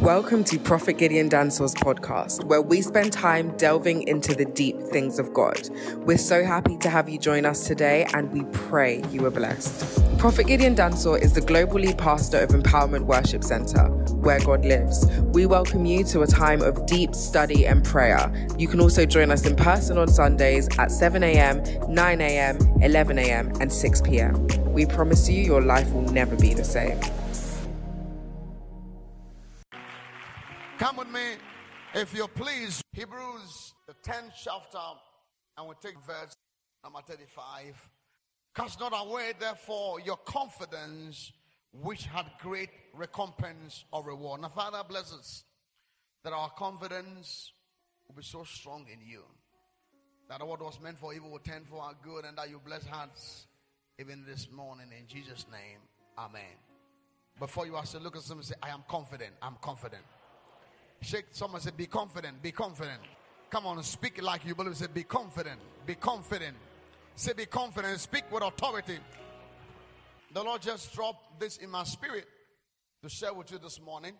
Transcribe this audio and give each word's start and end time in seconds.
Welcome 0.00 0.44
to 0.44 0.58
Prophet 0.58 0.94
Gideon 0.94 1.28
Dansor's 1.28 1.74
podcast, 1.74 2.44
where 2.44 2.62
we 2.62 2.80
spend 2.80 3.12
time 3.12 3.54
delving 3.58 4.08
into 4.08 4.34
the 4.34 4.46
deep 4.46 4.80
things 4.80 5.18
of 5.18 5.34
God. 5.34 5.68
We're 6.06 6.16
so 6.16 6.42
happy 6.42 6.78
to 6.78 6.88
have 6.88 7.10
you 7.10 7.18
join 7.18 7.44
us 7.44 7.66
today, 7.66 8.06
and 8.14 8.32
we 8.32 8.44
pray 8.50 9.02
you 9.10 9.26
are 9.26 9.30
blessed. 9.30 10.18
Prophet 10.18 10.46
Gideon 10.46 10.74
Dansor 10.74 11.20
is 11.20 11.34
the 11.34 11.42
global 11.42 11.80
lead 11.80 11.98
pastor 11.98 12.38
of 12.38 12.48
Empowerment 12.48 13.02
Worship 13.02 13.44
Center, 13.44 13.88
where 14.14 14.40
God 14.40 14.64
lives. 14.64 15.04
We 15.34 15.44
welcome 15.44 15.84
you 15.84 16.02
to 16.04 16.22
a 16.22 16.26
time 16.26 16.62
of 16.62 16.86
deep 16.86 17.14
study 17.14 17.66
and 17.66 17.84
prayer. 17.84 18.32
You 18.56 18.68
can 18.68 18.80
also 18.80 19.04
join 19.04 19.30
us 19.30 19.44
in 19.44 19.54
person 19.54 19.98
on 19.98 20.08
Sundays 20.08 20.66
at 20.78 20.90
7 20.90 21.22
a.m., 21.22 21.62
9 21.92 22.20
a.m., 22.22 22.56
11 22.80 23.18
a.m., 23.18 23.52
and 23.60 23.70
6 23.70 24.00
p.m. 24.00 24.46
We 24.72 24.86
promise 24.86 25.28
you 25.28 25.42
your 25.42 25.60
life 25.60 25.92
will 25.92 26.10
never 26.10 26.36
be 26.36 26.54
the 26.54 26.64
same. 26.64 26.98
Come 30.80 30.96
with 30.96 31.10
me, 31.10 31.34
if 31.92 32.16
you 32.16 32.26
please. 32.26 32.80
Hebrews, 32.94 33.74
the 33.86 33.92
10th 34.02 34.32
chapter, 34.42 34.78
and 35.58 35.68
we 35.68 35.74
take 35.82 36.02
verse 36.06 36.34
number 36.82 37.00
35. 37.06 37.76
Cast 38.56 38.80
not 38.80 38.94
away, 38.96 39.34
therefore, 39.38 40.00
your 40.00 40.16
confidence, 40.24 41.32
which 41.82 42.06
had 42.06 42.24
great 42.40 42.70
recompense 42.94 43.84
or 43.92 44.02
reward. 44.02 44.40
Now, 44.40 44.48
Father, 44.48 44.82
bless 44.88 45.12
us 45.12 45.44
that 46.24 46.32
our 46.32 46.48
confidence 46.48 47.52
will 48.08 48.14
be 48.14 48.22
so 48.22 48.44
strong 48.44 48.86
in 48.90 49.06
you 49.06 49.20
that 50.30 50.40
what 50.46 50.62
was 50.62 50.80
meant 50.80 50.98
for 50.98 51.12
evil 51.12 51.30
will 51.30 51.40
turn 51.40 51.66
for 51.68 51.82
our 51.82 51.94
good, 52.02 52.24
and 52.24 52.38
that 52.38 52.48
you 52.48 52.58
bless 52.64 52.86
hearts 52.86 53.48
even 53.98 54.24
this 54.26 54.48
morning. 54.50 54.86
In 54.98 55.06
Jesus' 55.06 55.44
name, 55.52 55.80
Amen. 56.16 56.56
Before 57.38 57.66
you 57.66 57.76
ask 57.76 58.00
look 58.00 58.16
at 58.16 58.22
someone 58.22 58.44
say, 58.44 58.54
I 58.62 58.70
am 58.70 58.82
confident, 58.88 59.34
I'm 59.42 59.56
confident. 59.60 60.04
Shake 61.02 61.26
someone 61.30 61.60
say, 61.60 61.70
Be 61.76 61.86
confident, 61.86 62.42
be 62.42 62.52
confident. 62.52 63.00
Come 63.50 63.66
on, 63.66 63.82
speak 63.82 64.22
like 64.22 64.44
you 64.44 64.54
believe. 64.54 64.76
Say, 64.76 64.86
Be 64.92 65.02
confident, 65.02 65.60
be 65.86 65.94
confident. 65.94 66.56
Say, 67.16 67.32
Be 67.32 67.46
confident. 67.46 67.98
Speak 68.00 68.24
with 68.30 68.42
authority. 68.42 68.98
The 70.32 70.42
Lord 70.42 70.62
just 70.62 70.94
dropped 70.94 71.40
this 71.40 71.56
in 71.56 71.70
my 71.70 71.84
spirit 71.84 72.26
to 73.02 73.08
share 73.08 73.34
with 73.34 73.50
you 73.50 73.58
this 73.58 73.80
morning. 73.80 74.14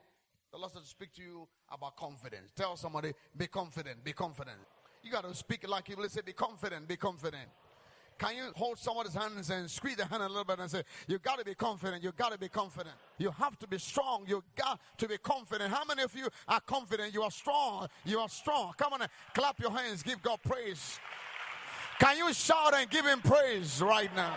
The 0.53 0.59
Lord 0.59 0.73
said 0.73 0.83
to 0.83 0.89
speak 0.89 1.15
to 1.15 1.23
you 1.23 1.49
about 1.71 1.97
confidence. 1.97 2.51
Tell 2.57 2.77
somebody, 2.77 3.13
Be 3.37 3.47
confident, 3.47 4.03
be 4.03 4.13
confident. 4.13 4.59
You 5.03 5.13
got 5.13 5.25
to 5.25 5.35
speak 5.35 5.69
like 5.69 5.89
you 5.89 5.97
believe. 5.97 6.11
Say, 6.11 6.23
Be 6.25 6.33
confident, 6.33 6.89
be 6.89 6.97
confident. 6.97 7.49
Can 8.21 8.37
you 8.37 8.53
hold 8.55 8.79
somebody's 8.79 9.15
hands 9.15 9.49
and 9.49 9.69
squeeze 9.71 9.97
the 9.97 10.05
hand 10.05 10.23
a 10.23 10.29
little 10.29 10.45
bit 10.45 10.59
and 10.59 10.71
say, 10.71 10.83
You 11.09 11.19
got 11.19 11.39
to 11.39 11.45
be 11.45 11.55
confident. 11.55 12.05
You 12.05 12.13
got 12.13 12.33
to 12.33 12.39
be 12.39 12.51
confident. 12.51 12.95
You 13.17 13.31
have 13.31 13.59
to 13.61 13.67
be 13.67 13.79
strong. 13.79 14.25
You 14.29 14.45
got 14.55 14.79
to 14.99 15.09
be 15.09 15.17
confident. 15.17 15.73
How 15.73 15.85
many 15.87 16.03
of 16.03 16.15
you 16.15 16.29
are 16.47 16.61
confident? 16.61 17.15
You 17.15 17.23
are 17.23 17.31
strong. 17.31 17.89
You 18.05 18.19
are 18.19 18.29
strong. 18.29 18.75
Come 18.77 18.93
on, 18.93 19.07
clap 19.33 19.59
your 19.59 19.71
hands. 19.71 20.03
Give 20.03 20.21
God 20.21 20.39
praise. 20.47 21.01
Can 21.99 22.19
you 22.19 22.31
shout 22.35 22.75
and 22.75 22.91
give 22.91 23.07
Him 23.07 23.23
praise 23.23 23.81
right 23.81 24.15
now? 24.15 24.37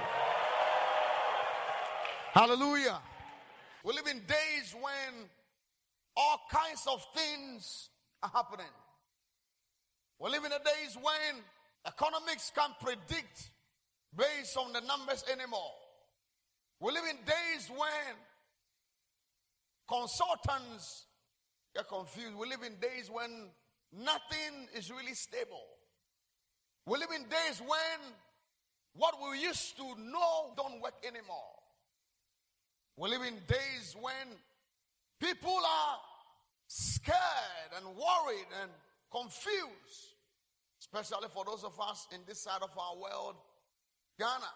Hallelujah. 2.31 3.01
We 3.83 3.93
live 3.95 4.07
in 4.07 4.19
days 4.19 4.73
when 4.79 5.27
all 6.15 6.39
kinds 6.49 6.87
of 6.89 7.05
things 7.13 7.89
are 8.23 8.31
happening. 8.33 8.71
We 10.19 10.29
live 10.29 10.45
in 10.45 10.51
the 10.51 10.61
days 10.63 10.95
when 10.95 11.43
economics 11.85 12.49
can 12.55 12.69
predict 12.79 13.49
based 14.17 14.57
on 14.57 14.73
the 14.73 14.81
numbers 14.81 15.23
anymore. 15.31 15.71
We 16.79 16.91
live 16.91 17.03
in 17.09 17.17
days 17.25 17.69
when 17.69 18.15
consultants 19.87 21.05
get 21.75 21.87
confused. 21.87 22.35
We 22.35 22.47
live 22.47 22.63
in 22.63 22.75
days 22.79 23.09
when 23.11 23.49
nothing 23.91 24.67
is 24.75 24.91
really 24.91 25.13
stable. 25.13 25.63
We 26.85 26.99
live 26.99 27.09
in 27.15 27.23
days 27.23 27.61
when 27.61 28.13
what 28.95 29.15
we 29.21 29.39
used 29.39 29.77
to 29.77 29.83
know 29.83 30.53
don't 30.57 30.81
work 30.81 30.95
anymore. 31.07 31.53
We 32.97 33.09
live 33.09 33.21
in 33.21 33.35
days 33.47 33.95
when 33.99 34.37
people 35.19 35.57
are 35.57 35.97
scared 36.67 37.71
and 37.77 37.85
worried 37.85 38.47
and 38.61 38.71
confused, 39.11 40.15
especially 40.79 41.29
for 41.33 41.45
those 41.45 41.63
of 41.63 41.79
us 41.79 42.07
in 42.13 42.21
this 42.27 42.43
side 42.43 42.61
of 42.61 42.77
our 42.77 42.95
world 42.95 43.35
Ghana. 44.19 44.51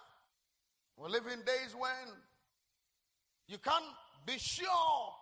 We 0.97 1.09
live 1.09 1.27
in 1.27 1.39
days 1.39 1.75
when 1.77 2.15
you 3.47 3.57
can't 3.59 3.85
be 4.25 4.37
sure 4.37 5.13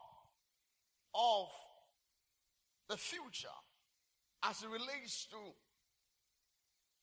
of 1.13 1.47
the 2.90 2.97
future 2.97 3.47
as 4.44 4.62
it 4.63 4.69
relates 4.69 5.25
to 5.28 5.38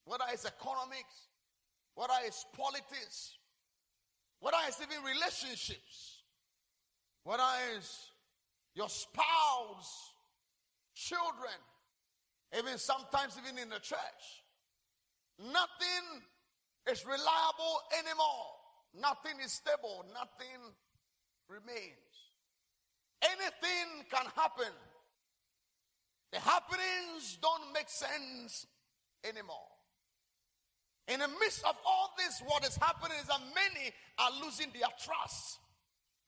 whether 0.05 0.25
it's 0.33 0.47
economics, 0.47 1.29
whether 1.95 2.15
it's 2.25 2.45
politics, 2.57 3.37
whether 4.41 4.57
it's 4.67 4.81
even 4.81 5.03
relationships, 5.05 6.23
whether 7.25 7.43
it's 7.77 8.11
your 8.75 8.89
spouse, 8.89 10.13
children, 10.95 11.55
even 12.59 12.79
sometimes 12.79 13.39
even 13.43 13.59
in 13.59 13.69
the 13.69 13.79
church. 13.79 14.43
Nothing 15.39 16.23
is 16.91 17.05
reliable 17.05 17.81
anymore. 17.99 18.53
Nothing 19.01 19.41
is 19.45 19.53
stable. 19.53 20.05
Nothing 20.13 20.61
remains. 21.49 22.13
Anything 23.23 24.05
can 24.11 24.27
happen. 24.35 24.73
The 26.33 26.41
happenings 26.41 27.39
don't 27.41 27.73
make 27.73 27.89
sense 27.89 28.67
anymore. 29.25 29.69
In 31.09 31.21
the 31.21 31.29
midst 31.29 31.65
of 31.65 31.77
all 31.87 32.15
this, 32.17 32.43
what 32.47 32.65
is 32.67 32.77
happening 32.77 33.19
is 33.21 33.27
that 33.27 33.41
many 33.55 33.93
are 34.19 34.31
losing 34.45 34.69
their 34.73 34.89
trust. 35.05 35.59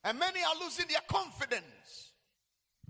And 0.04 0.18
many 0.18 0.40
are 0.40 0.62
losing 0.62 0.86
their 0.88 1.00
confidence. 1.08 2.12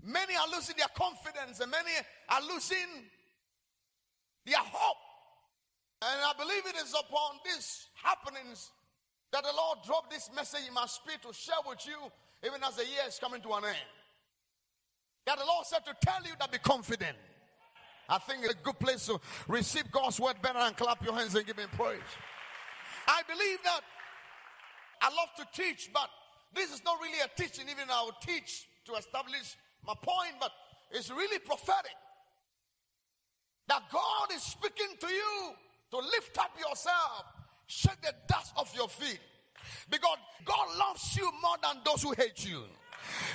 Many 0.03 0.35
are 0.35 0.47
losing 0.53 0.75
their 0.77 0.91
confidence. 0.95 1.59
And 1.61 1.71
many 1.71 1.91
are 2.29 2.41
losing 2.41 3.09
their 4.45 4.59
hope. 4.59 5.04
And 6.05 6.21
I 6.21 6.33
believe 6.37 6.61
it 6.67 6.75
is 6.85 6.93
upon 6.93 7.39
these 7.43 7.87
happenings 8.03 8.69
that 9.31 9.43
the 9.43 9.49
Lord 9.57 9.79
dropped 9.83 10.11
this 10.11 10.29
message 10.35 10.67
in 10.67 10.73
my 10.73 10.85
spirit 10.85 11.23
to 11.23 11.33
share 11.33 11.55
with 11.67 11.85
you, 11.87 11.97
even 12.45 12.63
as 12.63 12.75
the 12.75 12.83
year 12.83 13.01
is 13.07 13.17
coming 13.17 13.41
to 13.41 13.49
an 13.53 13.65
end. 13.65 13.89
That 15.25 15.39
the 15.39 15.45
Lord 15.45 15.65
said 15.65 15.83
to 15.85 15.95
tell 16.05 16.21
you 16.23 16.33
that 16.39 16.51
be 16.51 16.59
confident. 16.59 17.17
I 18.07 18.19
think 18.19 18.43
it's 18.43 18.53
a 18.53 18.63
good 18.63 18.77
place 18.77 19.07
to 19.07 19.19
receive 19.47 19.89
God's 19.91 20.19
word 20.19 20.35
better 20.43 20.59
and 20.59 20.77
clap 20.77 21.03
your 21.03 21.15
hands 21.15 21.33
and 21.33 21.43
give 21.45 21.57
him 21.57 21.69
praise. 21.75 22.11
I 23.07 23.21
believe 23.27 23.57
that 23.63 23.81
I 25.01 25.09
love 25.09 25.29
to 25.37 25.59
teach, 25.59 25.89
but 25.91 26.09
this 26.53 26.71
is 26.71 26.83
not 26.85 26.99
really 27.01 27.19
a 27.19 27.41
teaching, 27.41 27.65
even 27.67 27.89
I 27.89 28.03
will 28.03 28.17
teach 28.21 28.67
to 28.85 28.93
establish 28.93 29.57
my 29.87 29.95
point, 30.03 30.35
but 30.39 30.51
it's 30.91 31.09
really 31.09 31.39
prophetic. 31.39 31.97
That 33.67 33.81
God 33.91 34.35
is 34.35 34.43
speaking 34.43 34.95
to 34.99 35.07
you 35.07 35.55
to 36.01 36.07
lift 36.07 36.37
up 36.37 36.51
yourself, 36.57 37.25
shake 37.67 38.01
the 38.01 38.13
dust 38.27 38.53
off 38.57 38.73
your 38.75 38.89
feet. 38.89 39.19
Because 39.89 40.17
God 40.43 40.67
loves 40.77 41.15
you 41.17 41.29
more 41.41 41.55
than 41.61 41.81
those 41.85 42.03
who 42.03 42.13
hate 42.13 42.45
you. 42.45 42.63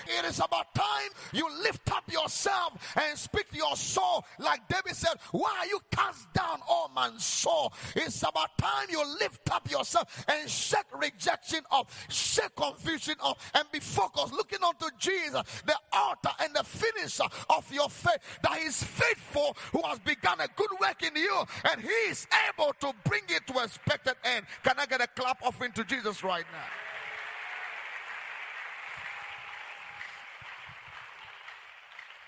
It 0.07 0.25
is 0.25 0.39
about 0.39 0.75
time 0.75 1.11
you 1.33 1.49
lift 1.63 1.91
up 1.93 2.11
yourself 2.11 2.95
and 2.97 3.19
speak 3.19 3.51
to 3.51 3.57
your 3.57 3.77
soul. 3.77 4.25
Like 4.39 4.67
David 4.69 4.97
said, 4.97 5.15
Why 5.33 5.55
are 5.61 5.67
you 5.67 5.81
cast 5.91 6.33
down, 6.33 6.61
oh 6.69 6.91
my 6.95 7.11
soul? 7.19 7.73
It's 7.95 8.23
about 8.23 8.57
time 8.59 8.87
you 8.91 9.03
lift 9.21 9.51
up 9.53 9.71
yourself 9.71 10.25
and 10.29 10.49
shake 10.49 10.87
rejection 10.95 11.61
off, 11.71 12.07
shake 12.11 12.55
confusion 12.57 13.15
off, 13.21 13.51
and 13.55 13.65
be 13.73 13.81
focused, 13.81 14.33
looking 14.33 14.63
unto 14.65 14.87
Jesus, 14.99 15.43
the 15.67 15.77
author 15.93 16.31
and 16.41 16.55
the 16.55 16.65
finisher 16.65 17.25
of 17.49 17.73
your 17.73 17.89
faith. 17.89 18.19
That 18.43 18.59
faithful 18.83 19.57
who 19.73 19.83
has 19.87 19.99
begun 20.01 20.41
a 20.41 20.49
good 20.57 20.71
work 20.81 21.03
in 21.03 21.17
you, 21.17 21.45
and 21.71 21.81
He 21.81 21.89
is 22.11 22.27
able 22.49 22.73
to 22.81 22.93
bring 23.05 23.23
it 23.29 23.47
to 23.49 23.63
expected 23.63 24.15
end. 24.25 24.47
Can 24.63 24.75
I 24.79 24.87
get 24.87 25.01
a 25.01 25.07
clap 25.07 25.43
offering 25.43 25.73
to 25.73 25.85
Jesus 25.85 26.23
right 26.23 26.45
now? 26.53 26.90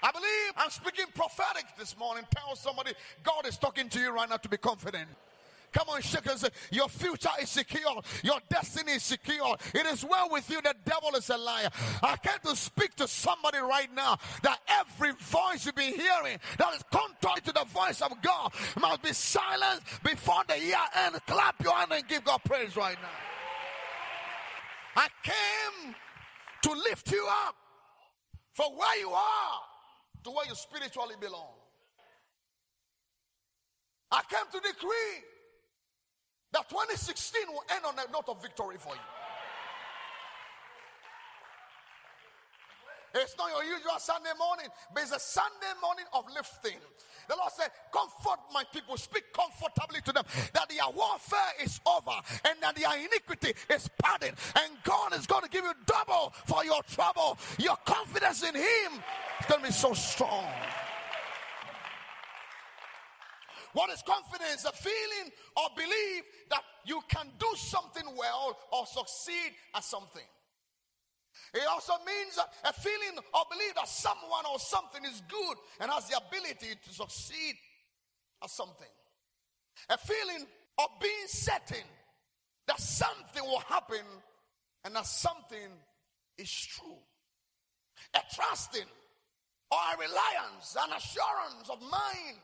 I 0.03 0.11
believe 0.11 0.53
I'm 0.57 0.71
speaking 0.71 1.07
prophetic 1.15 1.65
this 1.79 1.97
morning. 1.97 2.25
Tell 2.35 2.57
somebody 2.57 2.93
God 3.23 3.47
is 3.47 3.57
talking 3.57 3.89
to 3.91 4.01
you 4.01 4.13
right 4.13 4.29
now 4.29 4.37
to 4.37 4.49
be 4.49 4.57
confident. 4.57 5.09
Come 5.73 5.89
on, 5.89 6.03
shake 6.03 6.27
and 6.27 6.39
say, 6.39 6.49
Your 6.71 6.89
future 6.89 7.31
is 7.41 7.49
secure. 7.49 8.03
Your 8.23 8.39
destiny 8.51 8.93
is 8.93 9.03
secure. 9.03 9.57
It 9.75 9.87
is 9.87 10.05
well 10.05 10.29
with 10.31 10.51
you. 10.51 10.61
The 10.61 10.75
devil 10.85 11.15
is 11.17 11.31
a 11.31 11.37
liar. 11.39 11.71
I 12.03 12.17
came 12.17 12.39
to 12.45 12.55
speak 12.55 12.95
to 12.97 13.09
somebody 13.09 13.59
right 13.59 13.89
now 13.95 14.19
that 14.43 14.59
every 14.69 15.13
voice 15.13 15.65
you've 15.65 15.75
been 15.75 15.95
hearing 15.95 16.39
that 16.59 16.75
is 16.75 16.83
contrary 16.91 17.41
to 17.47 17.53
the 17.53 17.65
voice 17.65 18.03
of 18.03 18.13
God 18.21 18.53
must 18.79 19.03
be 19.03 19.13
silenced 19.13 20.03
before 20.05 20.43
the 20.47 20.59
year 20.59 20.77
ends. 21.07 21.21
Clap 21.27 21.63
your 21.63 21.75
hand 21.75 21.93
and 21.93 22.07
give 22.07 22.23
God 22.25 22.41
praise 22.45 22.77
right 22.77 22.99
now. 23.01 23.09
I 24.95 25.09
came 25.23 25.95
to 26.65 26.73
lift 26.73 27.11
you 27.11 27.27
up 27.47 27.55
for 28.53 28.67
where 28.77 28.99
you 28.99 29.09
are 29.09 29.61
to 30.25 30.31
where 30.31 30.47
you 30.47 30.55
spiritually 30.55 31.15
belong. 31.21 31.55
I 34.11 34.23
came 34.29 34.47
to 34.53 34.61
decree 34.61 35.25
that 36.53 36.69
2016 36.69 37.43
will 37.49 37.65
end 37.75 37.85
on 37.87 37.95
a 37.95 38.11
note 38.13 38.29
of 38.29 38.43
victory 38.43 38.77
for 38.79 38.95
you. 38.95 39.22
It's 43.15 43.37
not 43.37 43.51
your 43.51 43.65
usual 43.65 43.99
Sunday 43.99 44.33
morning, 44.39 44.67
but 44.95 45.03
it's 45.03 45.13
a 45.13 45.21
Sunday 45.21 45.75
morning 45.83 46.05
of 46.15 46.25
lifting. 46.35 46.79
The 47.29 47.37
Lord 47.37 47.53
said, 47.53 47.69
Comfort 47.93 48.41
my 48.53 48.65
people, 48.73 48.97
speak 48.97 49.33
comfortably 49.33 50.01
to 50.03 50.13
them 50.13 50.25
that 50.55 50.69
their 50.69 50.89
warfare 50.95 51.53
is 51.63 51.81
over 51.87 52.17
and 52.45 52.57
that 52.63 52.75
their 52.75 52.97
iniquity 52.97 53.53
is 53.71 53.89
pardoned, 54.03 54.37
and 54.57 54.73
God 54.83 55.15
is 55.15 55.27
going 55.27 55.43
to 55.43 55.51
give 55.51 55.65
you 55.65 55.73
double 55.87 56.33
for 56.47 56.65
your 56.65 56.83
trouble. 56.85 57.39
Your 57.59 57.77
confidence 57.85 58.43
in 58.43 58.55
Him 58.55 58.93
is 59.41 59.47
going 59.47 59.61
to 59.61 59.67
be 59.69 59.73
so 59.73 59.93
strong. 59.93 60.47
What 63.73 63.91
is 63.91 64.03
confidence? 64.03 64.65
A 64.65 64.73
feeling 64.73 65.33
or 65.57 65.69
belief 65.77 66.25
that 66.51 66.63
you 66.85 67.01
can 67.09 67.27
do 67.39 67.47
something 67.57 68.05
well 68.17 68.59
or 68.71 68.87
succeed 68.87 69.53
at 69.75 69.85
something. 69.85 70.25
It 71.55 71.63
also 71.69 71.95
means 72.07 72.39
a 72.65 72.73
feeling 72.73 73.19
or 73.35 73.43
belief 73.51 73.75
that 73.75 73.89
someone 73.89 74.45
or 74.51 74.59
something 74.59 75.05
is 75.05 75.23
good 75.29 75.57
and 75.81 75.91
has 75.91 76.09
the 76.09 76.17
ability 76.17 76.75
to 76.83 76.95
succeed 76.95 77.55
at 78.43 78.51
something. 78.51 78.89
A 79.89 79.99
feeling 79.99 80.47
of 80.79 80.87
being 81.01 81.27
certain 81.27 81.85
that 82.67 82.81
something 82.81 83.43
will 83.43 83.61
happen 83.61 84.05
and 84.85 84.97
that 84.97 85.07
something 85.07 85.69
is 86.39 86.51
true. 86.51 86.99
A 88.15 88.21
trusting 88.35 88.89
or 89.71 89.79
a 89.95 89.99
reliance, 89.99 90.77
an 90.77 90.97
assurance 90.97 91.71
of 91.71 91.81
mind 91.81 92.39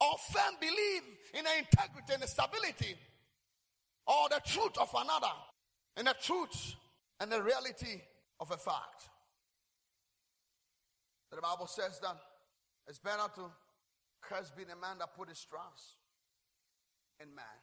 or 0.00 0.16
firm 0.32 0.54
belief 0.60 1.02
in 1.34 1.44
the 1.44 1.58
integrity 1.58 2.14
and 2.14 2.22
the 2.22 2.26
stability 2.26 2.96
or 4.06 4.28
the 4.28 4.40
truth 4.46 4.76
of 4.78 4.90
another 4.94 5.32
and 5.96 6.06
the 6.06 6.14
truth 6.20 6.74
and 7.24 7.32
the 7.32 7.42
reality 7.42 8.02
of 8.38 8.50
a 8.50 8.56
fact. 8.58 9.08
The 11.32 11.40
Bible 11.40 11.66
says 11.66 11.98
that 12.00 12.16
it's 12.86 12.98
better 12.98 13.24
to 13.36 13.50
curse 14.20 14.52
being 14.54 14.68
a 14.68 14.76
man 14.76 14.98
that 14.98 15.16
put 15.16 15.30
his 15.30 15.42
trust 15.42 15.96
in 17.18 17.34
man 17.34 17.58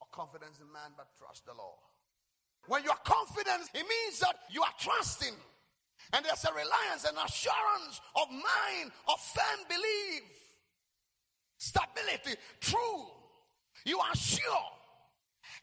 or 0.00 0.08
confidence 0.10 0.58
in 0.58 0.66
man 0.72 0.90
but 0.96 1.06
trust 1.16 1.46
the 1.46 1.54
Lord. 1.54 1.78
When 2.66 2.82
you 2.82 2.90
are 2.90 2.98
confident, 3.06 3.70
it 3.72 3.86
means 3.86 4.18
that 4.18 4.34
you 4.50 4.62
are 4.62 4.74
trusting. 4.80 5.34
And 6.12 6.24
there's 6.24 6.44
a 6.44 6.50
reliance 6.50 7.06
and 7.06 7.16
assurance 7.22 8.00
of 8.16 8.28
mind, 8.32 8.90
of 9.06 9.20
firm 9.20 9.60
belief, 9.68 10.26
stability, 11.56 12.34
true. 12.60 13.06
You 13.84 14.00
are 14.00 14.16
sure, 14.16 14.66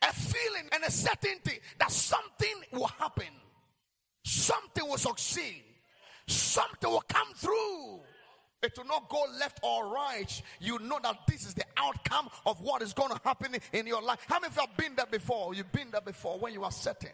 a 0.04 0.14
feeling 0.14 0.70
and 0.72 0.84
a 0.84 0.92
certainty 0.92 1.60
that 1.80 1.92
something 1.92 2.56
will 2.72 2.88
happen 2.88 3.28
something 4.24 4.88
will 4.88 4.98
succeed, 4.98 5.64
something 6.28 6.90
will 6.90 7.04
come 7.08 7.34
through. 7.36 8.00
It 8.62 8.72
will 8.78 8.86
not 8.86 9.10
go 9.10 9.26
left 9.40 9.60
or 9.62 9.94
right. 9.94 10.42
You 10.62 10.80
know 10.80 10.98
that 11.04 11.18
this 11.28 11.46
is 11.46 11.54
the 11.54 11.66
outcome 11.76 12.30
of 12.46 12.62
what 12.62 12.82
is 12.82 12.94
going 12.94 13.10
to 13.10 13.20
happen 13.24 13.56
in 13.74 13.86
your 13.86 14.02
life. 14.02 14.26
How 14.28 14.40
many 14.40 14.52
of 14.52 14.56
you 14.56 14.62
have 14.62 14.78
been 14.78 14.96
there 14.96 15.06
before? 15.06 15.54
You've 15.54 15.72
been 15.74 15.92
there 15.92 16.02
before 16.02 16.40
when 16.40 16.54
you 16.54 16.64
are 16.64 16.72
certain. 16.72 17.10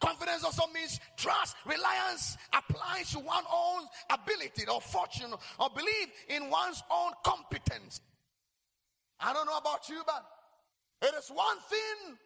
Confidence 0.00 0.42
also 0.42 0.62
means 0.72 0.98
trust, 1.18 1.54
reliance 1.66 2.38
applies 2.54 3.10
to 3.10 3.18
one's 3.18 3.46
own 3.52 3.82
ability 4.08 4.64
or 4.72 4.80
fortune 4.80 5.34
or 5.60 5.68
belief 5.68 6.08
in 6.30 6.48
one's 6.48 6.82
own 6.90 7.12
competence. 7.22 8.00
I 9.20 9.34
don't 9.34 9.44
know 9.44 9.58
about 9.58 9.86
you, 9.90 10.00
but 10.06 10.24
it 11.02 11.14
is 11.18 11.28
one 11.28 11.58
thing 11.68 12.16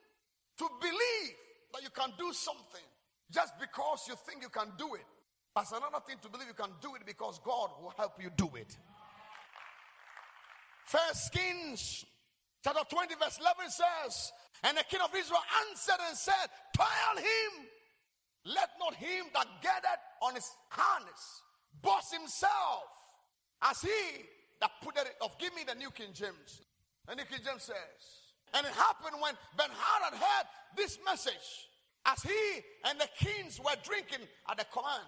to 0.58 0.66
believe 0.80 1.36
that 1.72 1.82
you 1.82 1.90
can 1.90 2.10
do 2.18 2.32
something 2.32 2.84
just 3.30 3.54
because 3.58 4.06
you 4.08 4.14
think 4.26 4.42
you 4.42 4.48
can 4.48 4.72
do 4.78 4.94
it. 4.94 5.06
That's 5.54 5.72
another 5.72 6.00
thing 6.06 6.16
to 6.22 6.28
believe 6.28 6.48
you 6.48 6.54
can 6.54 6.72
do 6.80 6.94
it 6.94 7.02
because 7.06 7.40
God 7.44 7.70
will 7.82 7.94
help 7.96 8.12
you 8.22 8.30
do 8.36 8.50
it. 8.54 8.76
First 10.84 11.32
Kings 11.32 12.04
chapter 12.64 12.82
20, 12.88 13.14
verse 13.14 13.38
11 13.40 13.70
says, 13.70 14.32
And 14.64 14.76
the 14.76 14.84
king 14.84 15.00
of 15.04 15.14
Israel 15.14 15.42
answered 15.68 16.02
and 16.08 16.16
said, 16.16 16.50
Tell 16.74 17.16
him, 17.16 17.66
let 18.44 18.70
not 18.78 18.94
him 18.94 19.26
that 19.34 19.46
gathered 19.62 20.00
on 20.22 20.34
his 20.34 20.50
harness 20.68 21.42
boss 21.82 22.12
himself 22.12 22.90
as 23.62 23.80
he 23.80 24.24
that 24.60 24.70
put 24.82 24.96
it 24.96 25.14
of 25.22 25.36
give 25.38 25.54
me 25.54 25.62
the 25.66 25.74
New 25.74 25.90
King 25.90 26.12
James. 26.12 26.62
The 27.08 27.14
New 27.14 27.24
King 27.24 27.40
James 27.44 27.62
says, 27.62 28.19
and 28.54 28.66
it 28.66 28.72
happened 28.72 29.16
when 29.20 29.34
Ben 29.56 29.70
Hadad 29.70 30.18
heard 30.18 30.46
this 30.76 30.98
message 31.04 31.68
as 32.06 32.22
he 32.22 32.62
and 32.88 32.98
the 32.98 33.08
kings 33.18 33.58
were 33.60 33.76
drinking 33.82 34.26
at 34.50 34.58
the 34.58 34.64
command. 34.72 35.06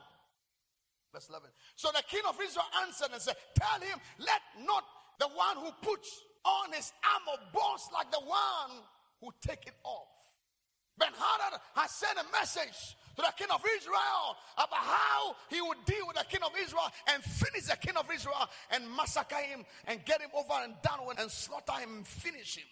Verse 1.12 1.28
11. 1.28 1.48
So 1.76 1.90
the 1.94 2.02
king 2.08 2.22
of 2.28 2.36
Israel 2.40 2.66
answered 2.82 3.08
and 3.12 3.20
said, 3.20 3.36
Tell 3.54 3.80
him, 3.80 3.98
let 4.18 4.40
not 4.64 4.84
the 5.18 5.28
one 5.28 5.56
who 5.56 5.70
puts 5.82 6.08
on 6.44 6.72
his 6.72 6.92
armor 7.04 7.40
boast 7.52 7.92
like 7.92 8.10
the 8.10 8.20
one 8.20 8.82
who 9.20 9.30
take 9.46 9.66
it 9.66 9.74
off. 9.84 10.08
Ben 10.98 11.12
Hadad 11.12 11.60
has 11.74 11.90
sent 11.90 12.18
a 12.18 12.24
message 12.32 12.96
to 13.16 13.22
the 13.22 13.32
king 13.36 13.48
of 13.52 13.62
Israel 13.76 14.36
about 14.56 14.84
how 14.84 15.36
he 15.50 15.60
would 15.60 15.84
deal 15.84 16.06
with 16.06 16.16
the 16.16 16.24
king 16.24 16.42
of 16.42 16.52
Israel 16.60 16.88
and 17.12 17.22
finish 17.22 17.64
the 17.64 17.76
king 17.76 17.96
of 17.96 18.06
Israel 18.12 18.48
and 18.70 18.84
massacre 18.96 19.36
him 19.36 19.64
and 19.86 20.04
get 20.04 20.20
him 20.20 20.30
over 20.34 20.52
and 20.64 20.74
done 20.82 21.06
with 21.06 21.20
and 21.20 21.30
slaughter 21.30 21.72
him 21.80 21.96
and 21.96 22.06
finish 22.06 22.56
him. 22.56 22.66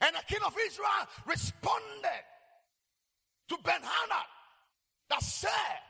And 0.00 0.14
the 0.14 0.22
king 0.26 0.40
of 0.44 0.54
Israel 0.66 1.04
responded 1.26 2.24
to 3.48 3.56
Ben 3.64 3.80
Hadad 3.82 4.26
that 5.10 5.22
said, 5.22 5.80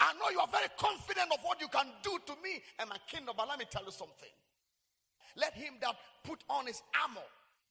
I 0.00 0.12
know 0.14 0.30
you 0.30 0.40
are 0.40 0.48
very 0.48 0.68
confident 0.78 1.32
of 1.32 1.38
what 1.42 1.60
you 1.60 1.68
can 1.68 1.86
do 2.02 2.18
to 2.26 2.32
me 2.42 2.60
and 2.78 2.88
my 2.88 2.98
kingdom, 3.08 3.34
but 3.36 3.48
let 3.48 3.58
me 3.58 3.64
tell 3.70 3.84
you 3.84 3.92
something. 3.92 4.28
Let 5.36 5.54
him 5.54 5.74
that 5.80 5.96
put 6.24 6.42
on 6.48 6.66
his 6.66 6.82
armor 7.02 7.26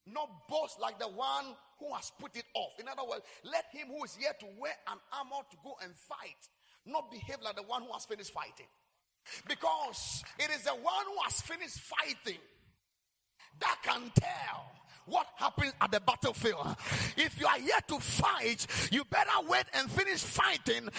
not 0.06 0.30
boast 0.50 0.80
like 0.80 1.00
the 1.00 1.08
one 1.08 1.46
who 1.80 1.94
has 1.94 2.12
put 2.20 2.36
it 2.36 2.46
off. 2.56 2.74
In 2.80 2.88
other 2.88 3.08
words, 3.08 3.24
let 3.44 3.66
him 3.72 3.88
who 3.88 4.04
is 4.04 4.16
here 4.16 4.34
to 4.40 4.46
wear 4.60 4.74
an 4.92 4.98
armor 5.14 5.44
to 5.50 5.58
go 5.64 5.76
and 5.82 5.94
fight 5.96 6.50
not 6.86 7.12
behave 7.12 7.38
like 7.42 7.56
the 7.56 7.64
one 7.64 7.84
who 7.84 7.94
has 7.94 8.06
finished 8.06 8.34
fighting. 8.34 8.68
Because 9.48 10.24
it 10.38 10.50
is 10.52 10.64
the 10.64 10.72
one 10.72 11.06
who 11.06 11.24
has 11.24 11.40
finished 11.42 11.80
fighting 11.80 12.42
that 13.60 13.78
can 13.84 14.12
tell 14.16 14.72
what 15.06 15.28
happens 15.36 15.74
at 15.82 15.92
the 15.92 16.00
battlefield. 16.00 16.76
If 17.18 17.40
you 17.40 17.48
are 17.48 17.60
here 17.60 17.80
to 17.88 18.00
fight, 18.00 18.66
you 18.92 19.04
better 19.06 19.30
wait 19.48 19.66
and 19.74 19.90
finish 19.92 20.22
fighting 20.22 20.90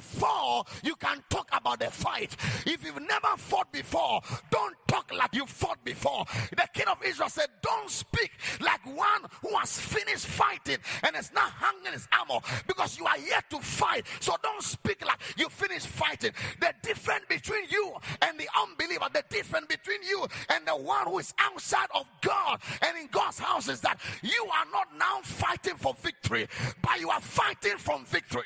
before 0.00 0.64
you 0.82 0.94
can 0.96 1.22
talk 1.28 1.48
about 1.52 1.78
the 1.78 1.90
fight. 1.90 2.34
If 2.66 2.84
you've 2.84 3.00
never 3.00 3.36
fought 3.36 3.70
before, 3.70 4.20
don't 4.50 4.74
talk 4.88 5.12
like 5.12 5.34
you 5.34 5.44
fought 5.44 5.84
before. 5.84 6.24
The 6.50 6.66
king 6.72 6.86
of 6.88 6.98
Israel 7.04 7.28
said, 7.28 7.48
Don't 7.62 7.90
speak 7.90 8.30
like 8.60 8.84
one 8.86 9.22
who 9.42 9.54
has 9.58 9.78
finished 9.78 10.26
fighting 10.26 10.78
and 11.02 11.14
is 11.16 11.32
not 11.32 11.52
hanging 11.52 11.92
his 11.92 12.08
armor 12.18 12.40
because 12.66 12.98
you 12.98 13.04
are 13.04 13.18
yet 13.18 13.48
to 13.50 13.58
fight. 13.60 14.06
So 14.20 14.34
don't 14.42 14.62
speak 14.62 15.04
like 15.06 15.18
you 15.36 15.48
finished 15.50 15.88
fighting. 15.88 16.32
The 16.60 16.72
difference 16.82 17.24
between 17.28 17.64
you 17.68 17.92
and 18.22 18.38
the 18.38 18.48
unbeliever, 18.58 19.06
the 19.12 19.24
difference 19.28 19.66
between 19.66 20.02
you 20.02 20.26
and 20.48 20.66
the 20.66 20.76
one 20.76 21.06
who 21.06 21.18
is 21.18 21.34
outside 21.38 21.88
of 21.94 22.06
God 22.22 22.60
and 22.82 22.96
in 22.96 23.08
God's 23.08 23.38
house 23.38 23.68
is 23.68 23.80
that 23.82 24.00
you 24.22 24.48
are 24.54 24.66
not 24.72 24.88
now 24.98 25.20
fighting 25.22 25.76
for 25.76 25.94
victory, 25.94 26.48
but 26.80 27.00
you 27.00 27.10
are 27.10 27.20
fighting 27.20 27.76
from 27.76 28.04
victory. 28.06 28.44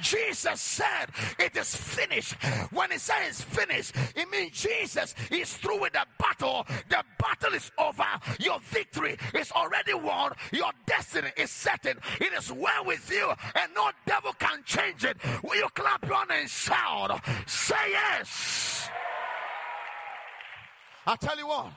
Jesus 0.00 0.60
said 0.60 1.06
it 1.38 1.56
is 1.56 1.74
finished. 1.74 2.34
When 2.72 2.90
he 2.90 2.98
says 2.98 3.40
finished, 3.40 3.94
it 4.14 4.28
means 4.30 4.52
Jesus 4.52 5.14
is 5.30 5.54
through 5.54 5.80
with 5.80 5.92
the 5.92 6.06
battle. 6.18 6.66
The 6.88 7.02
battle 7.18 7.54
is 7.54 7.70
over. 7.78 8.04
Your 8.40 8.58
victory 8.60 9.16
is 9.34 9.52
already 9.52 9.94
won. 9.94 10.32
Your 10.52 10.70
destiny 10.86 11.30
is 11.36 11.50
certain. 11.50 11.98
It 12.20 12.32
is 12.32 12.52
well 12.52 12.84
with 12.84 13.10
you, 13.10 13.32
and 13.54 13.74
no 13.74 13.90
devil 14.06 14.32
can 14.38 14.62
change 14.64 15.04
it. 15.04 15.16
Will 15.42 15.56
you 15.56 15.68
clap 15.74 16.06
your 16.06 16.16
and 16.30 16.48
shout? 16.48 17.20
Say 17.46 17.74
yes. 17.90 18.88
I 21.06 21.14
tell 21.16 21.38
you 21.38 21.46
what, 21.46 21.70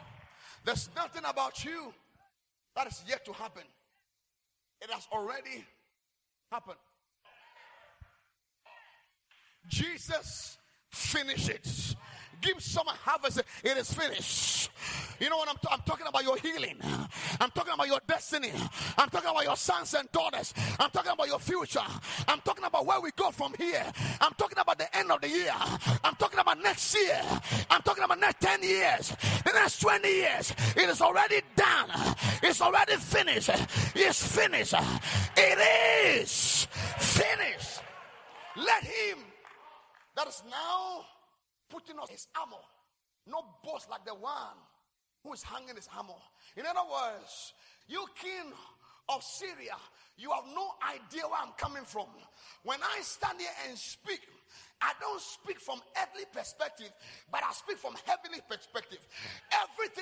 there's 0.65 0.89
nothing 0.95 1.21
about 1.25 1.63
you 1.63 1.93
that 2.75 2.87
is 2.87 3.03
yet 3.07 3.23
to 3.25 3.33
happen. 3.33 3.63
It 4.81 4.89
has 4.89 5.07
already 5.11 5.65
happened. 6.51 6.77
Jesus 9.67 10.57
finished 10.91 11.49
it. 11.49 11.95
Give 12.41 12.61
some 12.61 12.87
harvest. 12.87 13.41
It 13.63 13.77
is 13.77 13.93
finished. 13.93 14.69
You 15.19 15.29
know 15.29 15.37
what 15.37 15.49
I'm, 15.49 15.55
t- 15.55 15.67
I'm 15.69 15.81
talking 15.85 16.07
about 16.07 16.23
your 16.23 16.37
healing. 16.37 16.77
I'm 17.41 17.49
talking 17.51 17.73
about 17.73 17.87
your 17.87 17.99
destiny. 18.07 18.51
I'm 18.97 19.09
talking 19.09 19.29
about 19.29 19.43
your 19.43 19.57
sons 19.57 19.93
and 19.93 20.09
daughters. 20.13 20.53
I'm 20.79 20.89
talking 20.91 21.11
about 21.11 21.27
your 21.27 21.39
future. 21.39 21.81
I'm 22.27 22.39
talking 22.41 22.63
about 22.63 22.85
where 22.85 23.01
we 23.01 23.11
go 23.17 23.31
from 23.31 23.53
here. 23.57 23.83
I'm 24.21 24.33
talking 24.37 24.57
about 24.57 24.77
the 24.77 24.95
end 24.97 25.11
of 25.11 25.19
the 25.19 25.27
year. 25.27 25.51
I'm 26.03 26.15
talking 26.15 26.39
about 26.39 26.61
next 26.61 26.95
year. 26.95 27.21
I'm 27.69 27.81
talking 27.81 28.03
about 28.03 28.19
next 28.19 28.39
10 28.39 28.63
years, 28.63 29.15
the 29.43 29.51
next 29.53 29.79
20 29.79 30.07
years. 30.07 30.53
It 30.77 30.87
is 30.89 31.01
already 31.01 31.41
done. 31.57 31.89
It's 32.41 32.61
already 32.61 32.95
finished. 32.95 33.49
It's 33.95 34.25
finished. 34.35 34.73
It 35.35 36.15
is 36.15 36.67
finished. 36.97 37.81
Let 38.55 38.83
him 38.83 39.17
that 40.19 40.27
is 40.27 40.43
now 40.51 41.05
putting 41.69 41.97
on 41.97 42.07
his 42.09 42.27
armor 42.35 42.59
not 43.25 43.63
boast 43.63 43.89
like 43.89 44.03
the 44.05 44.13
one 44.13 44.59
who 45.23 45.31
is 45.31 45.43
hanging 45.43 45.75
his 45.75 45.87
armor. 45.95 46.19
In 46.57 46.65
other 46.65 46.83
words, 46.91 47.53
you 47.87 48.03
king 48.19 48.51
of 49.07 49.23
Syria, 49.23 49.79
you 50.17 50.29
have 50.31 50.43
no 50.53 50.71
idea 50.83 51.23
where 51.23 51.39
I'm 51.41 51.53
coming 51.57 51.83
from. 51.85 52.07
When 52.63 52.79
I 52.83 53.01
stand 53.01 53.39
here 53.39 53.49
and 53.67 53.77
speak, 53.77 54.19
I 54.81 54.91
don't 54.99 55.21
speak 55.21 55.59
from 55.59 55.79
earthly 55.95 56.25
perspective, 56.33 56.91
but 57.31 57.41
I 57.43 57.53
speak 57.53 57.77
from 57.77 57.95
heavenly 58.05 58.41
perspective. 58.49 58.99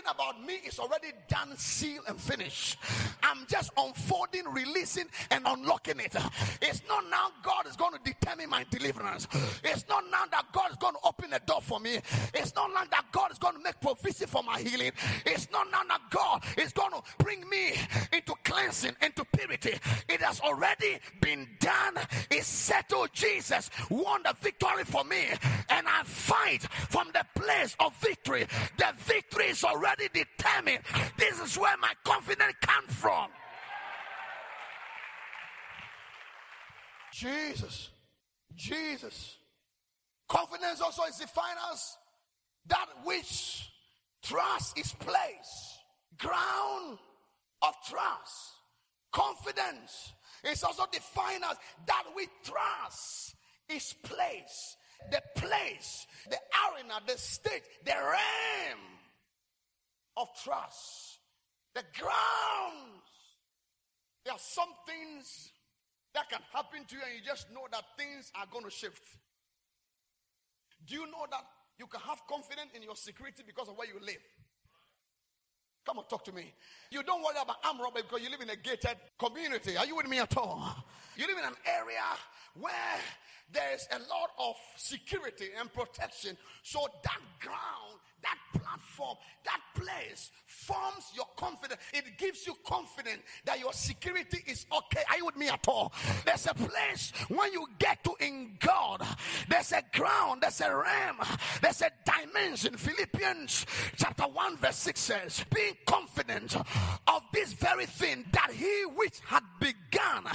About 0.10 0.46
me 0.46 0.60
is 0.66 0.80
already 0.80 1.10
done, 1.28 1.56
sealed, 1.58 2.06
and 2.08 2.20
finished. 2.20 2.78
I'm 3.24 3.46
just 3.48 3.72
unfolding, 3.78 4.46
releasing, 4.50 5.06
and 5.32 5.44
unlocking 5.46 6.00
it. 6.00 6.16
It's 6.62 6.82
not 6.88 7.04
now 7.10 7.28
God 7.44 7.68
is 7.68 7.76
going 7.76 7.94
to 7.94 8.00
determine 8.04 8.50
my 8.50 8.66
deliverance. 8.70 9.28
It's 9.64 9.86
not 9.90 10.04
now 10.10 10.24
that 10.32 10.46
God 10.54 10.72
is 10.72 10.78
going 10.78 10.94
to 10.94 11.00
open 11.04 11.34
a 11.34 11.40
door 11.40 11.62
for 11.62 11.80
me. 11.80 12.00
It's 12.34 12.56
not 12.56 12.72
now 12.74 12.84
that 12.90 13.06
God 13.12 13.32
is 13.32 13.38
going 13.38 13.56
to 13.56 13.60
make 13.60 13.80
provision 13.82 14.28
for 14.28 14.44
my 14.44 14.60
healing. 14.60 14.92
It's 15.26 15.50
not 15.52 15.70
now 15.72 15.82
that 15.90 16.02
God 16.10 16.44
is 16.58 16.72
going 16.72 16.92
to 16.92 17.02
bring 17.24 17.48
me 17.50 17.74
into 18.14 18.34
cleansing, 18.44 18.96
into 19.02 19.26
purity. 19.26 19.78
It 20.08 20.22
has 20.22 20.40
already 20.40 21.00
been 21.22 21.48
done. 21.60 21.96
It's 22.32 22.48
settled. 22.48 23.10
Jesus 23.14 23.70
won 23.90 24.24
the 24.24 24.36
victory 24.42 24.84
for 24.86 25.04
me 25.04 25.26
and 25.70 25.88
I 25.88 26.04
fight 26.04 26.64
from 26.64 27.10
the 27.14 27.26
place 27.40 27.76
of 27.80 27.96
victory. 27.98 28.48
The 28.78 28.94
victory 28.98 29.48
is 29.48 29.64
already 29.64 29.97
determined. 29.98 30.84
This 31.18 31.40
is 31.40 31.58
where 31.58 31.78
my 31.78 31.94
confidence 32.04 32.54
comes 32.62 32.94
from. 32.94 33.30
Jesus. 37.14 37.90
Jesus. 38.56 39.38
Confidence 40.28 40.82
also 40.82 41.04
is 41.04 41.18
defined 41.18 41.58
as 41.72 41.98
that 42.68 42.88
which 43.04 43.72
trust 44.22 44.78
is 44.78 44.94
placed. 45.00 45.80
Ground 46.18 46.98
of 47.62 47.74
trust. 47.88 48.54
Confidence 49.12 50.14
is 50.44 50.64
also 50.64 50.84
defined 50.92 51.44
as 51.50 51.58
that 51.88 52.04
which 52.14 52.30
trust 52.44 53.36
is 53.70 53.94
place, 54.04 54.76
the 55.12 55.22
place, 55.36 56.06
the 56.30 56.38
arena, 56.76 56.96
the 57.08 57.18
state, 57.18 57.64
the 57.86 57.92
realm 57.92 58.97
of 60.18 60.28
trust, 60.44 61.20
the 61.74 61.84
grounds. 61.98 63.08
There 64.26 64.34
are 64.34 64.40
some 64.40 64.70
things 64.86 65.52
that 66.14 66.30
can 66.30 66.40
happen 66.52 66.84
to 66.86 66.96
you, 66.96 67.02
and 67.06 67.14
you 67.16 67.26
just 67.26 67.52
know 67.54 67.68
that 67.72 67.84
things 67.98 68.32
are 68.36 68.46
going 68.52 68.66
to 68.66 68.72
shift. 68.72 69.04
Do 70.86 70.96
you 70.96 71.06
know 71.06 71.26
that 71.30 71.44
you 71.78 71.88
can 71.88 72.02
have 72.02 72.20
confidence 72.28 72.72
in 72.76 72.82
your 72.82 72.96
security 72.96 73.44
because 73.46 73.70
of 73.70 73.78
where 73.78 73.88
you 73.88 74.00
live? 74.02 74.24
Come 75.86 76.00
on, 76.00 76.08
talk 76.10 76.26
to 76.26 76.34
me. 76.34 76.54
You 76.92 77.02
don't 77.04 77.24
worry 77.24 77.36
about 77.42 77.58
armed 77.64 77.80
robbery 77.80 78.02
because 78.02 78.22
you 78.22 78.30
live 78.30 78.42
in 78.42 78.50
a 78.50 78.58
gated 78.58 78.98
community. 79.18 79.78
Are 79.78 79.86
you 79.86 79.96
with 79.96 80.10
me 80.10 80.20
at 80.20 80.36
all? 80.36 80.76
You 81.16 81.26
live 81.28 81.38
in 81.38 81.46
an 81.46 81.56
area 81.66 82.04
where 82.60 83.00
there's 83.54 83.88
a 83.92 84.00
lot 84.00 84.32
of 84.38 84.56
security 84.76 85.50
and 85.58 85.72
protection. 85.72 86.36
So 86.64 86.88
that 87.04 87.22
ground, 87.40 88.00
that 88.22 88.38
platform, 88.62 89.18
that 89.46 89.62
place 89.76 90.32
forms 90.46 91.12
your 91.16 91.26
confidence. 91.38 91.80
It 91.94 92.18
gives 92.18 92.46
you 92.46 92.56
confidence 92.66 93.22
that 93.46 93.60
your 93.60 93.74
security 93.74 94.44
is 94.46 94.66
okay. 94.76 95.04
Are 95.10 95.18
you 95.18 95.26
with 95.26 95.38
me 95.38 95.48
at 95.48 95.66
all? 95.68 95.94
There's 96.26 96.48
a 96.48 96.54
place 96.54 97.14
when 97.30 97.54
you 97.54 97.66
get 97.80 98.04
to 98.04 98.14
in 98.20 98.58
God, 98.60 99.06
there's 99.50 99.72
a 99.72 99.84
ground, 99.94 100.42
there's 100.42 100.62
a 100.62 100.76
realm, 100.76 101.18
there's 101.62 101.82
a 101.82 101.92
dimension. 102.06 102.76
Philippians 102.76 103.66
chapter 103.96 104.24
1, 104.24 104.58
verse 104.58 104.76
6 104.78 105.00
says, 105.00 105.46
Being 105.54 105.76
confident 105.86 106.56
of 106.56 107.22
this 107.34 107.54
very 107.54 107.86
thing, 107.86 108.26
that 108.32 108.52
he 108.52 108.86
which 108.96 109.20
had 109.26 109.44
begun 109.60 110.26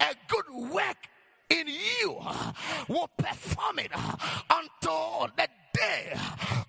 a 0.00 0.14
good 0.28 0.70
work 0.70 0.96
in 1.50 1.68
you 1.68 2.20
will 2.88 3.10
perform 3.16 3.78
it 3.78 3.90
until 4.50 5.28
the 5.36 5.48
day 5.74 6.12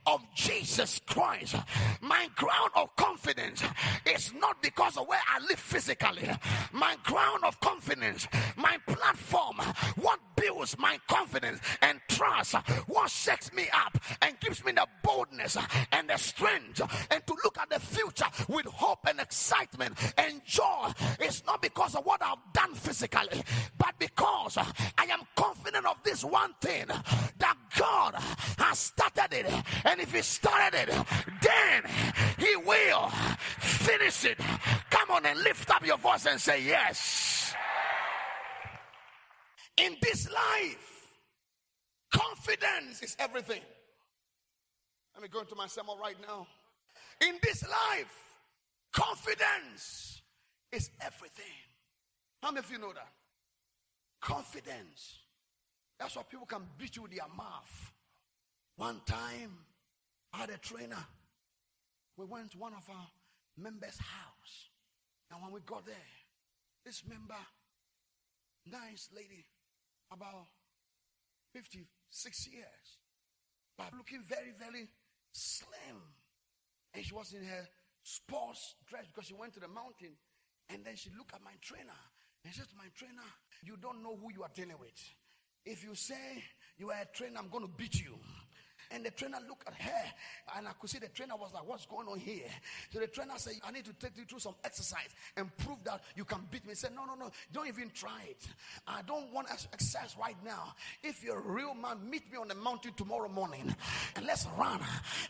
of 0.05 0.21
Jesus 0.33 1.00
Christ. 1.05 1.55
My 2.01 2.27
ground 2.36 2.71
of 2.75 2.95
confidence 2.95 3.63
is 4.05 4.33
not 4.33 4.62
because 4.62 4.98
of 4.98 5.07
where 5.07 5.21
I 5.27 5.39
live 5.48 5.59
physically. 5.59 6.29
My 6.71 6.95
ground 7.03 7.43
of 7.43 7.59
confidence, 7.59 8.27
my 8.55 8.77
platform, 8.88 9.57
what 10.01 10.19
builds 10.36 10.77
my 10.77 10.98
confidence 11.07 11.59
and 11.81 12.00
trust, 12.07 12.55
what 12.88 13.09
sets 13.12 13.53
me 13.53 13.67
up 13.74 13.98
and 14.21 14.39
gives 14.39 14.63
me 14.63 14.71
the 14.71 14.88
boldness 15.03 15.57
and 15.91 16.09
the 16.09 16.17
strength 16.17 16.81
and 17.12 17.25
to 17.27 17.36
look 17.43 17.57
at 17.59 17.69
the 17.69 17.79
future 17.79 18.25
with 18.48 18.65
hope 18.65 19.05
and 19.07 19.19
excitement 19.19 19.95
and 20.17 20.43
joy. 20.45 20.91
It's 21.19 21.45
not 21.45 21.62
because 21.62 21.95
of 21.95 22.05
what 22.05 22.21
I've 22.24 22.38
done 22.53 22.74
physically, 22.74 23.43
but 23.77 23.99
because 24.19 24.57
I 24.57 25.05
am 25.05 25.21
confident 25.35 25.85
of 25.85 25.95
this 26.03 26.23
one 26.25 26.53
thing 26.61 26.88
that 26.88 27.57
God 27.77 28.15
has 28.57 28.79
started 28.79 29.33
it. 29.33 29.63
And 29.85 30.01
if 30.01 30.13
He 30.13 30.21
started 30.21 30.89
it, 30.89 31.05
then 31.41 31.83
He 32.38 32.55
will 32.57 33.07
finish 33.59 34.25
it. 34.25 34.38
Come 34.89 35.11
on 35.11 35.25
and 35.25 35.39
lift 35.39 35.69
up 35.69 35.85
your 35.85 35.97
voice 35.97 36.25
and 36.25 36.39
say, 36.39 36.63
Yes. 36.63 37.53
In 39.77 39.95
this 40.01 40.29
life, 40.29 41.07
confidence 42.13 43.01
is 43.01 43.15
everything. 43.17 43.61
Let 45.13 45.23
me 45.23 45.29
go 45.29 45.39
into 45.39 45.55
my 45.55 45.67
sermon 45.67 45.95
right 46.01 46.17
now. 46.27 46.47
In 47.25 47.35
this 47.41 47.63
life, 47.63 48.13
confidence 48.91 50.21
is 50.73 50.91
everything. 50.99 51.45
How 52.43 52.51
many 52.51 52.59
of 52.59 52.71
you 52.71 52.79
know 52.79 52.91
that? 52.91 53.07
Confidence. 54.21 55.19
That's 55.99 56.15
why 56.15 56.23
people 56.29 56.45
can 56.45 56.63
beat 56.77 56.95
you 56.95 57.03
with 57.03 57.11
their 57.11 57.27
mouth. 57.35 57.93
One 58.75 59.01
time, 59.05 59.57
I 60.33 60.38
had 60.39 60.49
a 60.49 60.57
trainer. 60.57 61.03
We 62.17 62.25
went 62.25 62.51
to 62.51 62.57
one 62.57 62.73
of 62.73 62.89
our 62.89 63.07
members' 63.57 63.97
house. 63.97 64.69
And 65.31 65.41
when 65.41 65.51
we 65.51 65.59
got 65.65 65.85
there, 65.85 65.95
this 66.85 67.03
member, 67.07 67.35
nice 68.65 69.09
lady, 69.15 69.45
about 70.11 70.47
56 71.53 72.47
years, 72.47 72.65
but 73.77 73.93
looking 73.97 74.23
very, 74.27 74.51
very 74.57 74.88
slim. 75.31 76.01
And 76.93 77.05
she 77.05 77.13
was 77.13 77.33
in 77.33 77.43
her 77.43 77.67
sports 78.03 78.75
dress 78.88 79.05
because 79.07 79.27
she 79.27 79.33
went 79.33 79.53
to 79.53 79.59
the 79.59 79.67
mountain. 79.67 80.17
And 80.69 80.83
then 80.85 80.95
she 80.95 81.09
looked 81.17 81.33
at 81.33 81.43
my 81.43 81.53
trainer 81.61 81.99
and 82.43 82.53
said 82.53 82.69
to 82.69 82.75
my 82.75 82.89
trainer, 82.95 83.25
You 83.63 83.77
don't 83.77 84.01
know 84.03 84.15
who 84.15 84.31
you 84.33 84.43
are 84.43 84.51
dealing 84.53 84.77
with. 84.79 84.97
If 85.65 85.83
you 85.83 85.95
say 85.95 86.43
you 86.77 86.89
are 86.91 87.01
a 87.01 87.05
trainer, 87.13 87.39
I'm 87.39 87.49
going 87.49 87.65
to 87.65 87.71
beat 87.71 88.01
you. 88.01 88.17
And 88.91 89.05
the 89.05 89.12
trainer 89.12 89.38
looked 89.48 89.67
at 89.67 89.75
her, 89.75 90.03
and 90.58 90.67
I 90.67 90.72
could 90.79 90.89
see 90.89 90.98
the 90.98 91.10
trainer 91.10 91.36
was 91.36 91.53
like, 91.53 91.67
What's 91.67 91.86
going 91.86 92.08
on 92.08 92.19
here? 92.19 92.50
So 92.91 93.00
the 93.00 93.08
trainer 93.08 93.34
said, 93.38 93.53
I 93.63 93.72
need 93.72 93.86
to 93.86 93.93
take 93.93 94.17
you 94.17 94.25
through 94.25 94.39
some 94.39 94.55
exercise 94.63 95.10
and 95.38 95.55
prove 95.58 95.77
that 95.84 96.01
you 96.15 96.25
can 96.25 96.39
beat 96.50 96.65
me. 96.65 96.72
He 96.72 96.75
said, 96.75 96.91
No, 96.96 97.05
no, 97.05 97.15
no, 97.15 97.29
don't 97.53 97.67
even 97.67 97.91
try 97.93 98.24
it. 98.29 98.48
I 98.88 99.01
don't 99.03 99.31
want 99.31 99.48
exercise 99.51 100.15
right 100.19 100.36
now. 100.43 100.74
If 101.03 101.24
you're 101.24 101.38
a 101.39 101.51
real 101.51 101.75
man, 101.75 102.10
meet 102.10 102.31
me 102.31 102.38
on 102.38 102.48
the 102.48 102.55
mountain 102.55 102.93
tomorrow 102.98 103.29
morning 103.29 103.74
and 104.15 104.25
let's 104.25 104.48
run. 104.58 104.79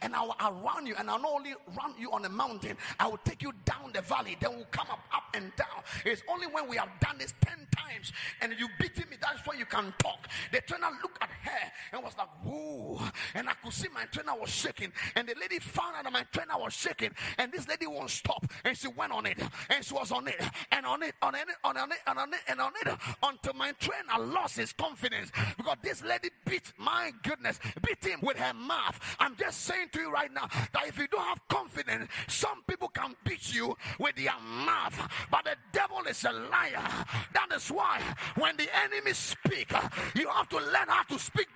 And 0.02 0.16
I'll, 0.16 0.36
I'll 0.40 0.54
run 0.54 0.86
you, 0.86 0.96
and 0.98 1.10
I'll 1.10 1.20
not 1.20 1.32
only 1.32 1.54
run 1.78 1.94
you 2.00 2.12
on 2.12 2.22
the 2.22 2.30
mountain, 2.30 2.78
I 3.00 3.08
will 3.08 3.20
take 3.26 3.42
you 3.42 3.52
down 3.66 3.92
the 3.94 4.02
valley. 4.02 4.38
Then 4.40 4.56
we'll 4.56 4.66
come 4.72 4.88
up, 4.90 5.00
up 5.14 5.24
and 5.34 5.54
down. 5.56 5.84
It's 6.06 6.24
only 6.30 6.48
when 6.48 6.70
we 6.70 6.78
have 6.78 6.90
done 7.02 7.18
this 7.18 7.34
10 7.42 7.68
times 7.76 8.14
and 8.42 8.54
you 8.58 8.68
beating 8.80 9.10
me, 9.10 9.18
that's 9.22 9.46
when 9.46 9.58
you 9.60 9.66
can 9.66 9.94
talk. 9.98 10.28
The 10.52 10.62
trainer 10.62 10.88
looked 11.02 11.22
at 11.22 11.30
her 11.30 11.72
and 11.94 12.04
was 12.04 12.14
like, 12.18 12.30
Whoa. 12.44 13.02
And 13.34 13.49
I 13.50 13.54
could 13.64 13.74
see 13.74 13.88
my 13.94 14.06
trainer 14.06 14.34
was 14.40 14.50
shaking. 14.50 14.92
And 15.16 15.28
the 15.28 15.36
lady 15.42 15.58
found 15.60 15.96
out 15.96 16.04
that 16.04 16.14
my 16.14 16.24
trainer 16.32 16.54
was 16.58 16.74
shaking. 16.74 17.10
And 17.38 17.52
this 17.52 17.68
lady 17.68 17.88
won't 17.88 18.12
stop. 18.12 18.46
And 18.64 18.78
she 18.78 18.88
went 18.88 19.12
on 19.12 19.26
it. 19.26 19.40
And 19.70 19.84
she 19.84 19.94
was 19.94 20.12
on 20.12 20.28
it. 20.28 20.40
And 20.72 20.86
on 20.86 21.02
it, 21.02 21.16
on 21.22 21.34
it, 21.34 21.42
on 21.64 21.76
it, 21.78 21.98
and 22.06 22.20
on 22.20 22.34
it, 22.34 22.40
and 22.48 22.62
on 22.62 22.72
it. 22.86 22.98
Until 23.24 23.54
my 23.54 23.72
trainer 23.80 24.24
lost 24.24 24.58
his 24.58 24.72
confidence. 24.74 25.32
Because 25.58 25.78
this 25.82 26.04
lady 26.04 26.30
beat, 26.46 26.72
my 26.78 27.12
goodness, 27.24 27.60
beat 27.86 28.04
him 28.06 28.20
with 28.22 28.38
her 28.38 28.54
mouth. 28.54 29.00
I'm 29.20 29.36
just 29.36 29.62
saying 29.62 29.88
to 29.94 30.00
you 30.00 30.12
right 30.12 30.32
now 30.32 30.48
that 30.74 30.88
if 30.88 31.00
you 31.00 31.08
don't 31.08 31.26
have 31.26 31.42
confidence, 31.48 32.10
some 32.28 32.62
people 32.68 32.90
can 32.90 33.16
beat 33.26 33.54
you 33.54 33.76
with 34.00 34.16
their 34.16 34.40
mouth. 34.40 35.10
But 35.32 35.46
the 35.46 35.56
devil 35.72 36.02
is 36.08 36.24
a 36.24 36.32
liar. 36.32 36.88
That 37.34 37.48
is 37.56 37.68
why 37.70 38.02
when 38.36 38.58
the 38.58 38.68
enemy 38.86 39.14
speak, 39.14 39.72
you 40.16 40.30
have 40.30 40.50
to 40.50 40.58
learn 40.58 40.88
how 40.88 41.04
to 41.04 41.18
speak 41.18 41.48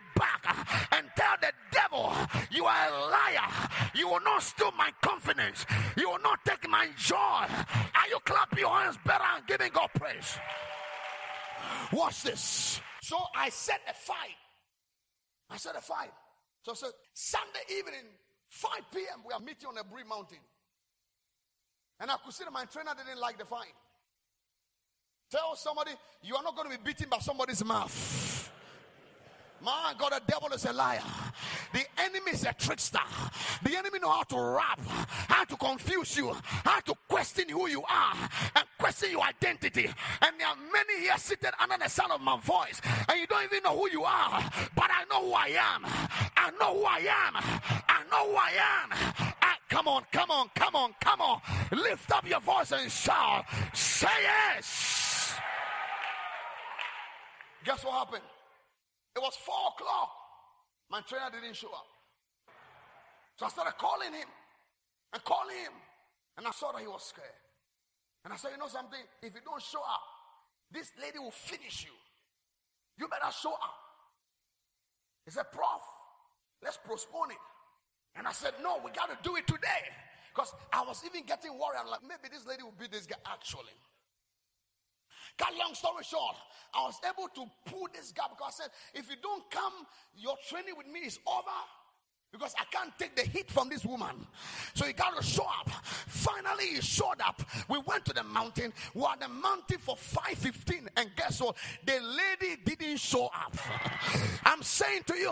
and 0.91 1.07
tell 1.15 1.35
the 1.41 1.51
devil, 1.71 2.13
You 2.51 2.65
are 2.65 2.87
a 2.87 3.09
liar. 3.09 3.69
You 3.95 4.07
will 4.09 4.21
not 4.21 4.41
steal 4.43 4.71
my 4.77 4.91
confidence. 5.01 5.65
You 5.97 6.09
will 6.09 6.21
not 6.21 6.43
take 6.45 6.67
my 6.69 6.87
joy. 6.97 7.15
Are 7.17 8.09
you 8.09 8.19
clapping 8.25 8.59
your 8.59 8.75
hands 8.75 8.97
better 9.05 9.23
and 9.35 9.45
giving 9.47 9.71
God 9.71 9.89
praise? 9.93 10.37
Watch 11.91 12.23
this. 12.23 12.81
So 13.01 13.17
I 13.35 13.49
set 13.49 13.81
a 13.89 13.93
fight. 13.93 14.37
I 15.49 15.57
set 15.57 15.75
a 15.75 15.81
fight. 15.81 16.11
So 16.63 16.71
I 16.71 16.75
said, 16.75 16.91
Sunday 17.13 17.77
evening, 17.77 18.05
5 18.49 18.71
p.m., 18.93 19.19
we 19.27 19.33
are 19.33 19.39
meeting 19.39 19.67
on 19.67 19.75
Aburi 19.75 20.07
Mountain. 20.07 20.39
And 21.99 22.09
I 22.09 22.15
could 22.23 22.33
see 22.33 22.43
that 22.43 22.51
my 22.51 22.65
trainer 22.65 22.91
didn't 22.95 23.19
like 23.19 23.37
the 23.37 23.45
fight. 23.45 23.73
Tell 25.29 25.55
somebody, 25.55 25.91
you 26.21 26.35
are 26.35 26.43
not 26.43 26.55
going 26.55 26.71
to 26.71 26.77
be 26.77 26.83
beaten 26.83 27.09
by 27.09 27.19
somebody's 27.19 27.63
mouth. 27.65 28.51
My 29.63 29.93
God, 29.97 30.11
the 30.11 30.21
devil 30.27 30.49
is 30.49 30.65
a 30.65 30.73
liar. 30.73 30.99
The 31.71 31.85
enemy 31.97 32.31
is 32.31 32.45
a 32.45 32.53
trickster. 32.53 32.99
The 33.63 33.77
enemy 33.77 33.99
know 33.99 34.11
how 34.11 34.23
to 34.23 34.37
rap, 34.37 34.79
how 35.29 35.45
to 35.45 35.55
confuse 35.55 36.17
you, 36.17 36.35
how 36.65 36.81
to 36.81 36.93
question 37.07 37.47
who 37.47 37.67
you 37.67 37.81
are, 37.83 38.13
and 38.55 38.65
question 38.77 39.11
your 39.11 39.23
identity. 39.23 39.89
And 40.21 40.39
there 40.39 40.47
are 40.47 40.57
many 40.73 41.01
here 41.01 41.17
seated 41.17 41.51
under 41.61 41.77
the 41.81 41.89
sound 41.89 42.11
of 42.11 42.19
my 42.19 42.37
voice, 42.41 42.81
and 43.07 43.17
you 43.17 43.25
don't 43.25 43.45
even 43.45 43.63
know 43.63 43.77
who 43.77 43.89
you 43.89 44.03
are. 44.03 44.43
But 44.75 44.89
I 44.91 45.05
know 45.09 45.27
who 45.27 45.33
I 45.33 45.47
am. 45.47 45.85
I 46.35 46.51
know 46.59 46.77
who 46.79 46.83
I 46.83 46.97
am. 46.99 47.35
I 47.87 48.03
know 48.11 48.31
who 48.31 48.35
I 48.35 48.51
am. 48.59 49.33
I, 49.41 49.55
come 49.69 49.87
on, 49.87 50.03
come 50.11 50.29
on, 50.29 50.49
come 50.55 50.75
on, 50.75 50.93
come 50.99 51.21
on. 51.21 51.41
Lift 51.71 52.11
up 52.11 52.27
your 52.27 52.41
voice 52.41 52.73
and 52.73 52.91
shout. 52.91 53.45
Say 53.73 54.07
yes. 54.23 55.35
Guess 57.63 57.85
what 57.85 57.93
happened? 57.93 58.23
It 59.15 59.21
was 59.21 59.35
four 59.35 59.73
o'clock. 59.75 60.09
My 60.89 61.01
trainer 61.01 61.29
didn't 61.31 61.55
show 61.55 61.69
up. 61.69 61.87
So 63.37 63.45
I 63.45 63.49
started 63.49 63.77
calling 63.77 64.13
him 64.13 64.27
and 65.13 65.23
calling 65.23 65.57
him. 65.57 65.73
And 66.37 66.47
I 66.47 66.51
saw 66.51 66.71
that 66.71 66.81
he 66.81 66.87
was 66.87 67.03
scared. 67.03 67.29
And 68.25 68.33
I 68.33 68.37
said, 68.37 68.51
You 68.53 68.57
know 68.57 68.67
something? 68.67 68.99
If 69.21 69.35
you 69.35 69.41
don't 69.45 69.61
show 69.61 69.81
up, 69.81 70.01
this 70.71 70.91
lady 71.01 71.19
will 71.19 71.31
finish 71.31 71.85
you. 71.85 71.93
You 72.97 73.07
better 73.07 73.31
show 73.31 73.53
up. 73.53 73.77
He 75.25 75.31
said, 75.31 75.51
Prof, 75.51 75.81
let's 76.63 76.77
postpone 76.85 77.31
it. 77.31 77.43
And 78.15 78.27
I 78.27 78.31
said, 78.31 78.53
No, 78.61 78.79
we 78.83 78.91
got 78.91 79.09
to 79.09 79.17
do 79.21 79.35
it 79.35 79.45
today. 79.45 79.85
Because 80.33 80.53
I 80.71 80.81
was 80.81 81.03
even 81.05 81.25
getting 81.25 81.51
worried. 81.51 81.77
I'm 81.77 81.89
like, 81.89 82.01
maybe 82.01 82.33
this 82.33 82.47
lady 82.47 82.63
will 82.63 82.73
beat 82.77 82.91
this 82.91 83.05
guy 83.05 83.21
actually. 83.25 83.77
Cut 85.37 85.53
long 85.57 85.73
story 85.73 86.03
short, 86.03 86.35
I 86.73 86.83
was 86.85 86.99
able 87.03 87.27
to 87.29 87.49
pull 87.65 87.87
this 87.93 88.11
guy 88.11 88.25
because 88.29 88.59
I 88.59 88.63
said, 88.63 88.71
if 88.93 89.09
you 89.09 89.15
don't 89.21 89.49
come, 89.49 89.73
your 90.15 90.35
training 90.47 90.75
with 90.77 90.87
me 90.87 91.01
is 91.01 91.19
over 91.25 91.57
because 92.33 92.53
I 92.59 92.65
can't 92.75 92.91
take 92.97 93.15
the 93.15 93.21
heat 93.21 93.49
from 93.49 93.69
this 93.69 93.85
woman. 93.85 94.27
So 94.73 94.85
he 94.85 94.91
got 94.91 95.15
to 95.15 95.23
show 95.23 95.43
up. 95.43 95.69
Finally, 95.69 96.65
he 96.65 96.81
showed 96.81 97.21
up. 97.25 97.41
We 97.69 97.77
went 97.85 98.03
to 98.05 98.13
the 98.13 98.23
mountain. 98.23 98.73
We 98.95 99.03
at 99.03 99.19
the 99.21 99.27
mountain 99.27 99.77
for 99.77 99.95
5:15, 99.95 100.87
and 100.97 101.09
guess 101.15 101.39
what? 101.39 101.55
The 101.85 101.99
lady 102.01 102.59
didn't 102.65 102.97
show 102.97 103.27
up. 103.27 103.55
I'm 104.45 104.63
saying 104.63 105.03
to 105.07 105.15
you 105.15 105.31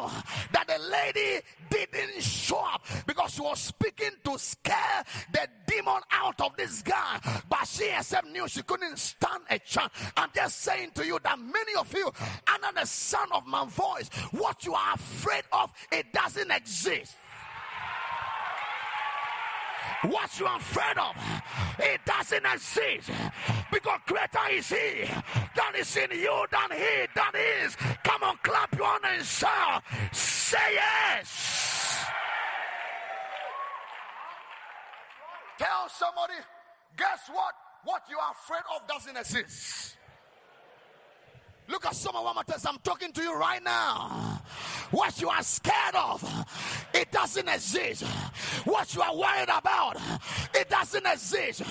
that 0.53 0.67
the 0.67 0.77
lady 0.77 1.41
didn't 1.69 2.21
show 2.21 2.63
up 2.63 2.85
because 3.07 3.33
she 3.33 3.41
was 3.41 3.59
speaking 3.59 4.11
to 4.23 4.37
scare 4.37 5.03
the 5.33 5.47
demon 5.65 6.01
out 6.11 6.39
of 6.39 6.55
this 6.55 6.83
guy, 6.83 7.19
but 7.49 7.65
she 7.65 7.89
herself 7.89 8.25
knew 8.25 8.47
she 8.47 8.61
couldn't 8.61 8.99
stand 8.99 9.43
a 9.49 9.57
chance. 9.59 9.91
I'm 10.15 10.29
just 10.35 10.59
saying 10.61 10.91
to 10.95 11.05
you 11.05 11.17
that 11.23 11.39
many 11.39 11.73
of 11.79 11.91
you, 11.93 12.11
under 12.53 12.79
the 12.79 12.85
sound 12.85 13.31
of 13.33 13.47
my 13.47 13.65
voice, 13.65 14.09
what 14.31 14.63
you 14.65 14.75
are 14.75 14.93
afraid 14.93 15.43
of, 15.51 15.71
it 15.91 16.13
doesn't 16.13 16.51
exist 16.51 16.90
exist. 16.91 17.17
What 20.03 20.39
you 20.39 20.47
are 20.47 20.57
afraid 20.57 20.97
of, 20.97 21.15
it 21.79 22.01
doesn't 22.05 22.45
exist. 22.45 23.11
Because 23.71 23.99
greater 24.07 24.39
is 24.51 24.69
he 24.69 25.05
than 25.55 25.75
is 25.79 25.95
in 25.95 26.09
you 26.11 26.45
than 26.51 26.77
he 26.77 27.05
than 27.13 27.41
is. 27.63 27.75
Come 28.03 28.23
on, 28.23 28.37
clap 28.41 28.75
your 28.75 28.87
hands 28.87 29.05
and 29.05 29.25
shout. 29.25 29.83
Say 30.11 30.57
yes. 30.73 32.05
Tell 35.59 35.87
somebody, 35.89 36.33
guess 36.97 37.29
what? 37.31 37.53
What 37.83 38.01
you 38.09 38.17
are 38.17 38.31
afraid 38.31 38.63
of 38.75 38.87
doesn't 38.87 39.17
exist. 39.17 39.97
Look 41.71 41.85
at 41.85 41.95
someone 41.95 42.25
one 42.25 42.35
more 42.35 42.43
time. 42.43 42.59
I'm 42.67 42.79
talking 42.79 43.13
to 43.13 43.23
you 43.23 43.33
right 43.33 43.63
now. 43.63 44.41
What 44.91 45.21
you 45.21 45.29
are 45.29 45.41
scared 45.41 45.95
of, 45.95 46.21
it 46.93 47.09
doesn't 47.13 47.47
exist. 47.47 48.03
What 48.65 48.93
you 48.93 49.01
are 49.01 49.15
worried 49.15 49.49
about, 49.49 49.95
it 50.53 50.69
doesn't 50.69 51.05
exist. 51.05 51.63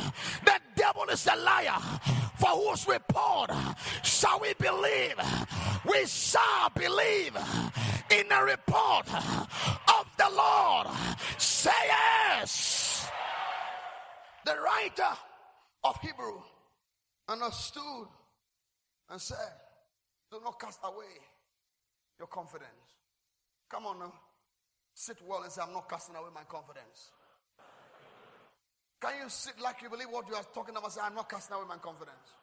The 0.42 0.58
devil 0.74 1.04
is 1.04 1.26
a 1.26 1.36
liar. 1.36 1.78
For 2.38 2.48
whose 2.48 2.88
report 2.88 3.50
shall 4.02 4.40
we 4.40 4.54
believe? 4.54 5.16
We 5.84 6.06
shall 6.06 6.70
believe 6.74 7.36
in 8.10 8.26
the 8.26 8.42
report 8.42 9.06
of 9.12 10.06
the 10.16 10.30
Lord. 10.34 10.86
Say 11.36 11.70
yes. 11.86 13.06
The 14.46 14.56
writer 14.64 15.14
of 15.84 16.00
Hebrew 16.00 16.40
understood 17.28 18.08
and 19.10 19.20
said, 19.20 19.36
Do 20.30 20.40
not 20.44 20.60
cast 20.60 20.80
away 20.84 21.18
your 22.18 22.28
confidence. 22.28 22.68
Come 23.68 23.86
on 23.86 23.98
now. 23.98 24.12
Sit 24.94 25.18
well 25.26 25.42
and 25.42 25.50
say, 25.50 25.62
I'm 25.62 25.72
not 25.72 25.88
casting 25.88 26.14
away 26.14 26.28
my 26.34 26.44
confidence. 26.44 27.10
Can 29.00 29.12
you 29.22 29.28
sit 29.28 29.54
like 29.60 29.80
you 29.82 29.88
believe 29.88 30.10
what 30.10 30.28
you 30.28 30.34
are 30.34 30.44
talking 30.54 30.76
about? 30.76 30.92
Say, 30.92 31.00
I'm 31.02 31.14
not 31.14 31.28
casting 31.28 31.56
away 31.56 31.64
my 31.68 31.78
confidence. 31.78 32.34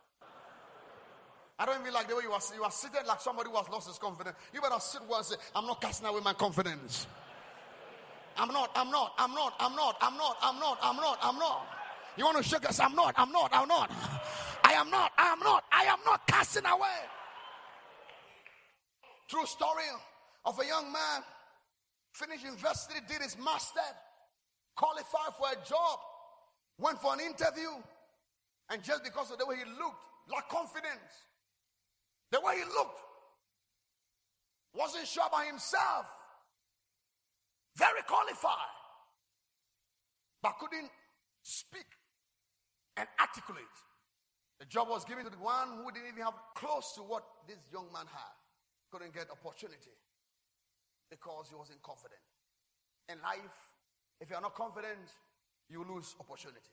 I 1.59 1.65
don't 1.65 1.81
even 1.81 1.93
like 1.93 2.07
the 2.07 2.15
way 2.15 2.23
you 2.23 2.31
are. 2.31 2.41
You 2.55 2.63
are 2.63 2.71
sitting 2.71 3.05
like 3.07 3.21
somebody 3.21 3.49
who 3.49 3.55
has 3.57 3.69
lost 3.69 3.87
his 3.87 3.97
confidence. 3.97 4.35
You 4.53 4.61
better 4.61 4.79
sit 4.79 5.01
well 5.07 5.19
and 5.19 5.25
say, 5.25 5.35
I'm 5.55 5.65
not 5.65 5.81
casting 5.81 6.07
away 6.07 6.21
my 6.23 6.33
confidence. 6.33 7.07
I'm 8.37 8.49
not, 8.49 8.71
I'm 8.75 8.91
not, 8.91 9.13
I'm 9.17 9.33
not, 9.33 9.53
I'm 9.59 9.75
not, 9.75 9.97
I'm 10.01 10.17
not, 10.17 10.37
I'm 10.41 10.59
not, 10.59 10.77
I'm 10.81 10.95
not, 10.97 11.19
I'm 11.21 11.37
not. 11.37 11.67
You 12.17 12.25
want 12.25 12.37
to 12.37 12.43
shake 12.43 12.67
us? 12.67 12.79
I'm 12.79 12.95
not, 12.95 13.13
I'm 13.17 13.31
not, 13.31 13.49
I'm 13.53 13.67
not. 13.67 13.91
I 14.63 14.73
am 14.73 14.89
not, 14.89 15.11
I 15.17 15.31
am 15.31 15.39
not, 15.39 15.63
I 15.71 15.83
am 15.85 15.99
not 16.05 16.25
casting 16.27 16.65
away. 16.65 16.99
True 19.27 19.45
story 19.45 19.83
of 20.45 20.57
a 20.59 20.65
young 20.65 20.91
man, 20.91 21.21
finished 22.13 22.45
university, 22.45 22.99
did 23.07 23.21
his 23.21 23.37
master, 23.37 23.79
qualified 24.75 25.33
for 25.37 25.47
a 25.51 25.67
job, 25.67 25.99
went 26.77 26.99
for 27.01 27.13
an 27.13 27.19
interview, 27.19 27.69
and 28.69 28.81
just 28.83 29.03
because 29.03 29.31
of 29.31 29.37
the 29.37 29.45
way 29.45 29.57
he 29.57 29.65
looked, 29.65 29.99
lacked 30.31 30.49
confidence. 30.49 31.27
The 32.31 32.39
way 32.41 32.55
he 32.57 32.63
looked, 32.63 32.99
wasn't 34.73 35.07
sure 35.07 35.25
about 35.27 35.45
himself, 35.45 36.05
very 37.75 38.01
qualified, 38.07 38.75
but 40.41 40.53
couldn't 40.59 40.89
speak 41.43 41.87
and 42.95 43.07
articulate. 43.19 43.65
The 44.59 44.65
job 44.65 44.87
was 44.89 45.03
given 45.05 45.25
to 45.25 45.29
the 45.29 45.37
one 45.37 45.83
who 45.83 45.91
didn't 45.91 46.09
even 46.09 46.23
have 46.23 46.33
close 46.55 46.93
to 46.95 47.01
what 47.01 47.23
this 47.47 47.57
young 47.71 47.91
man 47.93 48.05
had. 48.07 48.36
Couldn't 48.97 49.13
get 49.13 49.29
opportunity 49.29 49.93
because 51.07 51.49
he 51.49 51.55
wasn't 51.55 51.83
confident. 51.83 52.19
In 53.09 53.21
life, 53.21 53.69
if 54.19 54.27
you're 54.27 54.41
not 54.41 54.55
confident, 54.55 54.97
you 55.69 55.85
lose 55.87 56.15
opportunities. 56.19 56.63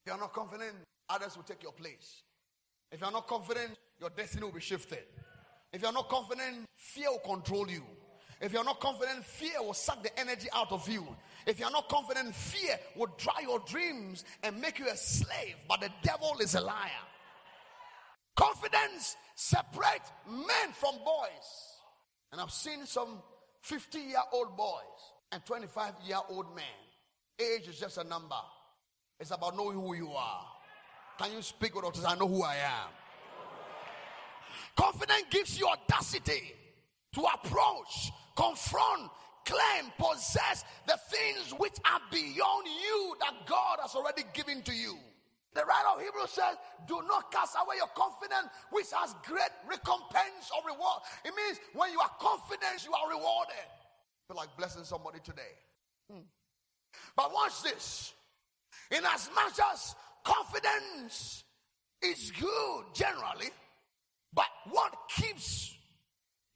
If 0.00 0.06
you're 0.06 0.18
not 0.18 0.32
confident, 0.32 0.72
others 1.10 1.36
will 1.36 1.42
take 1.42 1.62
your 1.62 1.72
place. 1.72 2.22
If 2.90 3.02
you're 3.02 3.12
not 3.12 3.26
confident, 3.26 3.72
your 4.00 4.08
destiny 4.16 4.44
will 4.44 4.52
be 4.52 4.62
shifted. 4.62 5.04
If 5.74 5.82
you're 5.82 5.92
not 5.92 6.08
confident, 6.08 6.64
fear 6.74 7.10
will 7.10 7.18
control 7.18 7.68
you. 7.68 7.82
If 8.40 8.54
you're 8.54 8.64
not 8.64 8.80
confident, 8.80 9.26
fear 9.26 9.60
will 9.60 9.74
suck 9.74 10.02
the 10.02 10.18
energy 10.18 10.48
out 10.54 10.72
of 10.72 10.88
you. 10.88 11.06
If 11.46 11.60
you're 11.60 11.70
not 11.70 11.90
confident, 11.90 12.34
fear 12.34 12.78
will 12.96 13.14
dry 13.18 13.42
your 13.42 13.58
dreams 13.58 14.24
and 14.42 14.58
make 14.58 14.78
you 14.78 14.88
a 14.88 14.96
slave. 14.96 15.56
But 15.68 15.82
the 15.82 15.90
devil 16.02 16.38
is 16.40 16.54
a 16.54 16.62
liar. 16.62 17.04
Confidence 18.36 19.16
separates 19.34 20.10
men 20.28 20.72
from 20.72 20.96
boys. 21.04 21.72
And 22.32 22.40
I've 22.40 22.50
seen 22.50 22.86
some 22.86 23.22
50 23.62 23.98
year 23.98 24.22
old 24.32 24.56
boys 24.56 24.80
and 25.32 25.44
25 25.44 25.94
year 26.06 26.18
old 26.28 26.54
men. 26.54 26.64
Age 27.38 27.68
is 27.68 27.78
just 27.78 27.98
a 27.98 28.04
number, 28.04 28.36
it's 29.18 29.30
about 29.30 29.56
knowing 29.56 29.80
who 29.80 29.94
you 29.94 30.10
are. 30.12 30.46
Can 31.18 31.32
you 31.32 31.42
speak 31.42 31.74
with 31.74 31.84
us? 31.84 32.04
I 32.04 32.14
know 32.14 32.28
who 32.28 32.42
I 32.42 32.56
am. 32.56 32.88
Confidence 34.76 35.24
gives 35.30 35.58
you 35.58 35.68
audacity 35.68 36.54
to 37.14 37.20
approach, 37.20 38.10
confront, 38.36 39.10
claim, 39.44 39.92
possess 39.98 40.64
the 40.86 40.98
things 41.10 41.52
which 41.58 41.74
are 41.84 42.00
beyond 42.10 42.66
you 42.66 43.16
that 43.20 43.46
God 43.46 43.78
has 43.82 43.94
already 43.94 44.22
given 44.32 44.62
to 44.62 44.72
you. 44.72 44.96
The 45.54 45.64
writer 45.64 45.88
of 45.94 46.00
Hebrews 46.00 46.30
says, 46.30 46.56
Do 46.86 47.02
not 47.06 47.30
cast 47.30 47.56
away 47.60 47.76
your 47.76 47.92
confidence, 47.94 48.48
which 48.70 48.86
has 48.96 49.14
great 49.26 49.52
recompense 49.68 50.50
or 50.56 50.72
reward. 50.72 51.02
It 51.24 51.32
means 51.36 51.58
when 51.74 51.92
you 51.92 52.00
are 52.00 52.10
confident, 52.18 52.84
you 52.84 52.92
are 52.92 53.08
rewarded. 53.08 53.68
Feel 54.28 54.36
like 54.36 54.56
blessing 54.56 54.84
somebody 54.84 55.18
today. 55.22 55.52
Hmm. 56.10 56.24
But 57.16 57.32
watch 57.32 57.62
this. 57.62 58.14
In 58.90 59.04
as 59.04 59.30
much 59.34 59.58
as 59.72 59.94
confidence 60.24 61.44
is 62.02 62.32
good 62.38 62.84
generally, 62.94 63.50
but 64.32 64.48
what 64.70 64.94
keeps 65.16 65.76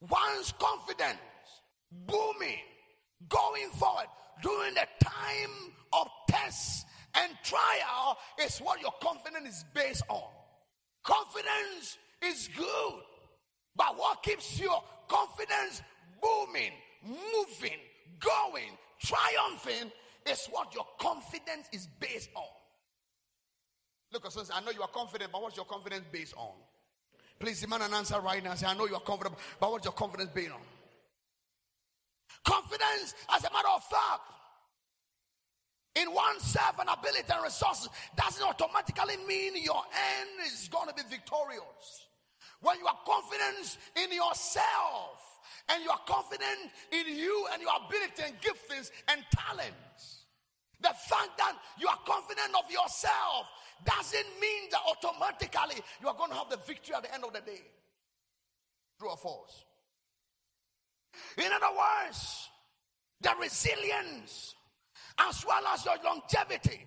one's 0.01 0.53
confidence 0.59 1.19
booming, 1.91 2.59
going 3.29 3.71
forward 3.71 4.07
during 4.43 4.75
the 4.75 4.87
time 5.03 5.73
of 5.93 6.09
test 6.29 6.87
and 7.17 7.33
trial 7.43 8.19
is 8.43 8.59
what 8.59 8.81
your 8.81 8.93
confidence 9.03 9.49
is 9.49 9.65
based 9.75 10.03
on. 10.09 10.23
Confidence 11.03 11.99
is 12.23 12.49
good, 12.57 13.03
but 13.75 13.97
what 13.97 14.23
keeps 14.23 14.61
your 14.61 14.83
confidence 15.09 15.83
booming, 16.21 16.73
moving, 17.05 17.79
going, 18.19 18.71
triumphing 19.01 19.91
is 20.27 20.47
what 20.51 20.75
your 20.75 20.87
confidence 20.99 21.69
is 21.73 21.89
based 22.01 22.31
on. 22.35 22.45
Look, 24.13 24.27
I 24.53 24.61
know 24.61 24.71
you 24.71 24.83
are 24.83 24.89
confident, 24.89 25.31
but 25.33 25.43
what's 25.43 25.57
your 25.57 25.67
confidence 25.67 26.05
based 26.11 26.35
on? 26.37 26.53
Please 27.39 27.61
demand 27.61 27.83
an 27.83 27.93
answer 27.93 28.19
right 28.21 28.43
now. 28.43 28.55
Say, 28.55 28.67
I 28.67 28.75
know 28.75 28.87
you 28.87 28.95
are 28.95 29.01
confident, 29.01 29.37
but 29.61 29.71
what's 29.71 29.85
your 29.85 29.93
confidence 29.93 30.31
based 30.35 30.53
on? 30.53 30.61
Confidence, 32.45 33.15
as 33.35 33.45
a 33.45 33.53
matter 33.53 33.69
of 33.75 33.83
fact, 33.85 34.21
in 35.97 36.13
oneself 36.13 36.79
and 36.79 36.89
ability 36.89 37.25
and 37.33 37.43
resources 37.43 37.89
doesn't 38.17 38.45
automatically 38.45 39.17
mean 39.27 39.57
your 39.57 39.83
end 40.21 40.47
is 40.47 40.69
going 40.69 40.89
to 40.89 40.95
be 40.95 41.03
victorious. 41.09 42.07
When 42.61 42.79
you 42.79 42.87
are 42.87 42.99
confident 43.05 43.79
in 43.97 44.13
yourself 44.13 45.41
and 45.69 45.83
you 45.83 45.91
are 45.91 46.01
confident 46.07 46.71
in 46.93 47.17
you 47.17 47.47
and 47.53 47.63
your 47.63 47.73
ability 47.85 48.23
and 48.25 48.35
giftings 48.41 48.91
and 49.09 49.25
talents, 49.33 50.27
the 50.81 50.89
fact 51.09 51.39
that 51.39 51.57
you 51.79 51.89
are 51.89 51.99
confident 52.07 52.55
of 52.55 52.71
yourself 52.71 53.49
doesn't 53.85 54.41
mean 54.41 54.69
that 54.71 54.81
automatically 54.89 55.83
you 56.01 56.09
are 56.09 56.15
going 56.15 56.31
to 56.31 56.37
have 56.37 56.51
the 56.51 56.59
victory 56.59 56.95
at 56.95 57.03
the 57.03 57.15
end 57.15 57.25
of 57.25 57.33
the 57.33 57.41
day. 57.41 57.63
True 58.99 59.11
or 59.11 59.17
false? 59.17 59.65
In 61.39 61.51
other 61.53 61.75
words, 61.77 62.49
the 63.21 63.33
resilience 63.41 64.55
as 65.19 65.45
well 65.47 65.63
as 65.73 65.85
your 65.85 65.97
longevity, 66.05 66.85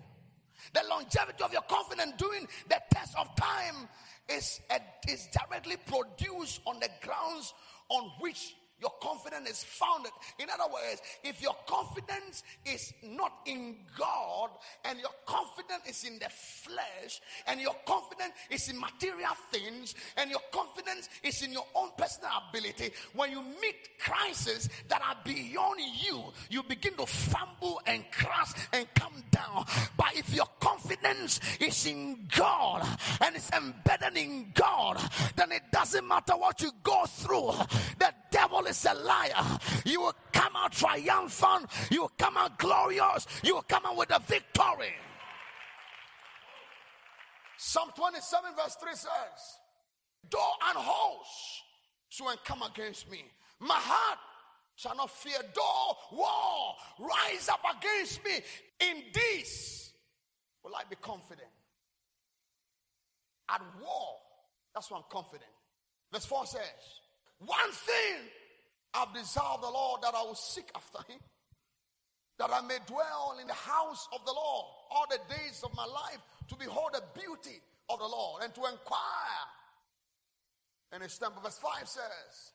the 0.74 0.82
longevity 0.90 1.44
of 1.44 1.52
your 1.52 1.62
confidence 1.64 2.14
during 2.18 2.48
the 2.68 2.80
test 2.92 3.16
of 3.18 3.36
time 3.36 3.88
is, 4.28 4.60
is 5.08 5.28
directly 5.28 5.78
produced 5.86 6.62
on 6.66 6.80
the 6.80 6.90
grounds 7.02 7.54
on 7.90 8.12
which 8.20 8.56
your 8.82 8.92
confidence 9.02 9.50
is 9.50 9.64
founded. 9.64 10.12
In 10.40 10.48
other 10.50 10.72
words, 10.72 11.02
if 11.24 11.42
your 11.42 11.56
confidence 11.68 12.44
is 12.66 12.94
not 13.04 13.34
in 13.46 13.76
God 13.98 14.50
and 14.86 15.00
your 15.00 15.12
confidence 15.26 15.84
is 15.88 16.04
in 16.04 16.20
the 16.20 16.30
flesh 16.30 17.22
and 17.48 17.60
your 17.60 17.76
confidence 17.86 18.34
is 18.50 18.70
in 18.70 18.80
material 18.80 19.34
things 19.52 19.96
and 20.18 20.30
your 20.30 20.42
confidence 20.52 21.10
is 21.24 21.42
in 21.42 21.52
your 21.52 21.66
own 21.76 21.90
personal 21.98 22.32
ability, 22.50 22.92
when 23.14 23.32
you 23.32 23.42
meet 23.62 23.90
crises 24.00 24.70
that 24.88 25.02
are 25.02 25.18
beyond 25.24 25.80
you, 26.02 26.24
you 26.50 26.64
begin 26.64 26.94
to 26.96 27.06
fumble 27.06 27.82
and 27.86 28.04
crash 28.12 28.54
and 28.74 28.88
come 28.94 29.24
down. 29.32 29.66
But 29.98 30.16
if 30.16 30.34
your 30.34 30.48
confidence 30.60 31.40
is 31.60 31.86
in 31.86 32.28
God 32.36 32.86
and 33.22 33.36
it's 33.36 33.52
embedded 33.52 34.18
in 34.18 34.52
God, 34.54 35.02
then 35.36 35.52
it 35.52 35.64
doesn't 35.72 36.08
matter 36.08 36.34
what 36.34 36.62
you 36.62 36.72
go 36.84 37.06
through. 37.06 37.52
The 38.00 38.14
devil 38.32 38.66
is 38.70 38.86
a 38.86 38.94
liar. 38.94 39.60
You 39.86 40.02
will 40.02 40.16
come 40.32 40.56
out 40.56 40.72
triumphant. 40.72 41.70
You 41.90 42.02
will 42.02 42.12
come 42.18 42.38
out 42.38 42.58
glorious. 42.58 43.28
You 43.44 43.56
will 43.56 43.64
come 43.64 43.86
out 43.86 43.98
with 43.98 44.12
a 44.16 44.20
victory. 44.20 44.94
Psalm 47.58 47.90
27, 47.96 48.52
verse 48.56 48.76
3 48.76 48.92
says, 48.94 49.10
Though 50.32 50.54
an 50.70 50.76
host 50.78 51.64
shall 52.10 52.34
come 52.46 52.62
against 52.64 53.12
me, 53.12 53.26
my 53.60 53.76
heart 53.76 54.20
shall 54.76 54.96
not 54.96 55.12
fear. 55.12 55.40
Though 55.54 56.18
war 56.18 56.76
rise 57.00 57.50
up 57.50 57.62
against 57.78 58.24
me, 58.24 58.32
in 58.80 59.04
this 59.14 59.92
will 60.64 60.76
I 60.76 60.84
be 60.90 60.96
confident. 61.02 61.50
At 63.50 63.62
war, 63.82 64.16
that's 64.74 64.90
why 64.90 64.98
I'm 64.98 65.04
confident. 65.10 65.50
Verse 66.14 66.26
4 66.26 66.46
says, 66.46 66.62
one 67.40 67.72
thing 67.72 68.16
I've 68.94 69.14
desired 69.14 69.62
the 69.62 69.70
Lord 69.70 70.02
that 70.02 70.14
I 70.16 70.24
will 70.24 70.36
seek 70.36 70.70
after 70.76 71.00
him, 71.12 71.20
that 72.40 72.50
I 72.52 72.62
may 72.62 72.78
dwell 72.88 73.38
in 73.42 73.48
the 73.48 73.54
house 73.54 74.08
of 74.14 74.26
the 74.26 74.32
Lord 74.32 74.66
all 74.92 75.06
the 75.10 75.20
days 75.36 75.62
of 75.64 75.76
my 75.76 75.86
life 75.86 76.20
to 76.50 76.56
behold 76.56 76.92
the 76.94 77.04
beauty 77.20 77.60
of 77.90 78.00
the 78.00 78.08
Lord 78.08 78.44
and 78.44 78.54
to 78.56 78.62
inquire 78.62 79.46
And 80.92 81.04
his 81.04 81.18
temple. 81.18 81.42
Verse 81.42 81.60
5 81.60 81.88
says, 81.88 82.54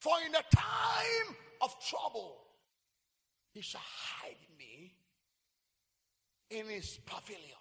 For 0.00 0.12
in 0.26 0.32
the 0.32 0.44
time 0.54 1.36
of 1.62 1.74
trouble, 1.88 2.38
he 3.52 3.62
shall 3.62 3.80
hide 3.80 4.36
me 4.58 4.94
in 6.50 6.66
his 6.66 6.98
pavilion. 7.06 7.56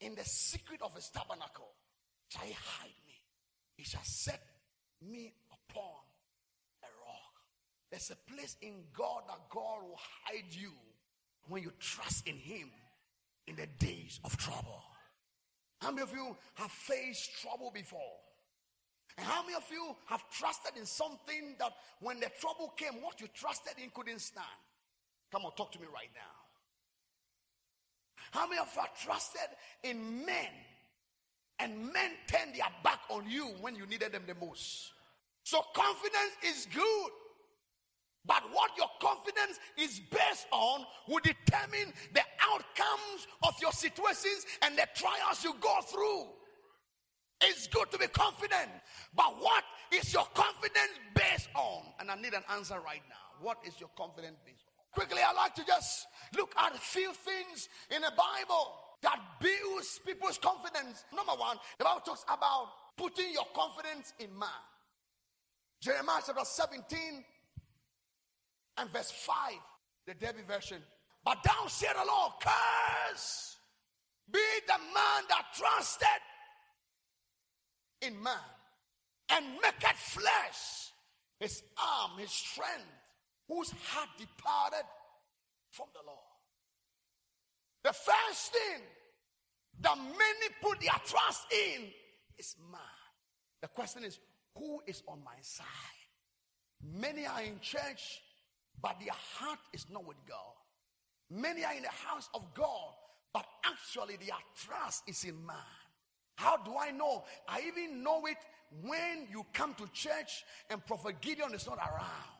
In 0.00 0.14
the 0.14 0.24
secret 0.24 0.80
of 0.82 0.94
his 0.94 1.08
tabernacle 1.08 1.72
shall 2.28 2.44
he 2.44 2.52
hide 2.52 2.98
me. 3.06 3.20
He 3.76 3.84
shall 3.84 4.04
set 4.04 4.40
me 5.02 5.32
upon. 5.50 6.03
There's 7.94 8.10
a 8.10 8.32
place 8.32 8.56
in 8.60 8.72
God 8.92 9.22
that 9.28 9.38
God 9.50 9.84
will 9.84 10.00
hide 10.24 10.50
you 10.50 10.72
when 11.46 11.62
you 11.62 11.70
trust 11.78 12.26
in 12.26 12.34
Him 12.34 12.68
in 13.46 13.54
the 13.54 13.68
days 13.78 14.18
of 14.24 14.36
trouble. 14.36 14.82
How 15.80 15.92
many 15.92 16.02
of 16.02 16.10
you 16.12 16.36
have 16.54 16.72
faced 16.72 17.40
trouble 17.40 17.70
before? 17.72 18.00
And 19.16 19.24
how 19.24 19.42
many 19.42 19.54
of 19.54 19.62
you 19.70 19.94
have 20.06 20.28
trusted 20.28 20.72
in 20.76 20.86
something 20.86 21.54
that 21.60 21.70
when 22.00 22.18
the 22.18 22.32
trouble 22.40 22.74
came, 22.76 23.00
what 23.00 23.20
you 23.20 23.28
trusted 23.32 23.74
in 23.80 23.90
couldn't 23.90 24.18
stand? 24.18 24.44
Come 25.30 25.44
on, 25.44 25.52
talk 25.52 25.70
to 25.70 25.80
me 25.80 25.86
right 25.94 26.10
now. 26.16 26.20
How 28.32 28.48
many 28.48 28.60
of 28.60 28.72
you 28.74 28.80
have 28.80 29.00
trusted 29.00 29.50
in 29.84 30.26
men 30.26 30.50
and 31.60 31.92
men 31.92 32.10
turned 32.26 32.56
their 32.56 32.66
back 32.82 33.02
on 33.08 33.30
you 33.30 33.54
when 33.60 33.76
you 33.76 33.86
needed 33.86 34.10
them 34.10 34.24
the 34.26 34.34
most. 34.34 34.94
So 35.44 35.60
confidence 35.76 36.32
is 36.44 36.66
good. 36.74 37.10
But 38.26 38.42
what 38.52 38.70
your 38.76 38.88
confidence 39.00 39.58
is 39.76 40.00
based 40.10 40.46
on 40.50 40.86
will 41.08 41.20
determine 41.22 41.92
the 42.14 42.22
outcomes 42.40 43.26
of 43.42 43.54
your 43.60 43.72
situations 43.72 44.46
and 44.62 44.76
the 44.76 44.88
trials 44.94 45.44
you 45.44 45.54
go 45.60 45.80
through. 45.82 46.24
It's 47.42 47.66
good 47.66 47.90
to 47.90 47.98
be 47.98 48.06
confident, 48.06 48.70
but 49.14 49.34
what 49.40 49.64
is 49.92 50.14
your 50.14 50.24
confidence 50.34 50.96
based 51.14 51.48
on? 51.54 51.82
And 52.00 52.10
I 52.10 52.14
need 52.14 52.32
an 52.32 52.44
answer 52.50 52.76
right 52.76 53.02
now. 53.08 53.44
What 53.44 53.58
is 53.66 53.78
your 53.78 53.90
confidence 53.96 54.38
based 54.46 54.64
on? 54.68 54.74
Quickly, 54.92 55.20
I'd 55.26 55.36
like 55.36 55.54
to 55.56 55.66
just 55.66 56.06
look 56.36 56.54
at 56.56 56.74
a 56.74 56.78
few 56.78 57.12
things 57.12 57.68
in 57.94 58.00
the 58.00 58.12
Bible 58.16 58.72
that 59.02 59.20
builds 59.40 60.00
people's 60.06 60.38
confidence. 60.38 61.04
Number 61.14 61.32
one, 61.32 61.58
the 61.78 61.84
Bible 61.84 62.00
talks 62.00 62.24
about 62.24 62.68
putting 62.96 63.32
your 63.32 63.46
confidence 63.54 64.14
in 64.20 64.36
man. 64.38 64.48
Jeremiah 65.80 66.22
chapter 66.24 66.44
17 66.44 67.24
and 68.78 68.90
verse 68.90 69.10
5, 69.10 69.52
the 70.06 70.14
Darby 70.14 70.42
version. 70.46 70.82
But 71.24 71.42
thou 71.42 71.66
said 71.68 71.94
the 71.94 72.06
Lord, 72.06 72.32
curse 72.40 73.54
be 74.30 74.40
the 74.66 74.78
man 74.78 75.22
that 75.28 75.44
trusted 75.54 76.08
in 78.00 78.22
man 78.22 78.36
and 79.30 79.44
maketh 79.62 79.96
flesh 79.96 80.92
his 81.40 81.62
arm, 81.78 82.18
his 82.18 82.30
strength, 82.30 82.86
whose 83.48 83.70
heart 83.86 84.08
departed 84.18 84.86
from 85.70 85.86
the 85.92 86.00
Lord. 86.06 86.18
The 87.82 87.92
first 87.92 88.52
thing 88.52 88.82
that 89.80 89.96
many 89.96 90.54
put 90.62 90.80
their 90.80 91.00
trust 91.04 91.46
in 91.52 91.82
is 92.38 92.56
man. 92.70 92.80
The 93.60 93.68
question 93.68 94.04
is, 94.04 94.18
who 94.56 94.80
is 94.86 95.02
on 95.06 95.22
my 95.24 95.36
side? 95.42 95.66
Many 96.82 97.26
are 97.26 97.42
in 97.42 97.58
church, 97.60 98.22
but 98.82 98.98
their 99.00 99.14
heart 99.36 99.58
is 99.72 99.86
not 99.90 100.06
with 100.06 100.16
God. 100.28 100.38
Many 101.30 101.64
are 101.64 101.74
in 101.74 101.82
the 101.82 101.88
house 101.88 102.28
of 102.34 102.42
God, 102.54 102.92
but 103.32 103.46
actually 103.64 104.16
their 104.16 104.36
trust 104.56 105.02
is 105.08 105.24
in 105.24 105.44
man. 105.44 105.56
How 106.36 106.56
do 106.58 106.72
I 106.78 106.90
know? 106.90 107.24
I 107.48 107.62
even 107.66 108.02
know 108.02 108.26
it 108.26 108.36
when 108.82 109.26
you 109.30 109.44
come 109.52 109.74
to 109.74 109.86
church 109.92 110.44
and 110.70 110.84
Prophet 110.84 111.20
Gideon 111.20 111.54
is 111.54 111.66
not 111.66 111.78
around. 111.78 112.34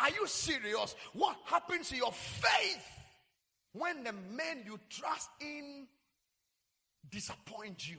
Are 0.00 0.10
you 0.10 0.26
serious? 0.26 0.94
What 1.12 1.36
happens 1.44 1.88
to 1.90 1.96
your 1.96 2.12
faith 2.12 2.86
when 3.72 4.04
the 4.04 4.12
men 4.12 4.62
you 4.64 4.78
trust 4.88 5.30
in 5.40 5.86
disappoint 7.10 7.88
you. 7.88 7.98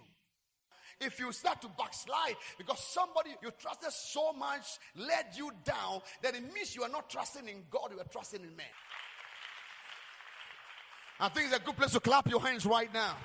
If 1.01 1.19
you 1.19 1.31
start 1.31 1.61
to 1.61 1.69
backslide 1.77 2.35
because 2.57 2.79
somebody 2.79 3.31
you 3.41 3.51
trusted 3.57 3.91
so 3.91 4.33
much 4.33 4.79
let 4.95 5.37
you 5.37 5.51
down, 5.63 6.01
then 6.21 6.35
it 6.35 6.53
means 6.53 6.75
you 6.75 6.83
are 6.83 6.89
not 6.89 7.09
trusting 7.09 7.47
in 7.47 7.63
God, 7.69 7.91
you 7.91 7.99
are 7.99 8.07
trusting 8.11 8.41
in 8.41 8.55
man. 8.55 8.65
I 11.21 11.29
think 11.29 11.47
it's 11.47 11.55
a 11.55 11.59
good 11.59 11.77
place 11.77 11.91
to 11.91 11.99
clap 11.99 12.29
your 12.29 12.41
hands 12.41 12.65
right 12.65 12.93
now. 12.93 13.15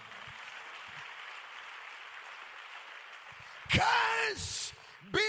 Curse 3.70 4.72
be 5.12 5.20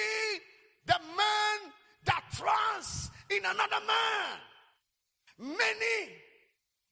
the 0.85 0.99
man 1.15 1.71
that 2.05 2.23
trusts 2.35 3.09
in 3.29 3.39
another 3.39 3.85
man. 3.87 4.37
Many 5.57 6.13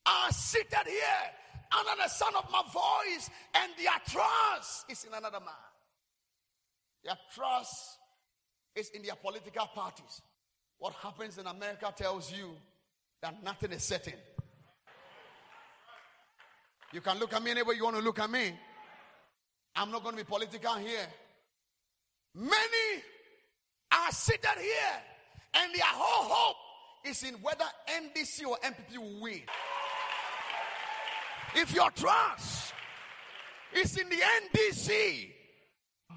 are 0.06 0.32
seated 0.32 0.88
here 0.88 1.32
under 1.78 2.02
the 2.02 2.10
sound 2.10 2.36
of 2.36 2.50
my 2.52 2.62
voice, 2.72 3.30
and 3.56 3.72
their 3.78 3.94
trust 4.08 4.86
is 4.90 5.04
in 5.06 5.14
another 5.14 5.40
man. 5.40 5.54
Their 7.04 7.18
trust 7.34 7.98
is 8.76 8.90
in 8.92 9.04
their 9.04 9.16
political 9.16 9.68
parties. 9.68 10.22
What 10.78 10.94
happens 10.94 11.38
in 11.38 11.48
America 11.48 11.94
tells 11.96 12.32
you 12.32 12.56
that 13.22 13.44
nothing 13.44 13.72
is 13.72 13.84
certain. 13.84 14.14
You 16.92 17.02
can 17.02 17.18
look 17.20 17.34
at 17.34 17.42
me 17.42 17.52
anywhere 17.52 17.76
you 17.76 17.84
want 17.84 17.96
to 17.96 18.02
look 18.02 18.20
at 18.20 18.30
me. 18.30 18.54
I'm 19.76 19.90
not 19.92 20.04
going 20.04 20.16
to 20.16 20.24
be 20.24 20.28
political 20.28 20.76
here. 20.76 21.08
Many 22.36 23.04
are 23.92 24.12
seated 24.12 24.60
here, 24.60 25.02
and 25.56 25.74
their 25.74 25.84
whole 25.86 26.30
hope 26.30 26.58
is 27.06 27.24
in 27.24 27.36
whether 27.36 27.66
NDC 27.88 28.46
or 28.46 28.58
NPP 28.64 28.98
will 28.98 29.22
win. 29.22 29.42
If 31.56 31.74
your 31.74 31.92
trust 31.92 32.74
is 33.74 33.98
in 33.98 34.10
the 34.10 34.18
NDC, 34.18 35.30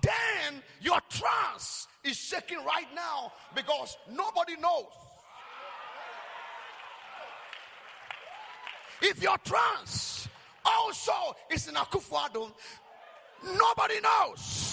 then 0.03 0.63
your 0.81 1.01
trust 1.09 1.89
is 2.05 2.17
shaking 2.17 2.59
right 2.65 2.87
now 2.95 3.33
because 3.55 3.97
nobody 4.11 4.57
knows. 4.57 4.87
If 9.03 9.23
your 9.23 9.37
trust 9.39 10.29
also 10.65 11.37
is 11.51 11.69
in 11.69 11.75
Akufo-Addo, 11.75 12.51
nobody 13.45 14.01
knows. 14.01 14.73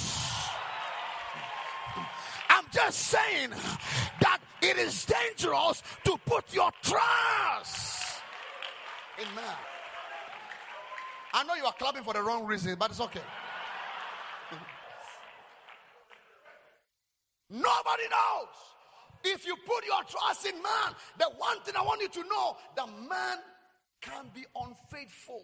I'm 2.50 2.66
just 2.72 3.00
saying 3.00 3.50
that 4.22 4.40
it 4.62 4.78
is 4.78 5.06
dangerous 5.06 5.84
to 6.06 6.18
put 6.26 6.54
your 6.54 6.72
trust 6.82 8.22
in 9.20 9.36
man. 9.36 9.73
I 11.34 11.44
know 11.44 11.56
you 11.56 11.66
are 11.66 11.74
clapping 11.74 12.04
for 12.04 12.14
the 12.14 12.22
wrong 12.22 12.46
reason, 12.46 12.76
but 12.78 12.92
it's 12.92 13.02
okay. 13.02 13.22
Nobody 17.50 18.04
knows. 18.10 18.48
If 19.24 19.46
you 19.46 19.56
put 19.66 19.86
your 19.86 20.04
trust 20.04 20.46
in 20.46 20.56
man, 20.56 20.96
the 21.18 21.26
one 21.38 21.60
thing 21.62 21.76
I 21.76 21.82
want 21.82 22.02
you 22.02 22.10
to 22.10 22.24
know 22.30 22.58
that 22.76 22.88
man 23.10 23.38
can 24.02 24.26
be 24.34 24.44
unfaithful. 24.56 25.44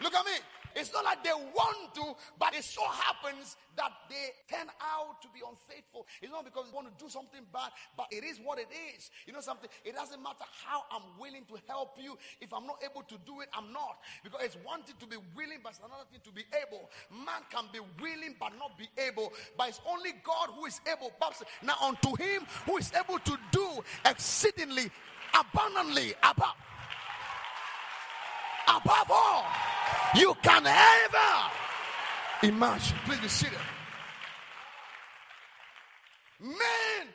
Look 0.00 0.14
at 0.14 0.24
me. 0.26 0.32
It's 0.76 0.92
not 0.92 1.04
like 1.04 1.24
they 1.24 1.32
want 1.32 1.94
to, 1.94 2.14
but 2.38 2.54
it 2.54 2.62
so 2.62 2.84
happens 2.84 3.56
that 3.76 3.90
they 4.08 4.36
turn 4.46 4.68
out 4.76 5.20
to 5.22 5.28
be 5.32 5.40
unfaithful. 5.40 6.06
It's 6.20 6.30
not 6.30 6.44
because 6.44 6.68
they 6.68 6.76
want 6.76 6.86
to 6.86 6.96
do 7.02 7.08
something 7.08 7.40
bad, 7.52 7.72
but 7.96 8.06
it 8.12 8.24
is 8.24 8.38
what 8.44 8.58
it 8.58 8.68
is. 8.94 9.10
You 9.26 9.32
know 9.32 9.40
something? 9.40 9.70
It 9.84 9.94
doesn't 9.96 10.22
matter 10.22 10.44
how 10.64 10.84
I'm 10.92 11.16
willing 11.18 11.44
to 11.48 11.56
help 11.66 11.96
you. 11.96 12.16
If 12.40 12.52
I'm 12.52 12.66
not 12.66 12.84
able 12.84 13.02
to 13.08 13.16
do 13.24 13.40
it, 13.40 13.48
I'm 13.56 13.72
not. 13.72 13.98
Because 14.22 14.44
it's 14.44 14.58
one 14.62 14.82
thing 14.82 14.96
to 15.00 15.06
be 15.06 15.16
willing, 15.34 15.64
but 15.64 15.72
it's 15.72 15.80
another 15.80 16.04
thing 16.12 16.20
to 16.24 16.32
be 16.32 16.44
able. 16.52 16.90
Man 17.08 17.40
can 17.48 17.72
be 17.72 17.80
willing 18.00 18.36
but 18.38 18.52
not 18.60 18.76
be 18.76 18.88
able. 19.00 19.32
But 19.56 19.70
it's 19.70 19.80
only 19.88 20.12
God 20.22 20.52
who 20.54 20.66
is 20.66 20.80
able. 20.84 21.12
Now 21.64 21.76
unto 21.82 22.14
him 22.22 22.44
who 22.66 22.76
is 22.76 22.92
able 22.92 23.18
to 23.20 23.38
do 23.50 23.66
exceedingly 24.04 24.90
abundantly 25.32 26.14
above 26.22 26.54
above 28.68 29.10
all 29.10 29.44
you 30.14 30.34
can 30.42 30.66
ever 30.66 31.50
imagine. 32.42 32.96
Please 33.04 33.20
be 33.20 33.28
seated. 33.28 33.58
Men 36.40 37.08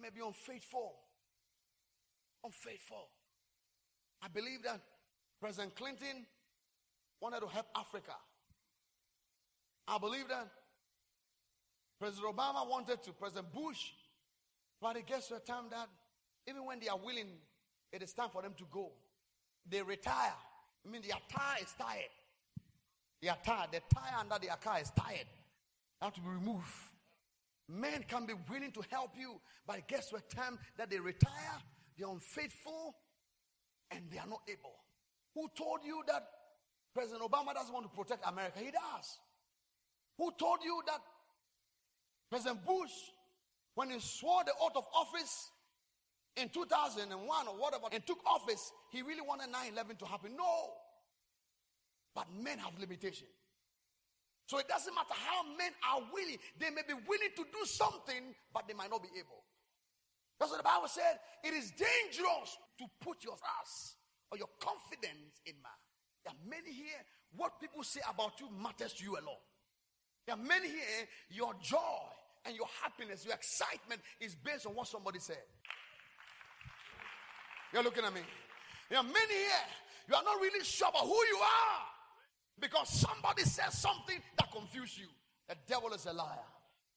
may 0.00 0.10
be 0.10 0.20
unfaithful. 0.24 0.94
Unfaithful. 2.44 3.08
I 4.22 4.28
believe 4.28 4.62
that 4.64 4.80
President 5.40 5.74
Clinton 5.74 6.26
wanted 7.20 7.40
to 7.40 7.46
help 7.46 7.66
Africa. 7.76 8.14
I 9.86 9.98
believe 9.98 10.28
that 10.28 10.48
President 11.98 12.36
Obama 12.36 12.68
wanted 12.68 13.02
to, 13.04 13.12
President 13.12 13.52
Bush, 13.52 13.92
but 14.80 14.96
it 14.96 15.06
gets 15.06 15.28
to 15.28 15.36
a 15.36 15.40
time 15.40 15.64
that 15.70 15.88
even 16.48 16.64
when 16.64 16.80
they 16.80 16.88
are 16.88 16.98
willing, 16.98 17.28
it 17.92 18.02
is 18.02 18.12
time 18.12 18.28
for 18.32 18.42
them 18.42 18.54
to 18.58 18.64
go. 18.72 18.90
They 19.68 19.82
retire. 19.82 20.34
I 20.84 20.90
mean, 20.90 21.02
their 21.02 21.18
tire 21.30 21.62
is 21.62 21.74
tired. 21.78 22.10
They 23.20 23.28
are 23.28 23.38
tired. 23.44 23.70
The 23.72 23.80
tire 23.94 24.18
under 24.18 24.38
their 24.40 24.56
car 24.56 24.80
is 24.80 24.90
tired. 24.98 25.26
Have 26.00 26.14
to 26.14 26.20
be 26.20 26.28
removed. 26.28 26.66
Men 27.68 28.04
can 28.08 28.26
be 28.26 28.34
willing 28.50 28.72
to 28.72 28.82
help 28.90 29.12
you, 29.18 29.40
but 29.66 29.86
gets 29.86 30.10
to 30.10 30.20
time 30.34 30.58
that 30.76 30.90
they 30.90 30.98
retire, 30.98 31.32
they're 31.96 32.08
unfaithful, 32.08 32.96
and 33.90 34.02
they 34.10 34.18
are 34.18 34.26
not 34.26 34.40
able. 34.48 34.74
Who 35.34 35.48
told 35.56 35.80
you 35.84 36.02
that 36.08 36.26
President 36.92 37.22
Obama 37.22 37.54
doesn't 37.54 37.72
want 37.72 37.90
to 37.90 37.96
protect 37.96 38.28
America? 38.28 38.58
He 38.58 38.70
does. 38.70 39.18
Who 40.18 40.32
told 40.38 40.58
you 40.64 40.82
that 40.86 41.00
President 42.28 42.64
Bush, 42.66 42.90
when 43.74 43.90
he 43.90 44.00
swore 44.00 44.42
the 44.44 44.52
oath 44.60 44.76
of 44.76 44.84
office, 44.94 45.50
in 46.36 46.48
2001 46.48 47.48
or 47.48 47.54
whatever 47.54 47.86
and 47.92 48.06
took 48.06 48.18
office, 48.26 48.72
he 48.90 49.02
really 49.02 49.20
wanted 49.20 49.50
9 49.50 49.72
11 49.72 49.96
to 49.96 50.06
happen. 50.06 50.36
No. 50.36 50.70
But 52.14 52.26
men 52.32 52.58
have 52.58 52.78
limitation. 52.78 53.26
So 54.46 54.58
it 54.58 54.68
doesn't 54.68 54.94
matter 54.94 55.14
how 55.14 55.44
men 55.56 55.72
are 55.80 56.02
willing, 56.12 56.36
they 56.58 56.70
may 56.70 56.82
be 56.86 56.94
willing 56.94 57.32
to 57.36 57.44
do 57.44 57.64
something, 57.64 58.34
but 58.52 58.68
they 58.68 58.74
might 58.74 58.90
not 58.90 59.02
be 59.02 59.08
able. 59.16 59.44
That's 60.38 60.50
what 60.50 60.58
the 60.58 60.64
Bible 60.64 60.88
said. 60.88 61.20
It 61.44 61.54
is 61.54 61.70
dangerous 61.70 62.58
to 62.78 62.84
put 63.00 63.22
your 63.24 63.36
trust 63.36 63.96
or 64.30 64.38
your 64.38 64.50
confidence 64.60 65.40
in 65.46 65.54
man. 65.62 65.80
There 66.24 66.34
are 66.34 66.42
many 66.48 66.72
here, 66.72 67.00
what 67.36 67.60
people 67.60 67.84
say 67.84 68.00
about 68.10 68.40
you 68.40 68.48
matters 68.50 68.92
to 68.94 69.04
you 69.04 69.12
alone. 69.12 69.40
There 70.26 70.34
are 70.34 70.42
many 70.42 70.68
here, 70.68 71.06
your 71.30 71.54
joy 71.62 72.02
and 72.44 72.56
your 72.56 72.66
happiness, 72.82 73.24
your 73.24 73.34
excitement 73.34 74.00
is 74.20 74.34
based 74.34 74.66
on 74.66 74.74
what 74.74 74.88
somebody 74.88 75.18
said. 75.18 75.42
You're 77.72 77.82
looking 77.82 78.04
at 78.04 78.12
me. 78.14 78.20
There 78.88 78.98
are 78.98 79.04
many 79.04 79.34
here. 79.34 79.66
You 80.08 80.14
are 80.14 80.22
not 80.22 80.40
really 80.40 80.64
sure 80.64 80.88
about 80.88 81.04
who 81.04 81.14
you 81.14 81.38
are 81.38 81.80
because 82.60 82.88
somebody 82.88 83.42
says 83.42 83.78
something 83.78 84.18
that 84.38 84.52
confuses 84.52 84.98
you. 84.98 85.06
The 85.48 85.56
devil 85.66 85.92
is 85.92 86.06
a 86.06 86.12
liar. 86.12 86.38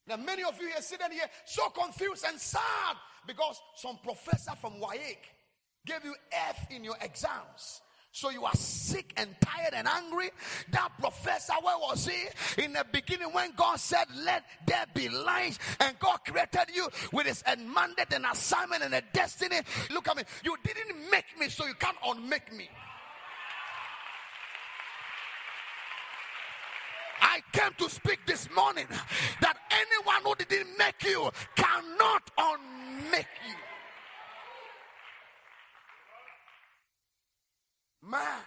Now, 0.08 0.18
many 0.18 0.44
of 0.44 0.60
you 0.60 0.68
here 0.68 0.82
sitting 0.82 1.12
here 1.12 1.28
so 1.46 1.70
confused 1.70 2.26
and 2.28 2.40
sad 2.40 2.96
because 3.26 3.60
some 3.76 3.98
professor 4.04 4.52
from 4.60 4.74
WAEC 4.74 5.18
gave 5.86 6.04
you 6.04 6.16
F 6.32 6.68
in 6.70 6.84
your 6.84 6.96
exams. 7.02 7.82
So 8.15 8.30
you 8.30 8.45
are 8.45 8.56
sick 8.56 9.12
and 9.17 9.36
tired 9.41 9.73
and 9.73 9.89
angry. 9.89 10.30
That 10.71 10.89
professor, 11.01 11.51
where 11.62 11.78
was 11.78 12.08
he? 12.08 12.63
In 12.63 12.71
the 12.71 12.86
beginning, 12.89 13.28
when 13.34 13.51
God 13.58 13.78
said, 13.78 14.06
Let 14.23 14.45
there 14.65 14.86
be 14.93 15.10
light, 15.10 15.58
and 15.82 15.99
God 15.99 16.19
created 16.25 16.73
you 16.73 16.88
with 17.12 17.28
his 17.28 17.43
mandate 17.45 18.13
and 18.13 18.25
assignment 18.25 18.84
and 18.84 18.93
a 18.93 19.01
destiny. 19.12 19.58
Look 19.91 20.08
at 20.08 20.15
me. 20.15 20.23
You 20.45 20.56
didn't 20.63 21.12
make 21.12 21.25
me, 21.38 21.49
so 21.49 21.65
you 21.65 21.73
can't 21.73 21.97
unmake 22.08 22.56
me. 22.56 22.69
I 27.19 27.41
came 27.51 27.73
to 27.80 27.89
speak 27.89 28.19
this 28.25 28.47
morning 28.56 28.88
that 29.41 29.58
anyone 29.69 30.23
who 30.23 30.36
didn't 30.36 30.78
make 30.78 31.04
you 31.04 31.30
cannot 31.58 32.32
unmake 32.38 33.28
you. 33.45 33.56
Man. 38.06 38.41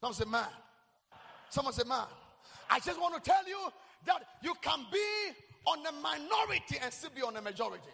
Someone 0.00 0.14
say 0.14 0.24
man. 0.30 0.46
Someone 1.50 1.74
say 1.74 1.88
man. 1.88 2.06
I 2.70 2.80
just 2.80 3.00
want 3.00 3.22
to 3.22 3.30
tell 3.30 3.46
you 3.46 3.58
that 4.06 4.22
you 4.42 4.54
can 4.62 4.86
be 4.92 5.32
on 5.66 5.82
the 5.82 5.92
minority 5.92 6.78
and 6.82 6.92
still 6.92 7.10
be 7.14 7.22
on 7.22 7.34
the 7.34 7.42
majority. 7.42 7.90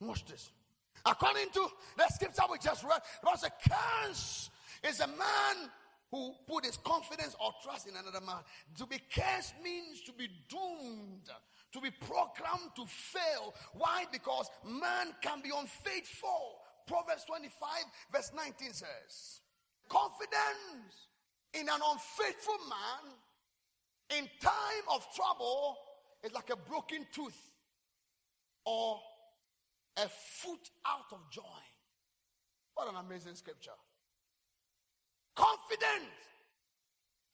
Watch 0.00 0.24
this. 0.26 0.50
According 1.04 1.50
to 1.50 1.66
the 1.96 2.08
scripture 2.08 2.42
we 2.50 2.58
just 2.58 2.84
read, 2.84 3.00
was 3.24 3.44
a 3.44 3.50
curse 3.68 4.50
is 4.88 5.00
a 5.00 5.06
man 5.06 5.70
who 6.10 6.32
put 6.46 6.64
his 6.64 6.76
confidence 6.78 7.36
or 7.40 7.52
trust 7.62 7.88
in 7.88 7.94
another 7.96 8.24
man. 8.24 8.38
To 8.78 8.86
be 8.86 8.98
cursed 9.14 9.54
means 9.62 10.02
to 10.02 10.12
be 10.12 10.28
doomed, 10.48 11.28
to 11.72 11.80
be 11.80 11.90
programmed 11.90 12.74
to 12.76 12.86
fail. 12.86 13.54
Why? 13.74 14.04
Because 14.10 14.48
man 14.64 15.14
can 15.20 15.40
be 15.42 15.50
unfaithful. 15.56 16.57
Proverbs 16.88 17.24
25, 17.26 17.68
verse 18.12 18.32
19 18.34 18.72
says, 18.72 19.42
Confidence 19.88 21.06
in 21.52 21.68
an 21.68 21.80
unfaithful 21.80 22.58
man 22.68 23.12
in 24.18 24.28
time 24.40 24.84
of 24.92 25.06
trouble 25.14 25.76
is 26.24 26.32
like 26.32 26.50
a 26.50 26.56
broken 26.56 27.06
tooth 27.12 27.52
or 28.64 28.98
a 29.98 30.08
foot 30.08 30.70
out 30.86 31.12
of 31.12 31.18
joint. 31.30 31.46
What 32.74 32.88
an 32.88 32.96
amazing 32.96 33.34
scripture. 33.34 33.76
Confidence 35.36 36.16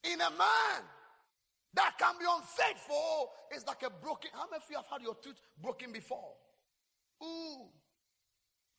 in 0.03 0.19
a 0.19 0.29
man 0.29 0.81
that 1.73 1.97
can 1.97 2.15
be 2.19 2.25
unfaithful 2.27 3.31
is 3.55 3.65
like 3.65 3.83
a 3.83 3.89
broken. 3.89 4.31
How 4.33 4.47
many 4.49 4.57
of 4.63 4.69
you 4.69 4.75
have 4.75 4.85
had 4.91 5.01
your 5.01 5.15
tooth 5.15 5.39
broken 5.61 5.91
before? 5.91 6.33
Ooh. 7.23 7.69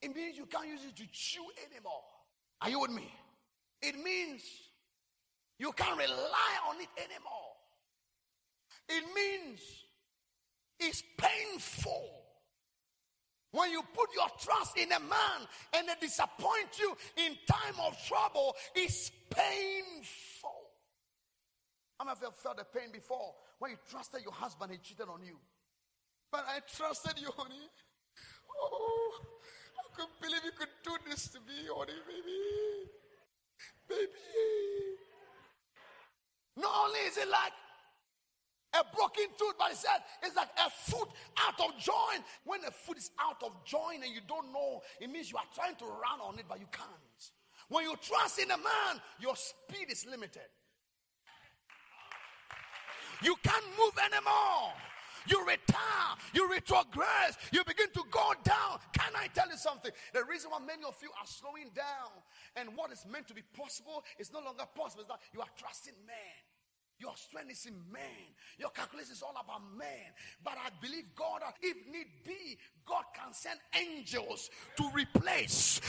It 0.03 0.15
means 0.15 0.37
you 0.37 0.47
can't 0.47 0.69
use 0.69 0.85
it 0.85 0.97
to 0.97 1.05
chew 1.11 1.45
anymore. 1.71 2.03
Are 2.61 2.71
you 2.71 2.81
with 2.81 2.91
me? 2.91 3.11
It 3.83 3.97
means 4.03 4.43
you 5.59 5.73
can't 5.73 5.99
rely 5.99 6.53
on 6.69 6.81
it 6.81 6.89
anymore. 6.97 7.53
It 8.89 9.05
means 9.15 9.61
it's 10.79 11.03
painful. 11.17 12.11
When 13.53 13.71
you 13.71 13.83
put 13.95 14.15
your 14.15 14.29
trust 14.39 14.77
in 14.77 14.93
a 14.93 15.01
man 15.01 15.49
and 15.75 15.89
they 15.89 15.95
disappoint 16.01 16.79
you 16.79 16.95
in 17.17 17.37
time 17.47 17.75
of 17.87 17.97
trouble, 18.07 18.55
it's 18.75 19.11
painful. 19.31 20.51
How 21.99 22.05
many 22.05 22.13
of 22.13 22.21
you 22.21 22.27
have 22.27 22.37
felt 22.37 22.59
the 22.59 22.65
pain 22.65 22.91
before 22.93 23.35
when 23.59 23.71
you 23.71 23.79
trusted 23.89 24.21
your 24.23 24.33
husband, 24.33 24.73
he 24.73 24.79
cheated 24.79 25.09
on 25.09 25.23
you? 25.25 25.39
But 26.31 26.45
I 26.47 26.61
trusted 26.77 27.19
you, 27.19 27.31
honey. 27.35 27.71
Oh, 28.61 29.21
couldn't 29.97 30.21
believe 30.21 30.45
you 30.45 30.53
could 30.53 30.69
do 30.85 30.93
this 31.09 31.29
to 31.29 31.39
me, 31.41 31.67
honey, 31.73 31.93
baby. 32.07 32.91
Baby. 33.89 34.13
Not 36.57 36.73
only 36.87 37.01
is 37.01 37.17
it 37.17 37.29
like 37.29 37.53
a 38.75 38.85
broken 38.95 39.25
tooth, 39.39 39.55
but 39.59 39.73
it 39.73 39.77
says 39.77 40.01
it's 40.23 40.37
like 40.37 40.49
a 40.65 40.71
foot 40.71 41.09
out 41.41 41.59
of 41.61 41.79
joint. 41.79 42.25
When 42.45 42.65
a 42.65 42.71
foot 42.71 42.99
is 42.99 43.11
out 43.21 43.43
of 43.43 43.65
joint 43.65 44.05
and 44.05 44.13
you 44.13 44.21
don't 44.29 44.53
know, 44.53 44.81
it 45.01 45.11
means 45.11 45.31
you 45.31 45.39
are 45.39 45.49
trying 45.55 45.77
to 45.77 45.85
run 45.85 46.21
on 46.23 46.39
it, 46.39 46.45
but 46.49 46.61
you 46.61 46.67
can't. 46.73 46.91
When 47.69 47.85
you 47.85 47.95
trust 48.01 48.39
in 48.39 48.51
a 48.51 48.57
man, 48.57 49.01
your 49.19 49.35
speed 49.37 49.91
is 49.91 50.07
limited. 50.07 50.49
You 53.23 53.35
can't 53.43 53.65
move 53.79 53.97
anymore. 53.99 54.73
You 55.29 55.45
retire, 55.47 56.17
you 56.33 56.49
retrogress, 56.49 57.37
you 57.53 57.65
begin 57.65 57.89
to 57.95 58.03
go 58.11 58.33
down. 58.45 58.79
Can 58.93 59.13
I 59.17 59.29
tell 59.29 59.49
you 59.49 59.57
something? 59.57 59.93
The 60.13 60.25
reason 60.25 60.51
why 60.51 60.61
many 60.61 60.85
of 60.85 60.97
you 61.03 61.09
are 61.21 61.27
slowing 61.27 61.71
down 61.75 62.11
and 62.57 62.77
what 62.77 62.93
is 62.93 63.05
meant 63.11 63.29
to 63.29 63.35
be 63.35 63.43
possible 63.57 64.05
is 64.19 64.33
no 64.33 64.41
longer 64.41 64.65
possible 64.75 65.03
is 65.03 65.09
that 65.09 65.21
you 65.35 65.41
are 65.41 65.51
trusting 65.57 65.95
man. 66.07 66.41
Your 66.99 67.15
strength 67.15 67.53
is 67.53 67.67
in 67.67 67.75
man. 67.93 68.33
Your 68.59 68.71
calculation 68.71 69.13
is 69.13 69.23
all 69.23 69.35
about 69.39 69.61
man. 69.77 70.09
But 70.43 70.55
I 70.55 70.71
believe 70.81 71.05
God, 71.15 71.43
if 71.61 71.77
need 71.93 72.07
be, 72.25 72.57
God 72.87 73.05
can 73.15 73.35
send 73.35 73.61
angels 73.79 74.49
to 74.77 74.91
replace 74.95 75.81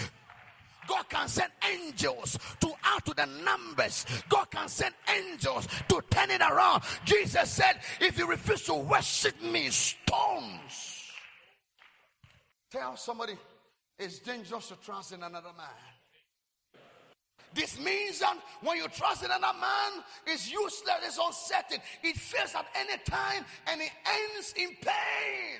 God 0.87 1.09
can 1.09 1.27
send 1.27 1.51
angels 1.69 2.37
to 2.61 2.71
add 2.83 3.05
to 3.05 3.13
the 3.13 3.25
numbers. 3.43 4.05
God 4.29 4.49
can 4.49 4.67
send 4.67 4.95
angels 5.09 5.67
to 5.89 6.01
turn 6.09 6.31
it 6.31 6.41
around. 6.41 6.83
Jesus 7.05 7.49
said, 7.49 7.79
If 7.99 8.17
you 8.17 8.27
refuse 8.27 8.63
to 8.63 8.73
worship 8.73 9.41
me, 9.41 9.69
stones. 9.69 11.11
Tell 12.71 12.97
somebody 12.97 13.33
it's 13.99 14.19
dangerous 14.19 14.67
to 14.67 14.75
trust 14.75 15.13
in 15.13 15.23
another 15.23 15.51
man. 15.57 15.67
This 17.53 17.79
means 17.79 18.19
that 18.19 18.37
when 18.61 18.77
you 18.77 18.87
trust 18.89 19.23
in 19.23 19.31
another 19.31 19.57
man, 19.59 20.03
it's 20.27 20.51
useless, 20.51 20.97
it's 21.03 21.17
uncertain. 21.17 21.79
It 22.03 22.15
fails 22.15 22.53
at 22.53 22.67
any 22.75 23.01
time 23.03 23.45
and 23.67 23.81
it 23.81 23.91
ends 24.05 24.53
in 24.57 24.69
pain. 24.81 25.59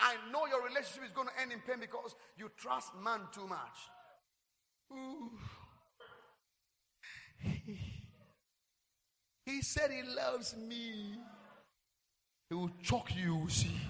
I 0.00 0.16
know 0.32 0.46
your 0.46 0.62
relationship 0.62 1.04
is 1.04 1.10
going 1.10 1.28
to 1.28 1.40
end 1.40 1.52
in 1.52 1.60
pain 1.60 1.76
because 1.80 2.14
you 2.38 2.50
trust 2.56 2.92
man 3.02 3.20
too 3.32 3.46
much. 3.46 3.76
He 9.44 9.62
said 9.62 9.90
he 9.90 10.02
loves 10.02 10.56
me. 10.56 11.18
He 12.48 12.54
will 12.54 12.70
choke 12.82 13.14
you, 13.14 13.46
see. 13.48 13.80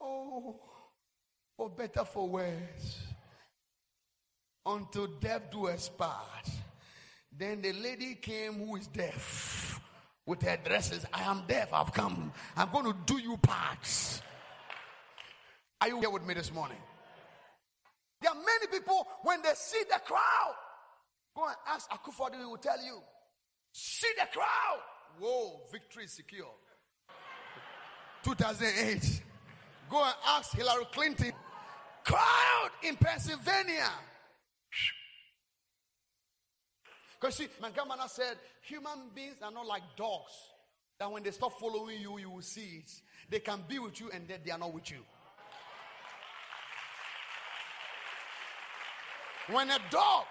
Oh, 0.00 0.60
for 1.56 1.70
better, 1.70 2.04
for 2.04 2.28
worse 2.28 3.06
until 4.66 5.06
death 5.06 5.42
do 5.50 5.68
us 5.68 5.88
part. 5.88 6.50
Then 7.32 7.62
the 7.62 7.72
lady 7.72 8.16
came 8.16 8.54
who 8.54 8.76
is 8.76 8.86
deaf 8.88 9.80
with 10.26 10.42
her 10.42 10.58
dresses. 10.64 11.06
I 11.12 11.22
am 11.22 11.44
deaf. 11.46 11.72
I've 11.72 11.92
come. 11.92 12.32
I'm 12.56 12.70
going 12.70 12.86
to 12.86 12.96
do 13.06 13.18
you 13.18 13.36
parts. 13.36 14.20
Are 15.80 15.88
you 15.88 16.00
here 16.00 16.10
with 16.10 16.26
me 16.26 16.34
this 16.34 16.52
morning? 16.52 16.78
People 18.78 19.06
when 19.22 19.42
they 19.42 19.52
see 19.54 19.82
the 19.88 20.00
crowd. 20.04 20.54
Go 21.34 21.46
and 21.46 21.56
ask 21.68 21.88
Akufo-Addo, 21.90 22.38
he 22.38 22.44
will 22.44 22.56
tell 22.56 22.82
you. 22.82 22.98
See 23.72 24.08
the 24.16 24.26
crowd. 24.32 24.80
Whoa, 25.18 25.60
victory 25.70 26.04
is 26.04 26.12
secure. 26.12 26.46
2008. 28.22 29.22
Go 29.90 30.02
and 30.02 30.14
ask 30.28 30.52
Hillary 30.56 30.86
Clinton. 30.92 31.32
Crowd 32.04 32.70
in 32.82 32.96
Pennsylvania. 32.96 33.90
Because 37.20 37.36
see, 37.36 37.48
my 37.60 37.70
Mangamana 37.70 38.08
said, 38.08 38.36
human 38.62 39.10
beings 39.14 39.36
are 39.42 39.50
not 39.50 39.66
like 39.66 39.82
dogs. 39.96 40.32
That 40.98 41.10
when 41.10 41.22
they 41.22 41.30
stop 41.30 41.58
following 41.58 42.00
you, 42.00 42.18
you 42.18 42.30
will 42.30 42.42
see 42.42 42.82
it. 42.82 42.90
They 43.30 43.40
can 43.40 43.60
be 43.68 43.78
with 43.78 44.00
you 44.00 44.10
and 44.12 44.26
then 44.26 44.40
they 44.44 44.50
are 44.50 44.58
not 44.58 44.72
with 44.72 44.90
you. 44.90 44.98
When 49.50 49.70
a 49.70 49.78
dog 49.90 50.24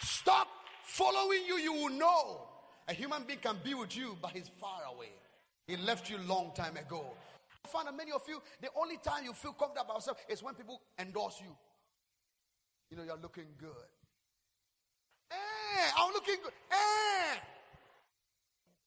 stop 0.00 0.48
following 0.84 1.40
you, 1.46 1.58
you 1.58 1.72
will 1.72 1.90
know. 1.90 2.48
A 2.88 2.92
human 2.92 3.22
being 3.24 3.38
can 3.38 3.56
be 3.62 3.74
with 3.74 3.96
you, 3.96 4.16
but 4.20 4.32
he's 4.32 4.50
far 4.60 4.80
away. 4.92 5.12
He 5.66 5.76
left 5.76 6.10
you 6.10 6.18
long 6.26 6.50
time 6.54 6.76
ago. 6.76 7.06
I 7.64 7.68
find 7.68 7.86
that 7.86 7.96
many 7.96 8.10
of 8.10 8.22
you, 8.26 8.42
the 8.60 8.68
only 8.76 8.96
time 8.96 9.24
you 9.24 9.32
feel 9.32 9.52
comfortable 9.52 9.84
about 9.84 9.96
yourself 9.98 10.18
is 10.28 10.42
when 10.42 10.54
people 10.54 10.80
endorse 10.98 11.40
you. 11.40 11.54
You 12.90 12.96
know, 12.96 13.04
you're 13.04 13.22
looking 13.22 13.46
good. 13.58 13.70
Eh, 15.30 15.90
I'm 15.96 16.12
looking 16.12 16.36
good. 16.42 16.52
Eh. 16.72 17.36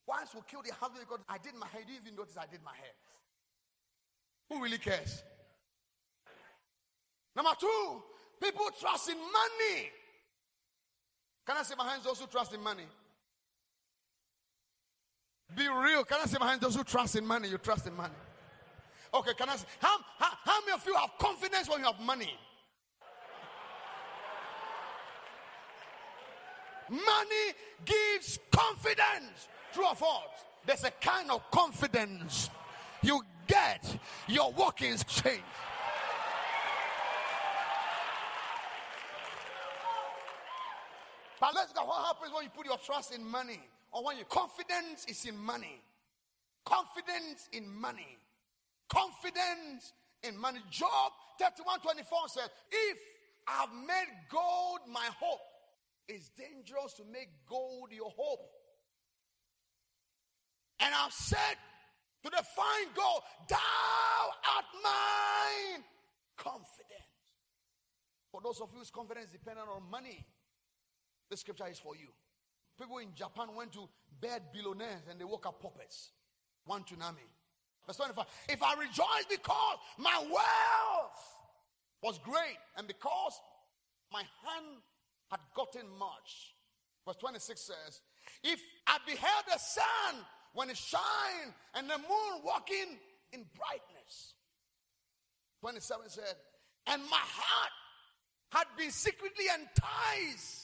Wives 0.06 0.34
will 0.34 0.42
kill 0.42 0.62
the 0.62 0.74
husband 0.74 1.06
because 1.08 1.24
I 1.30 1.38
did 1.38 1.54
my 1.56 1.68
hair. 1.68 1.84
Do 1.88 1.94
You 1.94 2.00
even 2.04 2.16
notice 2.18 2.36
I 2.38 2.46
did 2.52 2.60
my 2.66 2.76
hair. 2.76 2.92
Who 4.50 4.62
really 4.62 4.78
cares? 4.78 5.24
Number 7.36 7.52
two, 7.58 8.04
people 8.44 8.66
trust 8.80 9.10
in 9.10 9.18
money. 9.18 9.90
Can 11.46 11.58
I 11.58 11.64
say 11.64 11.76
my 11.78 11.90
hands 11.90 12.04
those 12.04 12.20
who 12.20 12.28
trust 12.28 12.54
in 12.54 12.62
money? 12.62 12.84
Be 15.56 15.68
real. 15.68 16.04
Can 16.04 16.20
I 16.22 16.26
say 16.26 16.38
my 16.40 16.50
hands 16.50 16.62
those 16.62 16.76
who 16.76 16.84
trust 16.84 17.16
in 17.16 17.26
money? 17.26 17.50
You 17.50 17.58
trust 17.58 17.88
in 17.88 17.96
money. 17.96 18.14
Okay, 19.14 19.34
can 19.38 19.50
I 19.50 19.56
say 19.56 19.66
how, 19.80 19.98
how, 20.18 20.32
how 20.44 20.60
many 20.62 20.74
of 20.74 20.86
you 20.86 20.96
have 20.96 21.12
confidence 21.20 21.70
when 21.70 21.80
you 21.80 21.86
have 21.86 22.00
money? 22.00 22.34
Money 26.90 27.54
gives 27.86 28.40
confidence. 28.52 29.48
True 29.74 29.88
or 29.88 29.96
false? 29.96 30.24
There's 30.66 30.84
a 30.84 30.92
kind 30.92 31.32
of 31.32 31.50
confidence 31.52 32.50
you 33.02 33.22
get. 33.48 33.98
Your 34.28 34.52
walkings 34.52 35.04
change. 35.04 35.44
But 41.44 41.56
let's 41.56 41.74
go. 41.74 41.84
What 41.84 42.06
happens 42.06 42.32
when 42.34 42.46
you 42.46 42.50
put 42.56 42.66
your 42.66 42.78
trust 42.78 43.14
in 43.14 43.22
money? 43.22 43.60
Or 43.92 44.06
when 44.06 44.16
your 44.16 44.28
confidence 44.28 45.04
is 45.10 45.26
in 45.26 45.36
money? 45.36 45.82
Confidence 46.64 47.50
in 47.52 47.68
money. 47.68 48.18
Confidence 48.88 49.92
in 50.24 50.38
money. 50.38 50.62
Job 50.72 51.12
31 51.38 51.82
24 51.82 52.30
says, 52.30 52.50
If 52.72 52.98
I've 53.46 53.74
made 53.86 54.08
gold 54.32 54.88
my 54.88 55.10
hope, 55.20 55.42
it's 56.08 56.30
dangerous 56.30 56.94
to 56.94 57.04
make 57.12 57.28
gold 57.50 57.90
your 57.92 58.14
hope. 58.16 58.48
And 60.80 60.96
I've 60.96 61.12
said 61.12 61.60
to 62.24 62.30
the 62.30 62.44
fine 62.56 62.88
gold, 62.96 63.22
Thou 63.50 63.58
art 64.56 64.66
mine 64.82 65.84
confidence. 66.38 67.04
For 68.32 68.40
those 68.42 68.62
of 68.62 68.70
you 68.72 68.80
whose 68.80 68.92
confidence 68.92 69.26
is 69.26 69.34
dependent 69.34 69.68
on 69.68 69.84
money, 69.92 70.26
the 71.34 71.38
scripture 71.38 71.66
is 71.70 71.80
for 71.80 71.96
you. 71.96 72.08
People 72.80 73.00
in 73.00 73.10
Japan 73.16 73.48
went 73.56 73.74
to 73.74 73.90
bed 74.22 74.44
billionaires 74.54 75.02
and 75.10 75.20
they 75.20 75.26
woke 75.26 75.48
up 75.48 75.62
puppets. 75.62 76.12
One 76.66 76.84
tsunami. 76.84 77.26
Verse 77.88 77.98
25. 77.98 78.26
If 78.50 78.62
I 78.62 78.74
rejoice 78.76 79.26
because 79.30 79.78
my 79.98 80.16
wealth 80.30 81.24
was 82.04 82.20
great 82.20 82.58
and 82.78 82.88
because 82.88 83.34
my 84.12 84.20
hand 84.20 84.78
had 85.32 85.40
gotten 85.56 85.90
much. 85.98 86.54
Verse 87.06 87.18
26 87.18 87.60
says, 87.60 88.02
If 88.44 88.62
I 88.86 89.00
beheld 89.06 89.44
the 89.48 89.58
sun 89.58 90.24
when 90.54 90.70
it 90.70 90.78
shine 90.78 91.54
and 91.74 91.90
the 91.90 91.98
moon 91.98 92.42
walking 92.46 92.98
in 93.34 93.44
brightness. 93.58 94.36
27 95.62 96.10
said, 96.10 96.36
And 96.86 97.02
my 97.10 97.18
heart 97.20 97.72
had 98.52 98.68
been 98.78 98.92
secretly 98.92 99.46
enticed, 99.50 100.63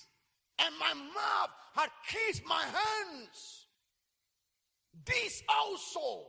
and 0.65 0.75
my 0.79 0.93
mouth 0.93 1.49
had 1.73 1.89
kissed 2.07 2.43
my 2.45 2.63
hands. 2.63 3.65
This 5.05 5.43
also 5.47 6.25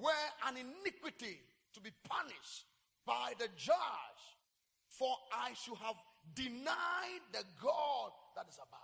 were 0.00 0.28
an 0.48 0.56
iniquity 0.56 1.40
to 1.74 1.80
be 1.80 1.90
punished 2.08 2.64
by 3.06 3.32
the 3.38 3.48
judge, 3.56 4.22
for 4.88 5.14
I 5.32 5.52
should 5.54 5.78
have 5.78 5.96
denied 6.34 7.22
the 7.32 7.44
God 7.62 8.10
that 8.36 8.46
is 8.48 8.58
above. 8.58 8.80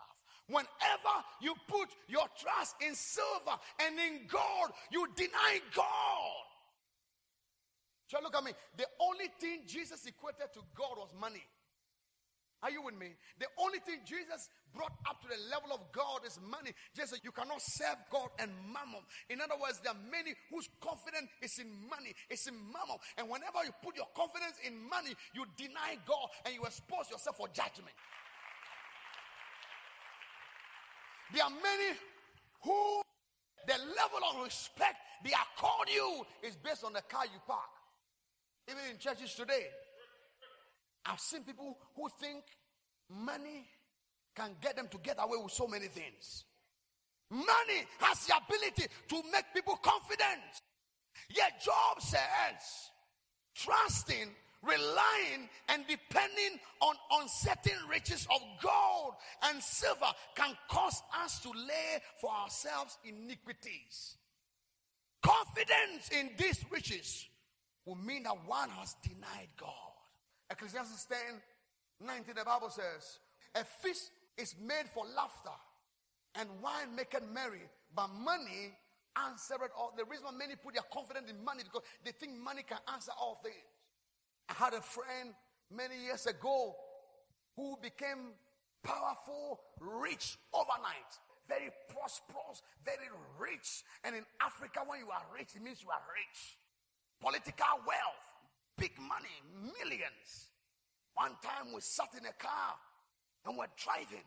Whenever 0.48 1.24
you 1.40 1.54
put 1.68 1.88
your 2.08 2.26
trust 2.40 2.76
in 2.86 2.94
silver 2.94 3.58
and 3.80 3.98
in 3.98 4.26
gold, 4.26 4.72
you 4.90 5.06
deny 5.16 5.60
God. 5.74 6.46
So 8.08 8.18
look 8.22 8.36
at 8.36 8.44
me. 8.44 8.52
The 8.76 8.86
only 9.00 9.28
thing 9.40 9.60
Jesus 9.66 10.04
equated 10.06 10.52
to 10.54 10.60
God 10.74 10.98
was 10.98 11.14
money. 11.18 11.42
Are 12.62 12.70
you 12.70 12.82
with 12.82 12.98
me? 12.98 13.18
The 13.40 13.46
only 13.58 13.78
thing 13.80 13.98
Jesus 14.06 14.48
brought 14.72 14.94
up 15.10 15.20
to 15.22 15.28
the 15.28 15.40
level 15.50 15.74
of 15.74 15.80
God 15.90 16.22
is 16.24 16.38
money. 16.48 16.70
Jesus 16.94 17.18
you 17.24 17.32
cannot 17.32 17.60
serve 17.60 17.98
God 18.10 18.30
and 18.38 18.50
mammon. 18.70 19.02
In 19.28 19.40
other 19.40 19.58
words, 19.60 19.80
there 19.82 19.92
are 19.92 20.02
many 20.10 20.34
whose 20.50 20.68
confidence 20.80 21.26
is 21.42 21.58
in 21.58 21.66
money, 21.90 22.14
it's 22.30 22.46
in 22.46 22.54
mammon. 22.54 23.02
And 23.18 23.28
whenever 23.28 23.66
you 23.66 23.74
put 23.82 23.96
your 23.96 24.06
confidence 24.14 24.62
in 24.62 24.78
money, 24.88 25.10
you 25.34 25.44
deny 25.58 25.98
God 26.06 26.30
and 26.46 26.54
you 26.54 26.62
expose 26.62 27.10
yourself 27.10 27.36
for 27.36 27.48
judgment. 27.48 27.98
There 31.34 31.42
are 31.42 31.50
many 31.50 31.98
who 32.62 33.02
the 33.66 33.74
level 33.74 34.22
of 34.30 34.44
respect 34.44 35.02
they 35.24 35.30
accord 35.30 35.88
you 35.90 36.24
is 36.42 36.56
based 36.56 36.84
on 36.84 36.92
the 36.92 37.02
car 37.02 37.24
you 37.24 37.40
park. 37.46 37.70
Even 38.68 38.82
in 38.90 38.98
churches 38.98 39.34
today, 39.34 39.66
I've 41.06 41.20
seen 41.20 41.42
people 41.42 41.78
who 41.96 42.08
think 42.20 42.44
money 43.08 43.66
can 44.34 44.56
get 44.60 44.76
them 44.76 44.88
to 44.90 44.98
get 44.98 45.16
away 45.18 45.38
with 45.42 45.52
so 45.52 45.66
many 45.66 45.86
things. 45.86 46.44
Money 47.30 47.86
has 48.00 48.26
the 48.26 48.34
ability 48.36 48.86
to 49.08 49.22
make 49.32 49.44
people 49.54 49.76
confident. 49.76 50.40
Yet 51.30 51.62
Job 51.62 52.00
says, 52.00 52.90
trusting, 53.54 54.28
relying, 54.62 55.48
and 55.68 55.84
depending 55.88 56.60
on 56.80 56.94
uncertain 57.20 57.78
riches 57.88 58.26
of 58.34 58.40
gold 58.62 59.14
and 59.44 59.62
silver 59.62 60.12
can 60.36 60.54
cause 60.68 61.02
us 61.22 61.40
to 61.40 61.50
lay 61.50 62.00
for 62.20 62.30
ourselves 62.30 62.98
iniquities. 63.04 64.16
Confidence 65.22 66.10
in 66.10 66.30
these 66.36 66.64
riches 66.70 67.26
will 67.86 67.96
mean 67.96 68.24
that 68.24 68.36
one 68.46 68.70
has 68.70 68.94
denied 69.02 69.48
God. 69.58 69.91
Ecclesiastes 70.52 71.06
10 71.06 71.18
19, 72.00 72.34
the 72.36 72.44
Bible 72.44 72.70
says, 72.70 73.18
A 73.54 73.64
feast 73.64 74.10
is 74.36 74.54
made 74.60 74.88
for 74.92 75.04
laughter, 75.16 75.54
and 76.34 76.48
wine 76.62 76.94
maketh 76.96 77.22
merry, 77.32 77.62
but 77.94 78.08
money 78.08 78.74
answereth 79.16 79.70
all. 79.76 79.92
The 79.96 80.04
reason 80.04 80.26
why 80.26 80.32
many 80.32 80.56
put 80.56 80.74
their 80.74 80.88
confidence 80.92 81.30
in 81.30 81.42
money 81.44 81.62
because 81.64 81.82
they 82.04 82.12
think 82.12 82.36
money 82.36 82.62
can 82.66 82.78
answer 82.92 83.12
all 83.18 83.40
things. 83.42 83.64
I 84.48 84.54
had 84.54 84.74
a 84.74 84.80
friend 84.80 85.34
many 85.70 85.96
years 86.04 86.26
ago 86.26 86.74
who 87.56 87.76
became 87.82 88.34
powerful, 88.82 89.60
rich 89.80 90.36
overnight. 90.52 91.12
Very 91.48 91.70
prosperous, 91.88 92.62
very 92.84 93.08
rich. 93.38 93.84
And 94.04 94.16
in 94.16 94.24
Africa, 94.40 94.80
when 94.86 95.00
you 95.00 95.10
are 95.10 95.22
rich, 95.36 95.54
it 95.54 95.62
means 95.62 95.82
you 95.82 95.90
are 95.90 96.02
rich. 96.08 96.58
Political 97.20 97.86
wealth, 97.86 98.31
big 98.76 98.92
money, 98.98 99.36
millions. 99.78 100.50
One 101.14 101.36
time 101.44 101.72
we 101.74 101.80
sat 101.80 102.08
in 102.16 102.24
a 102.24 102.32
car 102.36 102.76
and 103.44 103.56
we're 103.56 103.70
driving 103.76 104.24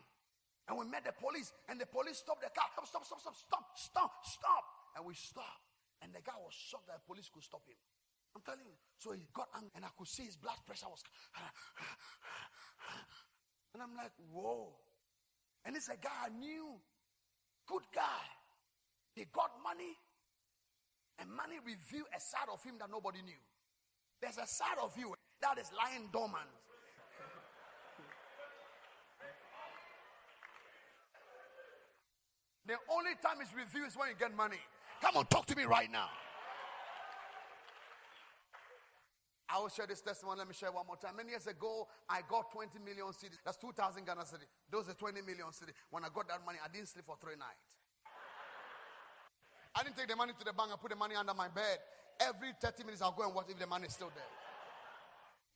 and 0.68 0.78
we 0.78 0.86
met 0.86 1.04
the 1.04 1.14
police 1.14 1.52
and 1.68 1.80
the 1.80 1.86
police 1.86 2.22
stopped 2.22 2.42
the 2.42 2.50
car. 2.54 2.70
Stop, 2.72 2.86
stop, 2.86 3.04
stop, 3.04 3.20
stop, 3.20 3.34
stop, 3.34 3.64
stop, 3.74 4.12
stop. 4.24 4.64
And 4.94 5.04
we 5.04 5.14
stopped. 5.14 5.66
And 6.02 6.12
the 6.12 6.20
guy 6.20 6.36
was 6.38 6.52
shocked 6.52 6.86
that 6.86 7.00
the 7.02 7.06
police 7.08 7.30
could 7.32 7.42
stop 7.42 7.64
him. 7.66 7.76
I'm 8.36 8.42
telling 8.44 8.68
you. 8.68 8.76
So 9.00 9.12
he 9.12 9.24
got 9.32 9.48
angry 9.56 9.72
and 9.74 9.84
I 9.84 9.88
could 9.96 10.08
see 10.08 10.28
his 10.28 10.36
blood 10.36 10.60
pressure 10.66 10.86
was. 10.92 11.02
And 13.76 13.84
I'm 13.84 13.92
like, 13.92 14.16
whoa. 14.32 14.72
And 15.66 15.76
it's 15.76 15.92
a 15.92 16.00
guy 16.00 16.08
I 16.24 16.32
knew. 16.32 16.80
Good 17.68 17.84
guy. 17.94 18.24
He 19.12 19.26
got 19.36 19.52
money. 19.60 19.92
And 21.18 21.28
money 21.28 21.60
revealed 21.60 22.08
a 22.08 22.18
side 22.18 22.48
of 22.48 22.64
him 22.64 22.80
that 22.80 22.88
nobody 22.90 23.20
knew. 23.20 23.36
There's 24.20 24.38
a 24.38 24.46
side 24.46 24.78
of 24.82 24.96
you 24.98 25.14
that 25.42 25.58
is 25.58 25.70
lying 25.76 26.08
dormant. 26.12 26.48
The 32.66 32.74
only 32.90 33.12
time 33.22 33.38
it's 33.40 33.54
revealed 33.54 33.88
is 33.88 33.96
when 33.96 34.08
you 34.08 34.16
get 34.18 34.34
money. 34.36 34.58
Come 35.00 35.16
on, 35.16 35.26
talk 35.26 35.46
to 35.46 35.56
me 35.56 35.64
right 35.64 35.90
now. 35.90 36.08
I 39.48 39.60
will 39.60 39.68
share 39.68 39.86
this 39.86 40.00
testimony. 40.00 40.38
Let 40.38 40.48
me 40.48 40.54
share 40.54 40.72
one 40.72 40.86
more 40.86 40.96
time. 40.96 41.14
Many 41.16 41.30
years 41.30 41.46
ago, 41.46 41.86
I 42.10 42.22
got 42.28 42.50
20 42.50 42.80
million 42.82 43.06
cedis. 43.14 43.38
That's 43.44 43.56
2,000 43.58 44.04
Ghana 44.04 44.22
cedi. 44.22 44.50
Those 44.68 44.88
are 44.90 44.94
20 44.98 45.22
million 45.22 45.46
cedis. 45.54 45.70
When 45.90 46.02
I 46.02 46.08
got 46.12 46.26
that 46.28 46.44
money, 46.44 46.58
I 46.58 46.66
didn't 46.66 46.88
sleep 46.88 47.06
for 47.06 47.16
three 47.20 47.38
nights. 47.38 47.62
I 49.76 49.84
didn't 49.84 49.96
take 49.96 50.08
the 50.08 50.16
money 50.16 50.32
to 50.36 50.44
the 50.44 50.52
bank 50.52 50.72
and 50.72 50.80
put 50.80 50.90
the 50.90 50.96
money 50.96 51.14
under 51.14 51.34
my 51.34 51.46
bed. 51.46 51.78
Every 52.20 52.52
30 52.60 52.84
minutes, 52.84 53.02
I'll 53.02 53.12
go 53.12 53.24
and 53.24 53.34
watch 53.34 53.46
if 53.48 53.58
the 53.58 53.66
money 53.66 53.86
is 53.86 53.94
still 53.94 54.12
there. 54.14 54.32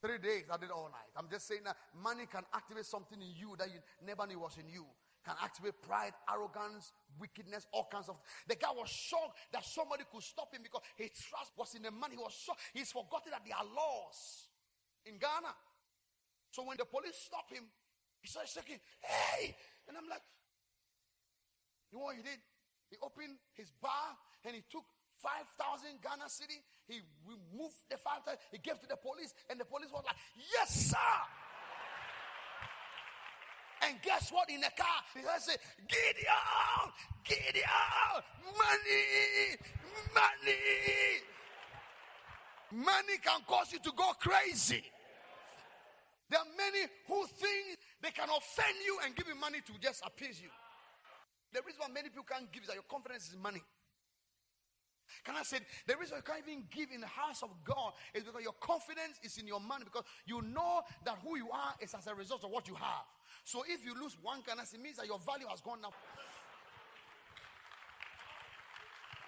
Three 0.01 0.17
days, 0.17 0.45
I 0.51 0.57
did 0.57 0.71
all 0.71 0.89
night. 0.89 1.13
I'm 1.15 1.29
just 1.29 1.47
saying 1.47 1.61
that 1.65 1.77
money 1.93 2.25
can 2.25 2.41
activate 2.53 2.85
something 2.85 3.21
in 3.21 3.33
you 3.37 3.55
that 3.59 3.69
you 3.69 3.79
never 4.05 4.25
knew 4.25 4.39
was 4.39 4.57
in 4.57 4.67
you 4.67 4.85
can 5.23 5.35
activate 5.41 5.81
pride, 5.81 6.13
arrogance, 6.25 6.93
wickedness, 7.19 7.67
all 7.71 7.87
kinds 7.91 8.09
of. 8.09 8.17
The 8.47 8.55
guy 8.55 8.73
was 8.73 8.89
shocked 8.89 9.37
that 9.53 9.63
somebody 9.65 10.03
could 10.09 10.23
stop 10.23 10.53
him 10.53 10.61
because 10.63 10.81
his 10.97 11.13
trust 11.13 11.53
was 11.57 11.75
in 11.75 11.83
the 11.83 11.91
money. 11.91 12.17
He 12.17 12.21
was 12.21 12.33
shocked. 12.33 12.61
He's 12.73 12.91
forgotten 12.91 13.29
that 13.31 13.45
there 13.45 13.53
are 13.53 13.65
laws 13.65 14.49
in 15.05 15.21
Ghana. 15.21 15.53
So 16.49 16.65
when 16.65 16.77
the 16.77 16.85
police 16.85 17.15
stopped 17.15 17.53
him, 17.53 17.63
he 18.21 18.27
started 18.27 18.49
shaking, 18.49 18.81
hey! 19.01 19.55
And 19.87 19.97
I'm 19.97 20.09
like, 20.09 20.25
you 21.91 21.99
know 21.99 22.05
what 22.05 22.17
he 22.17 22.23
did? 22.23 22.41
He 22.89 22.97
opened 23.01 23.37
his 23.53 23.71
bar 23.81 24.17
and 24.45 24.55
he 24.55 24.63
took 24.69 24.85
5,000 25.21 26.01
Ghana 26.01 26.25
cedi. 26.25 26.57
He 26.87 27.01
removed 27.25 27.77
the 27.89 27.97
5,000. 27.97 28.37
He 28.51 28.57
gave 28.57 28.79
to 28.81 28.87
the 28.87 28.97
police 28.97 29.33
and 29.49 29.59
the 29.59 29.65
police 29.65 29.89
was 29.93 30.03
like, 30.05 30.17
yes, 30.35 30.91
sir! 30.91 30.97
And 33.83 33.97
guess 34.03 34.31
what? 34.31 34.49
In 34.49 34.61
the 34.61 34.69
car, 34.77 35.01
he 35.13 35.21
said, 35.39 35.57
Gideon, 35.87 36.85
Gideon, 37.25 38.21
money, 38.53 39.57
money. 40.13 40.61
Money 42.71 43.17
can 43.23 43.41
cause 43.47 43.73
you 43.73 43.79
to 43.79 43.91
go 43.97 44.13
crazy. 44.19 44.83
There 46.29 46.39
are 46.39 46.45
many 46.55 46.87
who 47.07 47.25
think 47.27 47.79
they 48.01 48.11
can 48.11 48.29
offend 48.29 48.77
you 48.85 48.99
and 49.03 49.15
give 49.15 49.27
you 49.27 49.35
money 49.35 49.59
to 49.65 49.73
just 49.81 50.01
appease 50.05 50.39
you. 50.41 50.49
The 51.51 51.59
reason 51.65 51.81
why 51.81 51.89
many 51.91 52.07
people 52.07 52.23
can't 52.23 52.49
give 52.53 52.63
is 52.63 52.67
that 52.69 52.75
your 52.75 52.87
confidence 52.89 53.27
is 53.27 53.35
money. 53.35 53.61
Can 55.23 55.35
I 55.35 55.43
say 55.43 55.59
the 55.87 55.95
reason 55.97 56.17
you 56.17 56.23
can't 56.23 56.43
even 56.47 56.63
give 56.71 56.89
in 56.93 57.01
the 57.01 57.07
house 57.07 57.43
of 57.43 57.49
God 57.63 57.93
is 58.13 58.23
because 58.23 58.41
your 58.41 58.55
confidence 58.59 59.19
is 59.23 59.37
in 59.37 59.47
your 59.47 59.59
money 59.59 59.85
because 59.85 60.03
you 60.25 60.41
know 60.41 60.81
that 61.05 61.17
who 61.23 61.37
you 61.37 61.49
are 61.51 61.73
is 61.79 61.93
as 61.93 62.07
a 62.07 62.15
result 62.15 62.43
of 62.43 62.51
what 62.51 62.67
you 62.67 62.75
have. 62.75 63.05
So 63.43 63.63
if 63.67 63.85
you 63.85 63.93
lose 63.99 64.17
one 64.21 64.41
currency, 64.41 64.77
it 64.77 64.83
means 64.83 64.97
that 64.97 65.07
your 65.07 65.19
value 65.19 65.47
has 65.49 65.61
gone 65.61 65.81
down. 65.81 65.91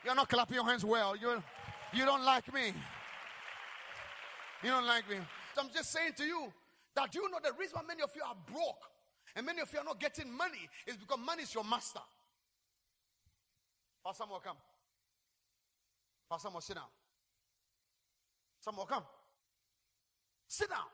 You're 0.03 0.15
not 0.15 0.29
clapping 0.29 0.55
your 0.55 0.65
hands 0.65 0.83
well. 0.83 1.15
You 1.15 1.41
you 1.93 2.05
don't 2.05 2.23
like 2.23 2.51
me. 2.53 2.73
You 4.63 4.69
don't 4.69 4.87
like 4.87 5.09
me. 5.09 5.17
So 5.55 5.61
I'm 5.61 5.69
just 5.73 5.91
saying 5.91 6.13
to 6.17 6.23
you 6.23 6.51
that 6.95 7.13
you 7.15 7.29
know 7.29 7.37
the 7.43 7.51
reason 7.53 7.77
why 7.77 7.83
many 7.87 8.01
of 8.01 8.11
you 8.15 8.21
are 8.23 8.35
broke 8.51 8.89
and 9.35 9.45
many 9.45 9.61
of 9.61 9.71
you 9.71 9.79
are 9.79 9.85
not 9.85 9.99
getting 9.99 10.31
money 10.31 10.69
is 10.87 10.97
because 10.97 11.19
money 11.19 11.43
is 11.43 11.53
your 11.53 11.63
master. 11.63 11.99
Pastor 14.05 14.25
will 14.29 14.39
come. 14.39 14.57
Pastor 16.33 16.49
will 16.49 16.61
sit 16.61 16.75
down. 16.75 16.89
Some 18.59 18.75
will 18.77 18.87
come. 18.87 19.03
Sit 20.47 20.67
down. 20.67 20.89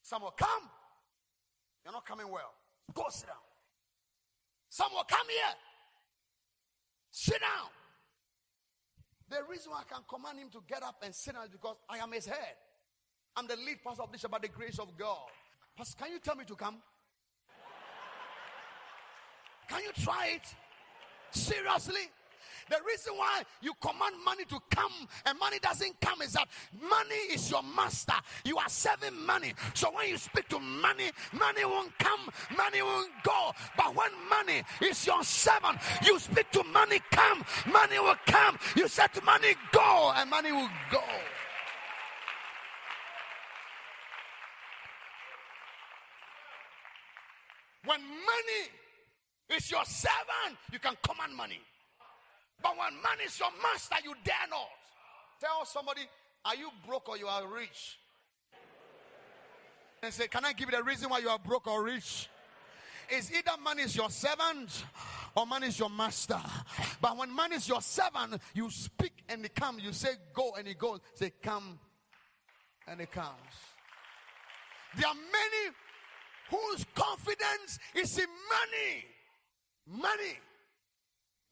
Some 0.00 0.22
will 0.22 0.30
come. 0.30 0.70
You're 1.84 1.92
not 1.92 2.06
coming 2.06 2.30
well. 2.32 2.54
Go 2.94 3.04
sit 3.10 3.26
down. 3.26 3.36
Someone 4.70 5.04
come 5.06 5.26
here. 5.28 5.54
Sit 7.10 7.40
down. 7.40 7.68
The 9.28 9.44
reason 9.50 9.70
why 9.70 9.80
I 9.80 9.92
can 9.92 10.02
command 10.08 10.38
him 10.38 10.48
to 10.52 10.62
get 10.66 10.82
up 10.82 11.02
and 11.04 11.14
sit 11.14 11.34
down 11.34 11.44
is 11.44 11.50
because 11.50 11.76
I 11.86 11.98
am 11.98 12.10
his 12.10 12.24
head. 12.24 12.56
I'm 13.36 13.46
the 13.46 13.56
lead 13.56 13.84
pastor 13.84 14.04
of 14.04 14.12
this 14.12 14.24
by 14.24 14.38
the 14.38 14.48
grace 14.48 14.78
of 14.78 14.96
God. 14.96 15.28
Pastor, 15.76 15.98
can 16.04 16.10
you 16.10 16.20
tell 16.20 16.36
me 16.36 16.46
to 16.46 16.54
come? 16.54 16.76
Can 19.68 19.82
you 19.82 19.92
try 20.02 20.36
it? 20.36 20.54
Seriously? 21.32 22.08
The 22.70 22.78
reason 22.86 23.14
why 23.16 23.42
you 23.60 23.72
command 23.80 24.16
money 24.24 24.44
to 24.46 24.58
come 24.70 24.92
and 25.26 25.38
money 25.38 25.58
doesn't 25.60 26.00
come 26.00 26.22
is 26.22 26.32
that 26.32 26.48
money 26.80 27.16
is 27.32 27.50
your 27.50 27.62
master. 27.62 28.14
You 28.44 28.58
are 28.58 28.68
serving 28.68 29.24
money. 29.26 29.52
So 29.74 29.90
when 29.94 30.08
you 30.08 30.16
speak 30.16 30.48
to 30.48 30.58
money, 30.58 31.10
money 31.32 31.64
won't 31.64 31.96
come, 31.98 32.20
money 32.56 32.82
won't 32.82 33.10
go. 33.22 33.52
But 33.76 33.94
when 33.94 34.10
money 34.28 34.62
is 34.80 35.06
your 35.06 35.22
servant, 35.22 35.78
you 36.04 36.18
speak 36.18 36.50
to 36.52 36.64
money, 36.64 37.00
come, 37.10 37.44
money 37.70 37.98
will 37.98 38.16
come. 38.26 38.58
You 38.76 38.88
said 38.88 39.08
to 39.14 39.22
money, 39.22 39.54
go, 39.72 40.12
and 40.16 40.30
money 40.30 40.52
will 40.52 40.70
go. 40.90 41.02
When 47.84 48.00
money 48.00 49.58
is 49.58 49.70
your 49.70 49.84
servant, 49.84 50.56
you 50.72 50.78
can 50.78 50.94
command 51.02 51.36
money. 51.36 51.60
But 52.62 52.72
when 52.78 52.94
man 52.94 53.18
is 53.24 53.38
your 53.38 53.50
master, 53.62 53.96
you 54.04 54.14
dare 54.24 54.34
not. 54.50 54.68
Tell 55.40 55.64
somebody, 55.64 56.02
are 56.44 56.54
you 56.54 56.70
broke 56.86 57.08
or 57.08 57.18
you 57.18 57.26
are 57.26 57.46
rich? 57.46 57.98
And 60.02 60.12
say, 60.12 60.28
can 60.28 60.44
I 60.44 60.52
give 60.52 60.70
you 60.70 60.76
the 60.76 60.82
reason 60.82 61.08
why 61.08 61.18
you 61.18 61.28
are 61.28 61.38
broke 61.38 61.66
or 61.66 61.82
rich? 61.82 62.28
Is 63.10 63.30
either 63.32 63.52
man 63.62 63.78
is 63.78 63.94
your 63.96 64.08
servant 64.10 64.84
or 65.34 65.46
man 65.46 65.62
is 65.62 65.78
your 65.78 65.90
master. 65.90 66.40
But 67.00 67.16
when 67.16 67.34
man 67.34 67.52
is 67.52 67.68
your 67.68 67.82
servant, 67.82 68.40
you 68.54 68.70
speak 68.70 69.12
and 69.28 69.44
it 69.44 69.54
comes. 69.54 69.82
You 69.82 69.92
say 69.92 70.10
go 70.32 70.54
and 70.58 70.66
it 70.66 70.78
goes. 70.78 71.00
Say 71.14 71.32
come 71.42 71.78
and 72.86 73.00
it 73.00 73.10
comes. 73.10 73.28
There 74.96 75.08
are 75.08 75.14
many 75.14 75.74
whose 76.50 76.86
confidence 76.94 77.78
is 77.94 78.18
in 78.18 78.26
money. 78.26 79.04
Money. 79.86 80.38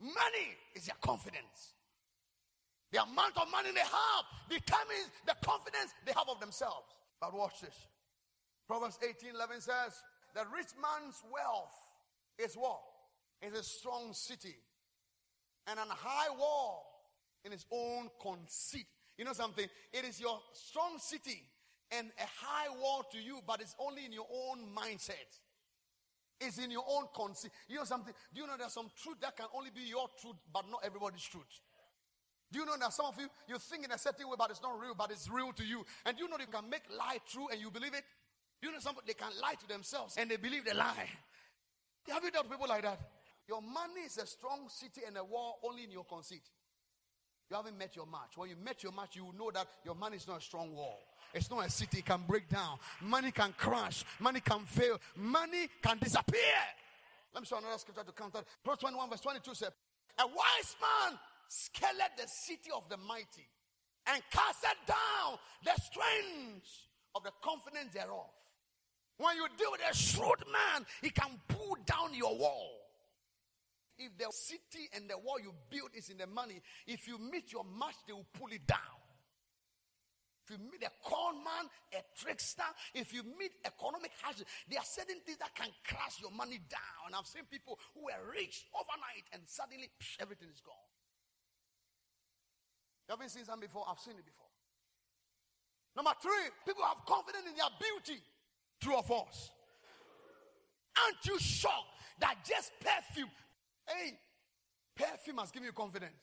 Money 0.02 0.58
is 0.74 0.86
their 0.86 0.96
confidence. 1.00 1.74
The 2.90 3.02
amount 3.02 3.38
of 3.40 3.50
money 3.50 3.70
they 3.72 3.80
have 3.80 4.24
determines 4.50 5.08
the 5.26 5.34
confidence 5.42 5.94
they 6.04 6.12
have 6.12 6.28
of 6.28 6.40
themselves. 6.40 6.86
But 7.20 7.32
watch 7.34 7.60
this. 7.60 7.74
Proverbs 8.66 8.98
18 9.02 9.34
11 9.34 9.60
says, 9.60 10.02
The 10.34 10.42
rich 10.54 10.74
man's 10.76 11.22
wealth 11.32 11.72
is 12.38 12.54
what? 12.54 12.80
Is 13.40 13.58
a 13.58 13.62
strong 13.62 14.12
city 14.12 14.56
and 15.66 15.78
an 15.78 15.86
high 15.88 16.34
wall 16.36 16.84
in 17.44 17.52
his 17.52 17.64
own 17.72 18.08
conceit. 18.20 18.86
You 19.16 19.24
know 19.24 19.32
something? 19.32 19.66
It 19.92 20.04
is 20.04 20.20
your 20.20 20.40
strong 20.52 20.98
city 20.98 21.42
and 21.90 22.08
a 22.18 22.26
high 22.44 22.68
wall 22.80 23.04
to 23.12 23.18
you, 23.18 23.40
but 23.46 23.60
it's 23.60 23.74
only 23.78 24.04
in 24.04 24.12
your 24.12 24.26
own 24.32 24.66
mindset. 24.74 25.38
It's 26.42 26.58
in 26.58 26.70
your 26.70 26.84
own 26.88 27.04
conceit. 27.14 27.52
You 27.68 27.78
know 27.78 27.84
something? 27.84 28.12
Do 28.34 28.40
you 28.40 28.46
know 28.46 28.54
there's 28.58 28.72
some 28.72 28.90
truth 29.02 29.18
that 29.20 29.36
can 29.36 29.46
only 29.54 29.70
be 29.70 29.82
your 29.82 30.08
truth, 30.20 30.36
but 30.52 30.64
not 30.70 30.80
everybody's 30.84 31.22
truth? 31.22 31.60
Do 32.50 32.58
you 32.58 32.66
know 32.66 32.76
that 32.78 32.92
some 32.92 33.06
of 33.06 33.18
you 33.18 33.28
you 33.48 33.58
think 33.58 33.84
in 33.84 33.92
a 33.92 33.98
certain 33.98 34.28
way, 34.28 34.34
but 34.36 34.50
it's 34.50 34.62
not 34.62 34.78
real, 34.78 34.94
but 34.94 35.10
it's 35.10 35.30
real 35.30 35.52
to 35.52 35.64
you? 35.64 35.84
And 36.04 36.16
do 36.16 36.24
you 36.24 36.28
know 36.28 36.36
you 36.38 36.46
can 36.46 36.68
make 36.68 36.82
lie 36.96 37.18
true 37.26 37.48
and 37.50 37.60
you 37.60 37.70
believe 37.70 37.94
it? 37.94 38.04
Do 38.60 38.68
you 38.68 38.74
know 38.74 38.80
somebody 38.80 39.06
they 39.08 39.14
can 39.14 39.32
lie 39.40 39.54
to 39.54 39.66
themselves 39.66 40.16
and 40.18 40.30
they 40.30 40.36
believe 40.36 40.64
the 40.64 40.74
lie? 40.74 41.08
Have 42.08 42.22
you 42.22 42.30
dealt 42.30 42.50
people 42.50 42.66
like 42.68 42.82
that? 42.82 43.00
Your 43.48 43.62
money 43.62 44.06
is 44.06 44.18
a 44.18 44.26
strong 44.26 44.68
city 44.68 45.02
and 45.06 45.16
a 45.16 45.24
wall 45.24 45.58
only 45.64 45.84
in 45.84 45.90
your 45.90 46.04
conceit. 46.04 46.42
You 47.52 47.56
haven't 47.56 47.76
met 47.76 47.94
your 47.94 48.06
match. 48.06 48.32
When 48.34 48.48
you 48.48 48.56
met 48.64 48.82
your 48.82 48.92
match, 48.92 49.14
you 49.14 49.26
will 49.26 49.34
know 49.34 49.50
that 49.50 49.66
your 49.84 49.94
money 49.94 50.16
is 50.16 50.26
not 50.26 50.38
a 50.38 50.40
strong 50.40 50.74
wall. 50.74 51.00
It's 51.34 51.50
not 51.50 51.66
a 51.66 51.70
city, 51.70 51.98
it 51.98 52.06
can 52.06 52.22
break 52.26 52.48
down. 52.48 52.78
Money 53.02 53.30
can 53.30 53.52
crash. 53.58 54.06
Money 54.20 54.40
can 54.40 54.60
fail. 54.60 54.98
Money 55.16 55.68
can 55.82 55.98
disappear. 55.98 56.62
Let 57.34 57.42
me 57.42 57.46
show 57.46 57.58
another 57.58 57.76
scripture 57.76 58.04
to 58.04 58.12
counter. 58.12 58.38
Proverbs 58.64 58.80
21, 58.80 59.10
verse 59.10 59.20
22 59.20 59.54
says, 59.54 59.68
A 60.18 60.26
wise 60.26 60.76
man 60.80 61.18
scaled 61.48 62.00
the 62.16 62.26
city 62.26 62.70
of 62.74 62.88
the 62.88 62.96
mighty 62.96 63.46
and 64.06 64.22
cast 64.30 64.64
down 64.86 65.36
the 65.62 65.78
strength 65.78 66.70
of 67.14 67.22
the 67.22 67.32
confidence 67.44 67.92
thereof. 67.92 68.32
When 69.18 69.36
you 69.36 69.46
deal 69.58 69.72
with 69.72 69.82
a 69.90 69.94
shrewd 69.94 70.42
man, 70.50 70.86
he 71.02 71.10
can 71.10 71.38
pull 71.48 71.76
down 71.84 72.14
your 72.14 72.34
wall. 72.34 72.81
If 74.02 74.18
the 74.18 74.26
city 74.34 74.90
and 74.94 75.08
the 75.08 75.18
wall 75.18 75.38
you 75.38 75.54
build 75.70 75.94
is 75.94 76.10
in 76.10 76.18
the 76.18 76.26
money, 76.26 76.60
if 76.86 77.06
you 77.06 77.18
meet 77.18 77.52
your 77.52 77.62
match, 77.62 77.94
they 78.06 78.12
will 78.12 78.26
pull 78.34 78.50
it 78.50 78.66
down. 78.66 78.98
If 80.42 80.58
you 80.58 80.58
meet 80.58 80.82
a 80.82 80.90
con 81.06 81.38
man, 81.38 81.70
a 81.94 82.02
trickster, 82.18 82.66
if 82.94 83.14
you 83.14 83.22
meet 83.38 83.54
economic 83.62 84.10
hardship, 84.20 84.50
there 84.66 84.80
are 84.82 84.84
certain 84.84 85.22
things 85.22 85.38
that 85.38 85.54
can 85.54 85.70
crash 85.86 86.18
your 86.18 86.34
money 86.34 86.58
down. 86.66 87.14
I've 87.14 87.30
seen 87.30 87.46
people 87.46 87.78
who 87.94 88.10
were 88.10 88.22
rich 88.34 88.66
overnight 88.74 89.30
and 89.30 89.42
suddenly 89.46 89.86
psh, 90.02 90.18
everything 90.18 90.48
is 90.50 90.58
gone. 90.58 90.74
You 93.06 93.14
haven't 93.14 93.30
seen 93.30 93.44
something 93.46 93.70
before? 93.70 93.86
I've 93.86 94.02
seen 94.02 94.18
it 94.18 94.26
before. 94.26 94.50
Number 95.94 96.10
three, 96.18 96.50
people 96.66 96.82
have 96.82 97.06
confidence 97.06 97.46
in 97.46 97.54
their 97.54 97.70
beauty. 97.78 98.18
True 98.82 98.98
or 98.98 99.06
false? 99.06 99.50
Aren't 100.98 101.22
you 101.22 101.38
shocked 101.38 102.02
that 102.18 102.36
just 102.44 102.72
perfume, 102.80 103.30
hey, 103.86 104.18
perfume 104.96 105.38
has 105.38 105.50
given 105.50 105.66
you 105.66 105.72
confidence? 105.72 106.22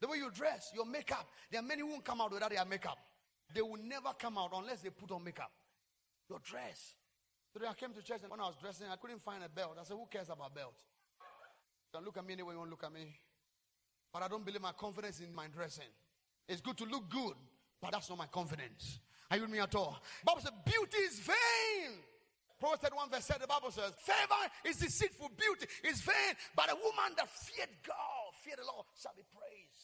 The 0.00 0.08
way 0.08 0.18
you 0.18 0.30
dress, 0.30 0.70
your 0.74 0.86
makeup. 0.86 1.26
There 1.50 1.60
are 1.60 1.64
many 1.64 1.82
who 1.82 1.88
won't 1.88 2.04
come 2.04 2.20
out 2.20 2.32
without 2.32 2.50
their 2.50 2.64
makeup. 2.64 2.98
They 3.54 3.62
will 3.62 3.78
never 3.82 4.10
come 4.18 4.38
out 4.38 4.50
unless 4.54 4.82
they 4.82 4.90
put 4.90 5.10
on 5.10 5.24
makeup. 5.24 5.50
Your 6.28 6.38
dress. 6.44 6.94
Today 7.52 7.66
I 7.68 7.74
came 7.74 7.92
to 7.94 8.02
church 8.02 8.20
and 8.22 8.30
when 8.30 8.40
I 8.40 8.46
was 8.46 8.56
dressing, 8.60 8.86
I 8.92 8.96
couldn't 8.96 9.22
find 9.22 9.42
a 9.42 9.48
belt. 9.48 9.76
I 9.80 9.84
said, 9.84 9.94
Who 9.94 10.06
cares 10.10 10.28
about 10.28 10.54
belt? 10.54 10.74
You 11.92 11.98
can 11.98 12.04
look 12.04 12.18
at 12.18 12.26
me 12.26 12.34
any 12.34 12.42
way 12.42 12.52
you 12.52 12.58
want 12.58 12.68
to 12.68 12.70
look 12.70 12.84
at 12.84 12.92
me. 12.92 13.16
But 14.12 14.22
I 14.22 14.28
don't 14.28 14.44
believe 14.44 14.60
my 14.60 14.72
confidence 14.72 15.20
in 15.20 15.34
my 15.34 15.46
dressing. 15.48 15.88
It's 16.48 16.60
good 16.60 16.76
to 16.78 16.84
look 16.84 17.10
good, 17.10 17.34
but 17.80 17.92
that's 17.92 18.08
not 18.08 18.18
my 18.18 18.26
confidence. 18.26 19.00
Are 19.30 19.36
you 19.36 19.42
with 19.42 19.50
me 19.50 19.58
at 19.58 19.74
all? 19.74 20.00
Bible 20.24 20.40
said, 20.40 20.52
beauty 20.64 20.98
is 20.98 21.18
vain. 21.18 21.98
Proverbs 22.58 22.82
31 22.82 23.10
verse 23.10 23.24
7, 23.24 23.42
the 23.42 23.46
Bible 23.46 23.70
says, 23.70 23.92
favor 23.98 24.42
is 24.64 24.76
deceitful, 24.76 25.30
beauty 25.36 25.66
is 25.84 26.00
vain, 26.00 26.34
but 26.56 26.70
a 26.70 26.74
woman 26.74 27.14
that 27.16 27.30
feared 27.30 27.70
God, 27.86 28.34
feared 28.42 28.58
the 28.58 28.66
Lord, 28.66 28.86
shall 29.00 29.14
be 29.16 29.22
praised. 29.30 29.78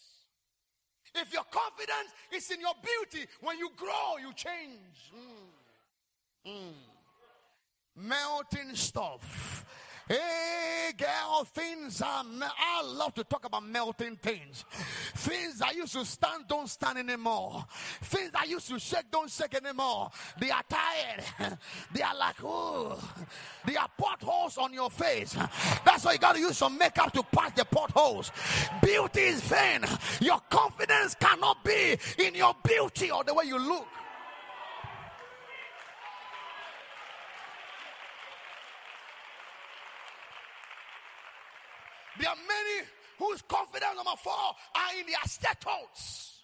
If 1.15 1.33
your 1.33 1.45
confidence 1.45 2.11
is 2.33 2.51
in 2.51 2.61
your 2.61 2.75
beauty, 2.83 3.27
when 3.41 3.59
you 3.59 3.71
grow, 3.77 4.17
you 4.21 4.33
change. 4.35 5.13
Mm. 6.47 6.51
Mm. 6.51 6.73
Melting 7.97 8.75
stuff. 8.75 9.65
Hey, 10.07 10.93
girl, 10.99 11.45
things 11.45 12.03
are. 12.03 12.25
I 12.43 12.83
love 12.85 13.15
to 13.15 13.25
talk 13.25 13.47
about 13.47 13.67
melting 13.67 14.17
things. 14.17 14.67
Things 15.15 15.63
I 15.63 15.71
used 15.71 15.95
to 15.95 16.05
stand 16.05 16.45
don't 16.47 16.69
stand 16.69 16.99
anymore. 16.99 17.65
Things 18.03 18.31
I 18.35 18.45
used 18.45 18.69
to 18.69 18.79
shake 18.79 19.11
don't 19.11 19.31
shake 19.31 19.55
anymore. 19.55 20.11
They 20.39 20.51
are 20.51 20.63
tired. 20.69 21.59
They 21.95 22.03
are 22.03 22.17
like, 22.17 22.37
oh, 22.43 22.99
they 23.65 23.77
are 23.77 23.89
potholes 23.97 24.59
on 24.59 24.73
your 24.73 24.91
face. 24.91 25.37
That's 25.85 26.05
why 26.05 26.13
you 26.13 26.19
got 26.19 26.35
to 26.35 26.41
use 26.41 26.59
some 26.59 26.77
makeup 26.77 27.13
to 27.13 27.23
patch 27.23 27.55
the 27.55 27.65
potholes. 27.65 28.33
Beauty 28.83 29.21
is 29.21 29.41
vain. 29.43 29.85
Your 30.21 30.41
confidence 30.51 31.15
cannot 31.15 31.65
be 31.65 31.97
in 32.19 32.35
your 32.35 32.55
beauty 32.63 33.11
or 33.11 33.23
the 33.25 33.33
way 33.33 33.45
you 33.45 33.59
look. 33.59 33.87
There 42.19 42.29
are 42.29 42.37
many 42.37 42.89
whose 43.19 43.43
confidence, 43.43 43.97
number 43.97 44.17
four, 44.23 44.33
are 44.33 44.99
in 44.99 45.07
their 45.07 45.25
status. 45.27 46.41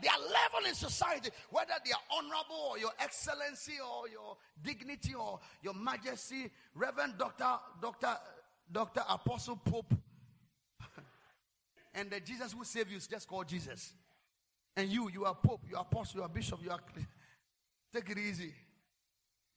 Their 0.00 0.12
level 0.12 0.68
in 0.68 0.74
society, 0.74 1.30
whether 1.48 1.72
they 1.84 1.92
are 1.92 2.18
honorable 2.18 2.70
or 2.70 2.78
your 2.78 2.90
excellency 2.98 3.74
or 3.80 4.08
your 4.08 4.36
dignity 4.62 5.14
or 5.14 5.40
your 5.62 5.72
majesty, 5.72 6.50
Reverend 6.74 7.14
Doctor, 7.16 7.54
Doctor, 7.80 8.14
Doctor 8.70 9.00
Apostle 9.08 9.56
Pope, 9.56 9.94
and 11.94 12.10
the 12.10 12.20
Jesus 12.20 12.52
who 12.52 12.62
saved 12.64 12.90
you 12.90 12.98
is 12.98 13.06
just 13.06 13.26
called 13.26 13.48
Jesus. 13.48 13.94
And 14.76 14.90
you, 14.90 15.08
you 15.10 15.24
are 15.24 15.34
Pope, 15.34 15.62
you 15.66 15.76
are 15.76 15.86
Apostle, 15.90 16.20
you 16.20 16.24
are 16.24 16.28
Bishop, 16.28 16.60
you 16.62 16.70
are. 16.70 16.80
Take 17.94 18.10
it 18.10 18.18
easy. 18.18 18.52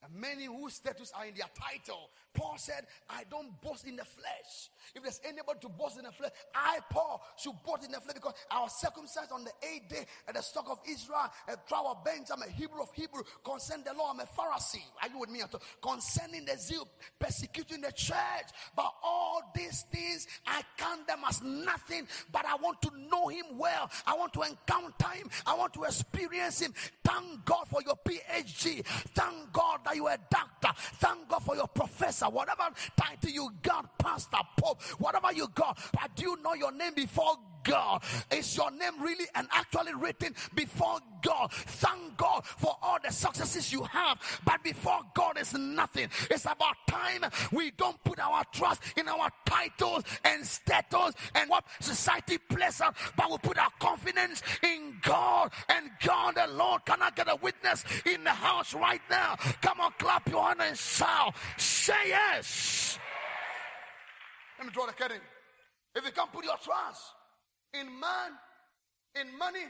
And 0.04 0.16
many 0.16 0.46
whose 0.46 0.76
status 0.76 1.12
are 1.16 1.26
in 1.26 1.34
their 1.36 1.50
title. 1.54 2.10
Paul 2.34 2.56
said, 2.58 2.86
I 3.10 3.24
don't 3.30 3.60
boast 3.62 3.86
in 3.86 3.96
the 3.96 4.06
flesh. 4.06 4.70
If 4.96 5.04
there's 5.04 5.20
anybody 5.28 5.60
to 5.62 5.70
boast 5.70 5.98
in 5.98 6.06
the 6.06 6.12
flesh, 6.12 6.32
I, 6.56 6.80
Paul, 6.90 7.22
should 7.38 7.54
boast 7.66 7.86
in 7.86 7.92
the 7.92 8.00
flesh 8.00 8.16
because 8.16 8.34
I 8.50 8.62
was 8.62 8.80
circumcised 8.80 9.32
on 9.32 9.44
the 9.44 9.52
eighth 9.62 9.90
day 9.90 10.06
at 10.28 10.36
the 10.36 10.42
stock 10.42 10.68
of 10.70 10.80
Israel, 10.90 11.30
a 11.48 11.58
tribe 11.68 11.86
of 11.86 12.04
Benjamin, 12.06 12.48
a 12.48 12.52
Hebrew 12.52 12.82
of 12.82 12.94
Hebrew. 12.94 13.24
Concerning 13.44 13.84
the 13.84 13.94
law, 13.94 14.12
I'm 14.12 14.20
a 14.20 14.24
Pharisee. 14.24 14.84
Are 15.02 15.10
you 15.10 15.20
with 15.20 15.30
me? 15.30 15.42
Concerning 15.82 16.46
the 16.46 16.58
zeal, 16.58 16.88
persecuting 17.20 17.82
the 17.82 17.92
church. 17.92 18.50
But 18.76 18.94
all 19.04 19.52
these 19.54 19.84
things, 19.92 20.28
I 20.48 20.62
count 20.78 21.08
them 21.08 21.20
as 21.28 21.42
nothing. 21.42 22.08
But 22.32 22.46
I 22.46 22.56
want 22.56 22.82
to 22.84 22.92
know 23.10 23.28
him 23.28 23.58
well. 23.58 23.90
I 24.08 24.16
want 24.16 24.34
to 24.34 24.44
encounter 24.44 25.10
him. 25.10 25.30
I 25.46 25.56
want 25.56 25.74
to 25.74 25.84
experience 25.84 26.62
him. 26.62 26.74
Thank 27.04 27.44
God 27.44 27.68
for 27.68 27.82
your 27.82 27.96
PhD. 28.08 28.86
Thank 28.86 29.52
God 29.52 29.82
that 29.90 29.96
you 29.96 30.08
a 30.08 30.18
doctor. 30.30 30.70
Thank 30.96 31.28
God 31.30 31.44
for 31.44 31.56
your 31.56 31.68
professor. 31.68 32.26
Whatever 32.26 32.70
title 32.96 33.30
you 33.30 33.50
got, 33.62 33.98
pastor, 33.98 34.38
pope, 34.58 34.82
whatever 35.00 35.32
you 35.34 35.48
got. 35.54 35.80
But 35.94 36.16
do 36.16 36.24
you 36.24 36.38
know 36.44 36.54
your 36.54 36.72
name 36.72 36.94
before 36.96 37.36
God? 37.64 38.04
Is 38.32 38.56
your 38.56 38.72
name 38.72 39.02
really 39.02 39.26
and 39.36 39.48
actually 39.52 39.94
written 39.94 40.36
before 40.56 41.00
God? 41.22 41.52
Thank 41.52 42.18
God 42.18 42.46
for 42.46 42.78
all 42.82 42.98
the 43.04 43.12
successes 43.12 43.72
you 43.72 43.84
have. 43.84 44.20
But 44.46 44.64
before 44.64 45.00
God 45.14 45.40
is 45.40 45.54
nothing. 45.54 46.10
It's 46.30 46.46
about 46.46 46.76
time 46.88 47.26
we 47.52 47.72
don't 47.72 48.02
put 48.04 48.20
our 48.20 48.44
trust 48.52 48.82
in 48.98 49.08
our 49.08 49.30
titles 49.46 50.04
and 50.24 50.46
status 50.46 51.14
and 51.36 51.50
what 51.50 51.66
society 51.80 52.38
places 52.38 52.82
but 53.16 53.32
we 53.32 53.38
put 53.38 53.58
our 53.58 53.72
confidence 53.80 54.42
in 54.64 54.98
God 55.02 55.52
and 55.70 55.90
God 56.04 56.38
alone. 56.38 56.80
Can 56.86 57.02
I 57.02 57.12
get 57.12 57.30
a 57.30 57.36
witness 57.36 57.84
in 58.06 58.24
the 58.24 58.32
house 58.32 58.74
right 58.74 59.02
now? 59.10 59.36
Come 59.62 59.80
on, 59.82 59.92
clap 59.98 60.28
your 60.30 60.44
hand 60.44 60.62
and 60.62 60.78
shout. 60.78 61.36
Say 61.58 62.10
yes. 62.10 63.00
Let 64.58 64.68
me 64.68 64.74
draw 64.74 64.86
the 64.86 64.94
curtain. 64.94 65.22
If 65.96 66.06
you 66.06 66.12
can't 66.12 66.32
put 66.32 66.46
your 66.46 66.58
trust 66.58 67.14
in 67.74 67.88
man, 68.00 68.34
in 69.20 69.30
money, 69.38 69.68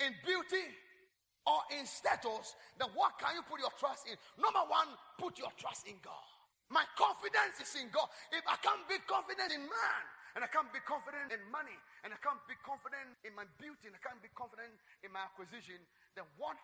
in 0.00 0.12
beauty, 0.24 0.66
or 1.46 1.58
in 1.74 1.86
status, 1.86 2.54
then 2.78 2.88
what 2.94 3.18
can 3.18 3.34
you 3.34 3.42
put 3.42 3.58
your 3.58 3.72
trust 3.74 4.06
in? 4.06 4.14
Number 4.38 4.62
one, 4.70 4.86
put 5.18 5.38
your 5.38 5.50
trust 5.58 5.90
in 5.90 5.98
God. 5.98 6.26
My 6.70 6.86
confidence 6.96 7.60
is 7.60 7.74
in 7.76 7.90
God. 7.92 8.08
If 8.32 8.46
I 8.46 8.56
can't 8.62 8.86
be 8.88 8.96
confident 9.04 9.52
in 9.52 9.60
man, 9.66 10.02
and 10.32 10.40
I 10.40 10.48
can't 10.48 10.72
be 10.72 10.80
confident 10.88 11.28
in 11.28 11.42
money, 11.52 11.76
and 12.06 12.14
I 12.14 12.18
can't 12.24 12.40
be 12.48 12.56
confident 12.64 13.12
in 13.26 13.36
my 13.36 13.44
beauty, 13.60 13.92
and 13.92 13.94
I 13.98 14.00
can't 14.00 14.22
be 14.24 14.32
confident 14.32 14.72
in 15.04 15.12
my 15.12 15.20
acquisition, 15.28 15.76
then 16.16 16.24
what 16.40 16.56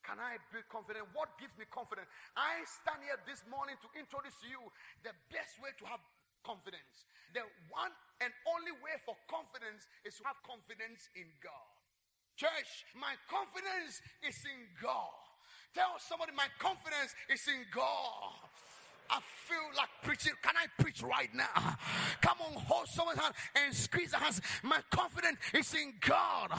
can 0.00 0.16
I 0.16 0.40
be 0.48 0.64
confident? 0.72 1.04
What 1.12 1.36
gives 1.36 1.52
me 1.60 1.68
confidence? 1.68 2.08
I 2.32 2.64
stand 2.64 3.04
here 3.04 3.20
this 3.28 3.44
morning 3.52 3.76
to 3.84 3.88
introduce 3.92 4.32
to 4.40 4.48
you 4.48 4.62
the 5.04 5.12
best 5.28 5.60
way 5.60 5.76
to 5.76 5.84
have 5.84 6.00
confidence. 6.42 7.06
The 7.32 7.46
one 7.70 7.94
and 8.20 8.32
only 8.44 8.74
way 8.82 8.98
for 9.06 9.16
confidence 9.30 9.86
is 10.04 10.18
to 10.18 10.26
have 10.26 10.36
confidence 10.44 11.08
in 11.16 11.28
God. 11.40 11.70
Church, 12.36 12.88
my 12.96 13.14
confidence 13.28 14.00
is 14.24 14.36
in 14.48 14.66
God. 14.80 15.20
Tell 15.76 16.00
somebody, 16.02 16.32
my 16.34 16.48
confidence 16.58 17.14
is 17.30 17.46
in 17.46 17.62
God. 17.70 18.34
I 19.10 19.20
feel 19.46 19.58
like 19.76 19.88
preaching. 20.02 20.32
Can 20.42 20.54
I 20.56 20.66
preach 20.82 21.02
right 21.02 21.32
now? 21.34 21.76
Come 22.20 22.38
on, 22.46 22.52
hold 22.62 22.88
someone's 22.88 23.18
hand 23.18 23.34
and 23.56 23.74
squeeze 23.74 24.12
the 24.12 24.18
hands. 24.18 24.40
My 24.62 24.80
confidence 24.90 25.38
is 25.52 25.74
in 25.74 25.94
God. 26.00 26.50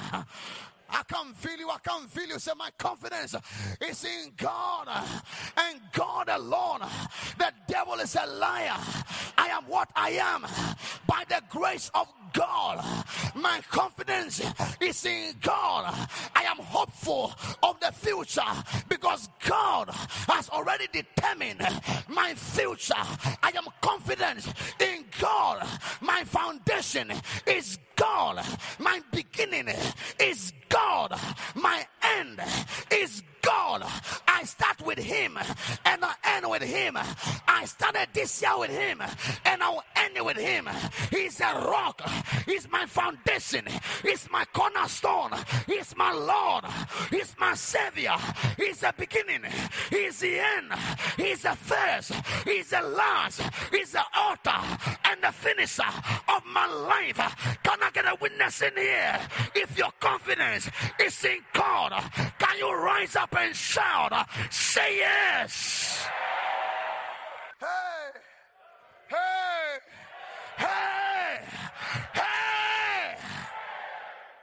I 0.94 1.04
can't 1.04 1.36
feel 1.38 1.58
you. 1.58 1.70
I 1.70 1.78
can't 1.78 2.10
feel 2.10 2.28
you. 2.28 2.38
Say, 2.40 2.52
my 2.58 2.70
confidence 2.78 3.36
is 3.80 4.04
in 4.04 4.34
God 4.36 4.90
and 5.58 5.80
God 5.94 6.28
alone. 6.28 6.82
The 7.38 7.54
devil 7.68 7.96
is 7.96 8.16
a 8.16 8.26
liar. 8.28 8.76
I 9.38 9.48
am 9.48 9.64
what 9.64 9.90
I 9.96 10.12
am 10.12 10.46
by 11.08 11.24
the 11.30 11.42
grace 11.50 11.90
of 11.96 12.08
God. 12.34 12.84
My 13.36 13.62
confidence 13.70 14.42
is 14.80 15.06
in 15.06 15.34
God. 15.42 15.94
I 16.36 16.44
am 16.44 16.58
hopeful 16.58 17.34
of 17.64 17.80
the 17.80 17.92
future 17.92 18.42
because 18.90 19.30
God 19.48 19.90
has 20.28 20.50
already 20.50 20.88
determined 20.92 21.62
my 22.08 22.34
future. 22.34 22.94
I 23.44 23.52
am 23.56 23.66
confident 23.82 24.46
in 24.80 25.06
God. 25.20 25.68
My 26.02 26.24
foundation 26.24 27.12
is 27.46 27.78
God. 27.96 28.44
My 28.80 29.02
beginning 29.12 29.70
is 30.20 30.54
God. 30.70 31.20
My 31.56 31.86
end 32.20 32.42
is 32.92 33.24
God. 33.42 33.84
I 34.28 34.44
start 34.44 34.86
with 34.86 35.00
Him 35.00 35.38
and 35.86 36.06
I 36.06 36.14
end 36.24 36.50
with 36.50 36.62
Him. 36.62 36.98
I 37.48 37.66
started 37.66 38.08
this 38.14 38.42
year 38.42 38.58
with 38.58 38.72
Him 38.72 39.02
and 39.46 39.64
I'll 39.64 39.84
end 39.96 40.24
with 40.26 40.38
Him. 40.38 40.70
He's 41.10 41.40
a 41.40 41.54
rock. 41.54 42.02
He's 42.46 42.70
my 42.70 42.86
foundation. 42.86 43.66
He's 44.02 44.30
my 44.32 44.46
cornerstone. 44.54 45.32
He's 45.68 45.96
my 45.96 46.12
Lord. 46.12 46.66
He's 47.10 47.36
my 47.40 47.54
Savior. 47.56 48.16
He's 48.58 48.80
the 48.80 48.94
beginning. 48.98 49.44
He's 49.90 50.20
the 50.20 50.40
end. 50.40 50.72
He's 51.18 51.44
the 51.44 51.56
first. 51.56 52.14
He's 52.46 52.70
the 52.70 52.82
last. 52.82 53.42
He's 53.72 53.92
the 53.92 54.04
author 54.18 54.78
and 55.10 55.22
the 55.22 55.32
finisher 55.32 55.84
of 56.28 56.46
my 56.46 56.68
life. 56.68 57.18
Can 57.64 57.82
I 57.82 57.90
get 57.94 58.06
a 58.06 58.16
witness 58.20 58.62
in 58.62 58.76
here? 58.76 59.20
If 59.56 59.78
your 59.78 59.92
confidence 60.00 60.70
is 61.00 61.24
in 61.26 61.40
God, 61.54 62.01
can 62.40 62.58
you 62.58 62.74
rise 62.74 63.16
up 63.16 63.36
and 63.38 63.56
shout? 63.56 64.14
Say 64.50 64.98
yes. 64.98 66.08
Hey, 67.60 68.20
hey, 69.10 69.78
hey, 70.58 71.40
hey. 72.14 73.16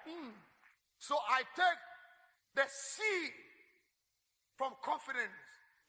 Mm. 0.09 0.31
So 0.99 1.17
I 1.29 1.43
take 1.57 1.81
the 2.55 2.63
C 2.69 3.03
from 4.57 4.73
confidence 4.83 5.31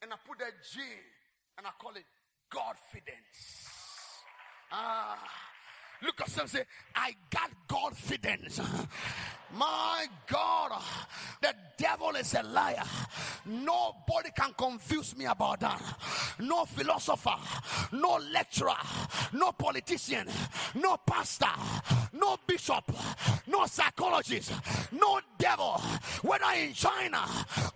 and 0.02 0.12
I 0.12 0.16
put 0.26 0.38
the 0.38 0.46
G 0.72 0.80
and 1.58 1.66
I 1.66 1.70
call 1.80 1.92
it 1.96 2.04
Godfidence. 2.50 4.22
Ah. 4.72 5.49
Look 6.02 6.20
at 6.20 6.30
some 6.30 6.46
say, 6.46 6.64
I 6.94 7.14
got 7.30 7.50
confidence. 7.68 8.60
My 9.52 10.06
God, 10.28 10.80
the 11.42 11.54
devil 11.76 12.10
is 12.10 12.34
a 12.34 12.42
liar. 12.42 12.84
Nobody 13.44 14.30
can 14.36 14.52
confuse 14.56 15.16
me 15.16 15.24
about 15.24 15.60
that. 15.60 15.82
No 16.38 16.64
philosopher, 16.64 17.34
no 17.92 18.20
lecturer, 18.32 18.76
no 19.32 19.50
politician, 19.52 20.28
no 20.76 20.96
pastor, 20.98 21.48
no 22.12 22.36
bishop, 22.46 22.84
no 23.48 23.66
psychologist, 23.66 24.52
no 24.92 25.20
devil, 25.36 25.80
whether 26.22 26.52
in 26.56 26.72
China 26.72 27.24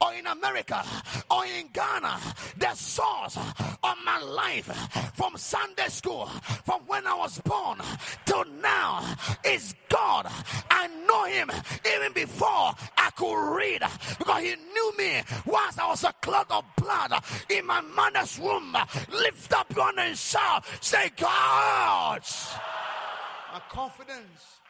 or 0.00 0.14
in 0.14 0.26
America 0.26 0.82
or 1.30 1.44
in 1.44 1.68
Ghana, 1.72 2.20
the 2.56 2.74
source 2.74 3.36
of 3.36 3.96
my 4.04 4.20
life 4.20 4.66
from 5.14 5.36
Sunday 5.36 5.88
school, 5.88 6.26
from 6.64 6.82
when 6.86 7.06
I 7.06 7.14
was 7.14 7.38
born 7.40 7.78
till 8.24 8.44
now 8.62 9.16
is 9.44 9.74
God. 9.88 10.26
I 10.70 10.88
know 11.06 11.24
Him 11.24 11.50
even 11.94 12.12
before 12.12 12.72
I 12.96 13.10
could 13.16 13.56
read 13.56 13.82
because 14.18 14.42
He 14.42 14.54
knew 14.72 14.96
me 14.96 15.22
once 15.46 15.78
I 15.78 15.88
was 15.88 16.04
a 16.04 16.12
clot 16.20 16.46
of 16.50 16.64
blood 16.76 17.12
in 17.50 17.66
my 17.66 17.80
mother's 17.80 18.38
womb. 18.38 18.76
Lift 19.10 19.52
up 19.52 19.74
your 19.74 19.86
hand 19.86 19.98
and 20.00 20.18
shout, 20.18 20.64
say, 20.80 21.10
God. 21.16 22.22
My 23.52 23.60
confidence 23.68 24.60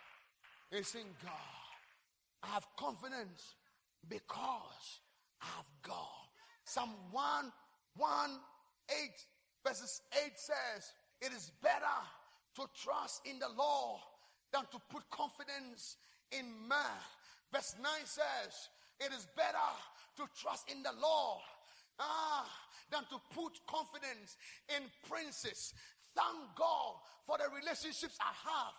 is 0.70 0.95
in 0.95 1.07
God. 1.22 1.32
I 2.42 2.49
have 2.49 2.66
confidence 2.76 3.55
because 4.09 5.01
I 5.40 5.47
have 5.57 5.66
God. 5.82 6.28
Psalm 6.64 6.90
1 7.11 7.53
1 7.97 8.30
8 8.90 8.97
verses 9.66 10.03
8 10.24 10.32
says, 10.36 10.92
It 11.20 11.32
is 11.32 11.51
better 11.62 11.84
to 12.57 12.63
trust 12.83 13.23
in 13.27 13.39
the 13.39 13.49
law 13.57 14.01
than 14.53 14.63
to 14.71 14.79
put 14.91 15.03
confidence 15.11 15.97
in 16.31 16.47
man. 16.69 16.99
Verse 17.53 17.75
9 17.83 17.91
says, 18.05 18.71
It 19.01 19.13
is 19.13 19.27
better 19.37 19.71
to 20.17 20.25
trust 20.41 20.71
in 20.71 20.83
the 20.83 20.93
law 21.01 21.41
ah, 21.99 22.47
than 22.91 23.03
to 23.11 23.19
put 23.35 23.59
confidence 23.67 24.37
in 24.71 24.83
princes. 25.09 25.75
Thank 26.15 26.55
God 26.55 27.03
for 27.27 27.39
the 27.39 27.51
relationships 27.51 28.19
I 28.23 28.31
have. 28.31 28.75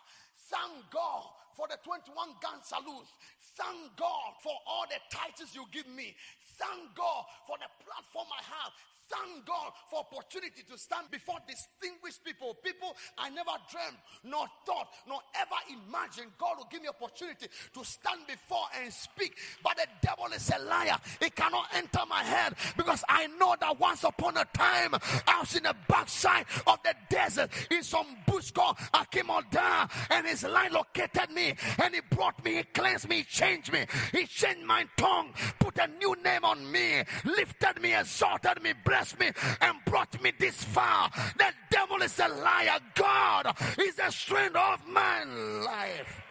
Thank 0.48 0.88
God 0.92 1.28
for 1.56 1.68
the 1.68 1.80
21 1.84 2.12
gun 2.40 2.60
salute. 2.64 3.12
Thank 3.56 3.96
God 3.96 4.36
for 4.44 4.56
all 4.68 4.86
the 4.88 5.00
titles 5.12 5.56
you 5.56 5.64
give 5.72 5.88
me. 5.88 6.16
Thank 6.60 6.96
God 6.96 7.24
for 7.48 7.60
the 7.60 7.68
platform 7.84 8.28
I 8.32 8.44
have. 8.44 8.72
Thank 9.10 9.45
God 9.45 9.72
for 9.89 9.99
opportunity 9.99 10.64
to 10.70 10.78
stand 10.78 11.12
before 11.12 11.38
distinguished 11.47 12.24
people, 12.24 12.56
people 12.64 12.95
I 13.18 13.30
never 13.30 13.51
dreamed, 13.70 13.97
nor 14.24 14.47
thought, 14.66 14.89
nor 15.08 15.20
ever 15.36 15.60
imagined. 15.70 16.32
God 16.39 16.58
will 16.58 16.68
give 16.72 16.82
me 16.82 16.88
opportunity 16.88 17.47
to 17.74 17.86
stand 17.86 18.22
before 18.28 18.66
and 18.82 18.91
speak. 18.91 19.38
But 19.64 19.78
the 19.78 19.88
devil 20.01 20.26
is 20.34 20.51
a 20.56 20.60
liar. 20.64 20.97
It 21.22 21.36
cannot 21.36 21.68
enter 21.76 21.99
my 22.10 22.24
head 22.24 22.56
because 22.76 23.03
I 23.08 23.28
know 23.28 23.56
that 23.60 23.80
once 23.80 24.03
upon 24.03 24.38
a 24.38 24.45
time 24.53 24.95
I 25.28 25.39
was 25.39 25.56
in 25.56 25.64
the 25.64 25.76
backside 25.88 26.45
of 26.66 26.80
the 26.84 26.95
desert 27.10 27.51
in 27.70 27.84
some 27.84 28.08
bush 28.26 28.51
called 28.51 28.78
Achimota, 28.93 29.89
and 30.10 30.26
his 30.26 30.43
line 30.43 30.74
located 30.74 31.30
me 31.32 31.53
and 31.82 31.93
he 31.93 32.01
brought 32.10 32.43
me, 32.43 32.56
he 32.56 32.64
cleansed 32.64 33.08
me, 33.08 33.18
he 33.18 33.24
changed 33.24 33.72
me, 33.72 33.86
he 34.12 34.26
changed 34.26 34.66
my 34.66 34.86
tongue, 34.97 35.34
put 35.60 35.78
a 35.78 35.88
new 35.99 36.16
name 36.24 36.43
on 36.43 36.72
me, 36.72 37.03
lifted 37.24 37.82
me, 37.82 37.95
exalted 37.95 38.62
me, 38.64 38.74
blessed 38.84 38.95
blessed 38.96 39.20
me 39.20 39.30
and 39.60 39.78
brought 39.86 40.22
me 40.22 40.32
this 40.39 40.64
far. 40.64 41.10
The 41.38 41.52
devil 41.70 42.02
is 42.02 42.18
a 42.18 42.30
liar. 42.30 42.80
God 42.93 43.54
is 43.78 43.96
the 43.96 44.10
strength 44.10 44.56
of 44.56 44.88
my 44.88 45.26
life. 45.66 46.22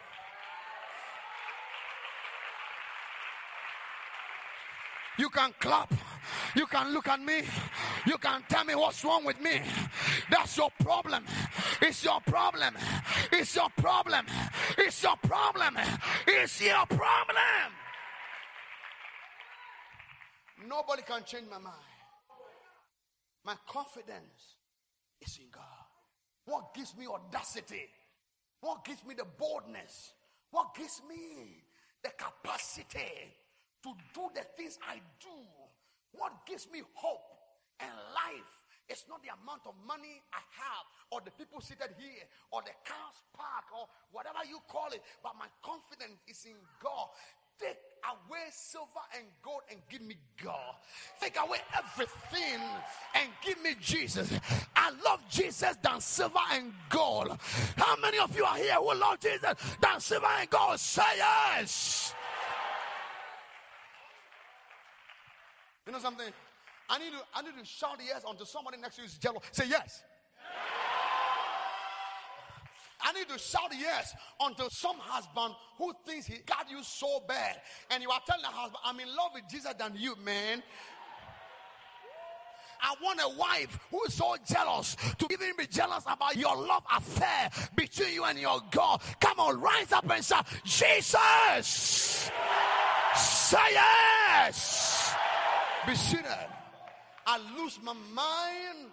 You 5.19 5.29
can 5.29 5.53
clap 5.59 5.93
You 6.55 6.65
can 6.65 6.91
look 6.91 7.07
at 7.07 7.21
me. 7.21 7.43
You 8.07 8.17
can 8.17 8.41
tell 8.49 8.65
me 8.65 8.73
what's 8.73 9.03
wrong 9.05 9.23
with 9.23 9.39
me. 9.39 9.61
That's 10.31 10.57
your 10.57 10.71
problem. 10.79 11.23
It's 11.81 12.03
your 12.03 12.19
problem. 12.21 12.73
It's 13.31 13.55
your 13.55 13.69
problem. 13.77 14.25
It's 14.77 15.03
your 15.03 15.17
problem. 15.17 15.77
It's 16.27 16.61
your 16.61 16.85
problem. 16.87 17.71
Nobody 20.67 21.03
can 21.03 21.23
change 21.25 21.45
my 21.49 21.59
mind. 21.59 21.94
My 23.45 23.55
confidence 23.67 24.57
is 25.21 25.37
in 25.37 25.45
God. 25.51 25.85
What 26.45 26.73
gives 26.73 26.97
me 26.97 27.05
audacity? 27.05 27.85
What 28.61 28.83
gives 28.83 29.05
me 29.05 29.13
the 29.13 29.25
boldness? 29.25 30.13
What 30.49 30.73
gives 30.73 31.01
me 31.07 31.61
the 32.03 32.09
capacity 32.17 33.29
to 33.83 33.89
do 34.13 34.21
the 34.33 34.41
things 34.57 34.79
I 34.81 34.95
do? 35.21 35.37
What 36.13 36.33
gives 36.47 36.67
me 36.71 36.81
hope 36.93 37.21
and 37.79 37.91
life? 38.13 38.53
It's 38.89 39.05
not 39.09 39.21
the 39.21 39.33
amount 39.33 39.65
of 39.65 39.73
money 39.85 40.21
I 40.29 40.41
have, 40.61 40.85
or 41.09 41.21
the 41.25 41.33
people 41.33 41.61
seated 41.61 41.97
here, 41.97 42.25
or 42.53 42.61
the 42.61 42.73
cars 42.85 43.17
parked, 43.33 43.73
or 43.73 43.89
whatever 44.13 44.45
you 44.45 44.61
call 44.69 44.93
it, 44.93 45.01
but 45.25 45.33
my 45.37 45.49
confidence 45.65 46.21
is 46.29 46.45
in 46.45 46.57
God. 46.81 47.09
Take 47.57 47.77
away 48.11 48.45
silver 48.51 48.87
and 49.17 49.25
gold 49.41 49.61
and 49.69 49.79
give 49.89 50.01
me 50.01 50.15
God. 50.43 50.75
Take 51.19 51.37
away 51.39 51.59
everything 51.77 52.61
and 53.13 53.29
give 53.43 53.61
me 53.61 53.75
Jesus. 53.79 54.31
I 54.75 54.91
love 55.03 55.21
Jesus 55.29 55.75
than 55.81 55.99
silver 55.99 56.39
and 56.51 56.73
gold. 56.89 57.37
How 57.77 57.95
many 57.97 58.19
of 58.19 58.35
you 58.35 58.43
are 58.45 58.57
here 58.57 58.75
who 58.75 58.95
love 58.95 59.19
Jesus 59.19 59.53
than 59.81 59.99
silver 59.99 60.27
and 60.39 60.49
gold? 60.49 60.79
Say 60.79 61.03
yes. 61.17 62.13
You 65.85 65.91
know 65.91 65.99
something? 65.99 66.27
I 66.89 66.99
need 66.99 67.11
to 67.11 67.19
I 67.33 67.41
need 67.41 67.57
to 67.59 67.65
shout 67.65 67.99
yes 68.05 68.23
onto 68.25 68.45
somebody 68.45 68.77
next 68.77 68.95
to 68.95 69.03
you. 69.03 69.07
Say 69.51 69.65
yes. 69.69 70.03
I 73.05 73.11
need 73.13 73.29
to 73.29 73.37
shout 73.37 73.71
yes 73.79 74.15
until 74.41 74.67
some 74.71 74.97
husband 74.97 75.53
who 75.77 75.93
thinks 76.07 76.25
he 76.25 76.39
got 76.39 76.69
you 76.69 76.81
so 76.81 77.21
bad, 77.27 77.61
and 77.91 78.01
you 78.01 78.09
are 78.09 78.19
telling 78.25 78.41
the 78.41 78.47
husband, 78.47 78.79
I'm 78.83 78.99
in 78.99 79.07
love 79.07 79.31
with 79.35 79.43
Jesus 79.49 79.73
than 79.77 79.93
you, 79.95 80.15
man. 80.25 80.63
I 82.81 82.95
want 83.01 83.19
a 83.23 83.29
wife 83.37 83.79
who 83.91 84.03
is 84.05 84.15
so 84.15 84.35
jealous 84.47 84.95
to 85.17 85.27
even 85.31 85.51
be 85.57 85.67
jealous 85.67 86.03
about 86.07 86.35
your 86.35 86.55
love 86.55 86.83
affair 86.95 87.49
between 87.75 88.13
you 88.13 88.25
and 88.25 88.39
your 88.39 88.59
God. 88.71 89.01
Come 89.19 89.39
on, 89.39 89.61
rise 89.61 89.91
up 89.91 90.09
and 90.09 90.23
shout, 90.23 90.47
Jesus! 90.63 92.31
Say 93.15 93.57
yes! 93.71 95.15
Be 95.85 95.95
seated. 95.95 96.25
I 97.27 97.39
lose 97.57 97.79
my 97.83 97.93
mind 98.13 98.91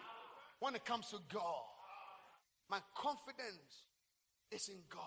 when 0.61 0.75
it 0.75 0.85
comes 0.85 1.09
to 1.09 1.19
God. 1.33 1.65
My 2.71 2.79
confidence 2.95 3.85
is 4.53 4.69
in 4.69 4.79
God. 4.89 5.03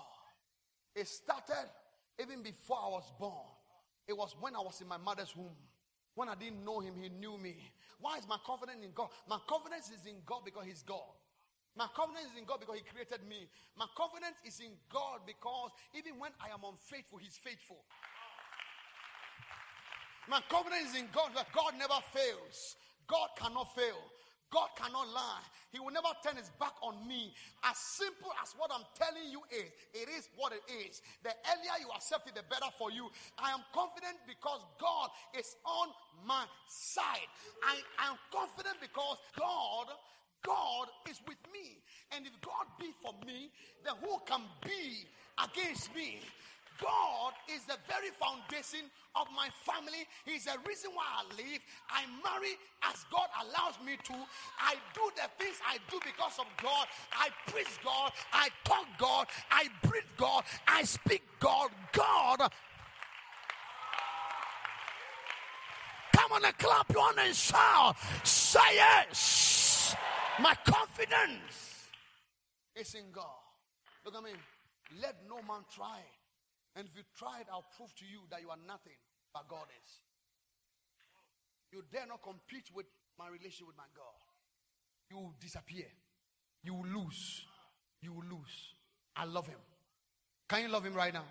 It 0.95 1.07
started 1.07 1.69
even 2.19 2.41
before 2.41 2.77
I 2.83 2.89
was 2.89 3.11
born. 3.19 3.47
It 4.07 4.17
was 4.17 4.35
when 4.39 4.55
I 4.55 4.59
was 4.59 4.81
in 4.81 4.87
my 4.87 4.97
mother's 4.97 5.35
womb. 5.35 5.55
When 6.15 6.29
I 6.29 6.35
didn't 6.35 6.63
know 6.63 6.79
him, 6.79 6.93
he 7.01 7.09
knew 7.09 7.37
me. 7.37 7.55
Why 7.99 8.17
is 8.17 8.27
my 8.27 8.37
confidence 8.45 8.79
in 8.83 8.91
God? 8.95 9.09
My 9.27 9.39
confidence 9.47 9.91
is 9.91 10.05
in 10.05 10.23
God 10.25 10.41
because 10.45 10.65
he's 10.65 10.83
God. 10.83 11.11
My 11.75 11.87
confidence 11.93 12.31
is 12.31 12.39
in 12.39 12.45
God 12.45 12.61
because 12.61 12.77
he 12.79 12.87
created 12.87 13.27
me. 13.27 13.51
My 13.75 13.85
confidence 13.97 14.39
is 14.47 14.61
in 14.63 14.71
God 14.87 15.27
because 15.27 15.71
even 15.91 16.15
when 16.19 16.31
I 16.39 16.53
am 16.55 16.63
unfaithful, 16.63 17.19
he's 17.19 17.35
faithful. 17.35 17.83
My 20.29 20.39
confidence 20.47 20.95
is 20.95 21.01
in 21.03 21.11
God 21.11 21.35
that 21.35 21.51
God 21.51 21.75
never 21.77 21.99
fails. 22.15 22.79
God 23.07 23.29
cannot 23.35 23.75
fail. 23.75 23.99
God 24.51 24.69
cannot 24.77 25.07
lie. 25.09 25.45
He 25.71 25.79
will 25.79 25.91
never 25.91 26.09
turn 26.23 26.37
his 26.37 26.49
back 26.59 26.73
on 26.81 27.07
me. 27.07 27.33
As 27.63 27.77
simple 27.77 28.31
as 28.41 28.53
what 28.57 28.71
I'm 28.71 28.85
telling 28.95 29.29
you 29.29 29.41
is, 29.51 29.69
it 29.93 30.07
is 30.09 30.29
what 30.37 30.53
it 30.53 30.63
is. 30.71 31.01
The 31.23 31.33
earlier 31.51 31.75
you 31.81 31.89
accept 31.95 32.27
it, 32.27 32.35
the 32.35 32.43
better 32.49 32.71
for 32.77 32.91
you. 32.91 33.09
I 33.37 33.51
am 33.51 33.61
confident 33.73 34.21
because 34.27 34.61
God 34.79 35.09
is 35.37 35.55
on 35.65 35.89
my 36.25 36.45
side. 36.67 37.29
I 37.63 37.81
am 38.07 38.15
confident 38.31 38.77
because 38.79 39.17
God 39.37 39.87
God 40.45 40.87
is 41.09 41.19
with 41.27 41.41
me. 41.51 41.81
And 42.15 42.25
if 42.25 42.33
God 42.41 42.69
be 42.79 42.93
for 43.01 43.13
me, 43.25 43.49
then 43.83 43.95
who 44.01 44.21
can 44.25 44.41
be 44.63 45.05
against 45.43 45.93
me? 45.95 46.19
God 46.81 47.33
is 47.53 47.63
the 47.65 47.77
very 47.87 48.09
foundation 48.19 48.89
of 49.15 49.27
my 49.35 49.49
family. 49.63 50.05
He's 50.25 50.45
the 50.45 50.57
reason 50.67 50.91
why 50.93 51.05
I 51.05 51.23
live. 51.35 51.61
I 51.89 52.03
marry 52.23 52.55
as 52.83 53.05
God 53.11 53.27
allows 53.41 53.75
me 53.85 53.97
to. 54.03 54.13
I 54.59 54.75
do 54.93 55.01
the 55.15 55.29
things 55.43 55.57
I 55.67 55.77
do 55.89 55.99
because 56.03 56.39
of 56.39 56.45
God. 56.61 56.87
I 57.13 57.29
preach 57.47 57.79
God. 57.83 58.11
I 58.33 58.49
talk 58.63 58.85
God. 58.97 59.27
I 59.49 59.67
breathe 59.83 60.03
God. 60.17 60.43
I 60.67 60.83
speak 60.83 61.23
God. 61.39 61.69
God. 61.91 62.51
Come 66.13 66.31
on 66.31 66.45
and 66.45 66.57
clap 66.57 66.91
your 66.91 67.03
hands 67.03 67.19
and 67.19 67.35
shout. 67.35 67.95
Say 68.23 68.59
yes. 68.75 69.95
My 70.39 70.55
confidence 70.65 71.89
is 72.75 72.93
in 72.95 73.11
God. 73.11 73.25
Look 74.03 74.15
at 74.15 74.23
me. 74.23 74.31
Let 75.01 75.15
no 75.27 75.35
man 75.37 75.63
try 75.73 75.99
and 76.75 76.87
if 76.87 76.95
you 76.95 77.03
try 77.17 77.39
it, 77.39 77.47
I'll 77.51 77.65
prove 77.77 77.93
to 77.95 78.05
you 78.05 78.19
that 78.29 78.41
you 78.41 78.49
are 78.49 78.59
nothing 78.67 78.99
but 79.33 79.47
God 79.47 79.67
is. 79.71 79.91
You 81.71 81.83
dare 81.91 82.05
not 82.07 82.21
compete 82.21 82.69
with 82.73 82.85
my 83.17 83.27
relationship 83.27 83.67
with 83.67 83.77
my 83.77 83.89
God. 83.95 84.19
You 85.09 85.17
will 85.17 85.33
disappear. 85.39 85.85
You 86.63 86.73
will 86.73 86.87
lose. 86.87 87.45
You 88.01 88.13
will 88.13 88.23
lose. 88.23 88.73
I 89.15 89.25
love 89.25 89.47
him. 89.47 89.59
Can 90.49 90.63
you 90.63 90.69
love 90.69 90.85
him 90.85 90.93
right 90.93 91.13
now? 91.13 91.25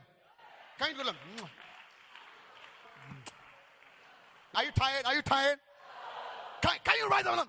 Can 0.78 0.90
you 0.90 1.04
love 1.04 1.14
him? 1.14 1.46
Are 4.54 4.64
you 4.64 4.70
tired? 4.72 5.04
Are 5.04 5.14
you 5.14 5.22
tired? 5.22 5.58
Can, 6.62 6.72
can 6.84 6.94
you 6.98 7.08
rise 7.08 7.26
up? 7.26 7.48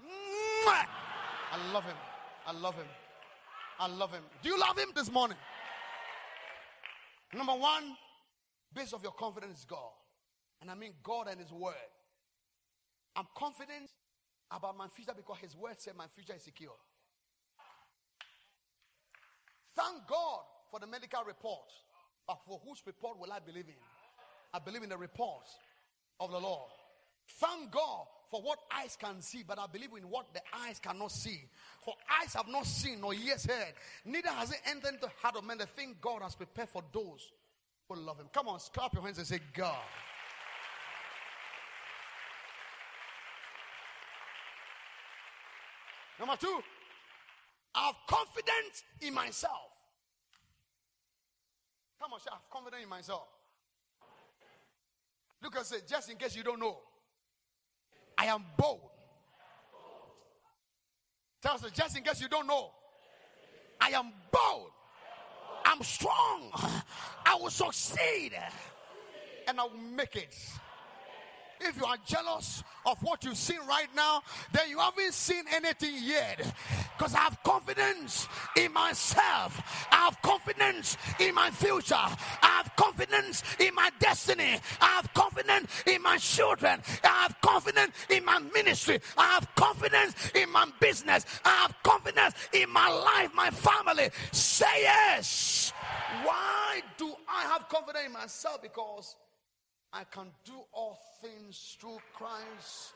I 0.67 1.71
love 1.71 1.83
him. 1.83 1.95
I 2.45 2.51
love 2.51 2.75
him. 2.75 2.87
I 3.79 3.87
love 3.87 4.11
him. 4.11 4.23
Do 4.41 4.49
you 4.49 4.59
love 4.59 4.77
him 4.77 4.89
this 4.95 5.11
morning? 5.11 5.37
Number 7.33 7.53
one, 7.53 7.95
base 8.73 8.93
of 8.93 9.03
your 9.03 9.11
confidence 9.13 9.59
is 9.59 9.65
God. 9.65 9.91
And 10.61 10.71
I 10.71 10.75
mean 10.75 10.93
God 11.03 11.27
and 11.29 11.39
His 11.39 11.51
Word. 11.51 11.73
I'm 13.15 13.27
confident 13.37 13.91
about 14.51 14.77
my 14.77 14.87
future 14.87 15.13
because 15.15 15.37
His 15.39 15.55
Word 15.55 15.75
said 15.77 15.93
my 15.97 16.07
future 16.15 16.33
is 16.35 16.43
secure. 16.43 16.75
Thank 19.75 20.07
God 20.07 20.41
for 20.71 20.79
the 20.79 20.87
medical 20.87 21.23
report. 21.23 21.69
But 22.27 22.39
for 22.47 22.59
whose 22.65 22.81
report 22.85 23.19
will 23.19 23.31
I 23.31 23.39
believe 23.39 23.67
in? 23.67 23.75
I 24.53 24.59
believe 24.59 24.83
in 24.83 24.89
the 24.89 24.97
report 24.97 25.45
of 26.19 26.31
the 26.31 26.39
Lord. 26.39 26.71
Thank 27.39 27.71
God 27.71 28.07
for 28.29 28.41
what 28.41 28.59
eyes 28.75 28.97
can 28.99 29.21
see, 29.21 29.43
but 29.47 29.59
I 29.59 29.67
believe 29.67 29.89
in 29.97 30.09
what 30.09 30.33
the 30.33 30.41
eyes 30.65 30.79
cannot 30.79 31.11
see. 31.11 31.41
For 31.81 31.93
eyes 32.21 32.33
have 32.33 32.47
not 32.47 32.65
seen 32.65 33.01
nor 33.01 33.13
ears 33.13 33.45
heard, 33.45 33.73
neither 34.03 34.29
has 34.29 34.51
it 34.51 34.59
entered 34.69 34.95
into 34.95 35.01
the 35.01 35.11
heart 35.21 35.35
of 35.35 35.43
man 35.43 35.57
the 35.57 35.65
thing 35.65 35.95
God 36.01 36.21
has 36.21 36.35
prepared 36.35 36.69
for 36.69 36.83
those 36.91 37.31
who 37.87 37.95
love 37.95 38.19
Him. 38.19 38.27
Come 38.33 38.47
on, 38.47 38.59
clap 38.73 38.93
your 38.93 39.03
hands 39.03 39.17
and 39.17 39.27
say, 39.27 39.39
God. 39.53 39.75
Number 46.19 46.35
two, 46.39 46.59
I 47.75 47.87
have 47.87 47.95
confidence 48.07 48.83
in 49.01 49.13
myself. 49.13 49.51
Come 52.01 52.13
on, 52.13 52.19
I 52.29 52.35
have 52.35 52.49
confidence 52.49 52.83
in 52.83 52.89
myself. 52.89 53.27
Look 55.43 55.55
and 55.57 55.65
say, 55.65 55.77
just 55.87 56.09
in 56.09 56.17
case 56.17 56.35
you 56.35 56.43
don't 56.43 56.59
know. 56.59 56.77
I 58.25 58.29
am 58.29 58.43
bold. 58.57 58.79
Tell 61.43 61.53
us, 61.53 61.63
just 61.71 61.95
in 61.95 62.03
case 62.03 62.19
you 62.19 62.27
don't 62.27 62.47
know, 62.47 62.71
I 63.79 63.89
am 63.89 64.11
bold. 64.31 64.71
I'm 65.63 65.83
strong. 65.83 66.49
I 67.23 67.35
will 67.39 67.51
succeed. 67.51 68.31
And 69.47 69.59
I 69.59 69.63
will 69.63 69.77
make 69.77 70.15
it. 70.15 70.35
If 71.61 71.77
you 71.77 71.85
are 71.85 71.97
jealous 72.05 72.63
of 72.85 73.01
what 73.01 73.23
you've 73.23 73.37
seen 73.37 73.59
right 73.67 73.87
now, 73.95 74.21
then 74.51 74.69
you 74.69 74.79
haven't 74.79 75.13
seen 75.13 75.43
anything 75.51 75.95
yet. 76.01 76.53
Because 76.97 77.13
I 77.13 77.19
have 77.19 77.41
confidence 77.43 78.27
in 78.55 78.71
myself. 78.73 79.61
I 79.91 79.95
have 79.95 80.21
confidence 80.21 80.97
in 81.19 81.33
my 81.33 81.49
future. 81.51 81.95
I 81.95 82.17
have 82.41 82.75
confidence 82.75 83.43
in 83.59 83.73
my 83.73 83.89
destiny. 83.99 84.59
I 84.81 84.85
have 84.85 85.13
confidence 85.13 85.83
in 85.85 86.01
my 86.01 86.17
children. 86.17 86.81
I 87.03 87.07
have 87.07 87.35
confidence 87.41 87.95
in 88.09 88.25
my 88.25 88.39
ministry. 88.53 88.99
I 89.17 89.25
have 89.33 89.47
confidence 89.55 90.31
in 90.35 90.51
my 90.51 90.67
business. 90.79 91.25
I 91.43 91.49
have 91.49 91.75
confidence 91.83 92.35
in 92.53 92.69
my 92.69 92.89
life, 92.89 93.33
my 93.33 93.49
family. 93.49 94.09
Say 94.31 94.65
yes. 94.81 95.73
Why 96.23 96.81
do 96.97 97.13
I 97.27 97.43
have 97.43 97.67
confidence 97.69 98.05
in 98.05 98.13
myself? 98.13 98.61
Because 98.61 99.15
I 99.97 100.03
can 100.03 100.27
do 100.43 100.51
all 100.73 100.99
things 101.21 101.77
through 101.79 101.99
Christ 102.17 102.95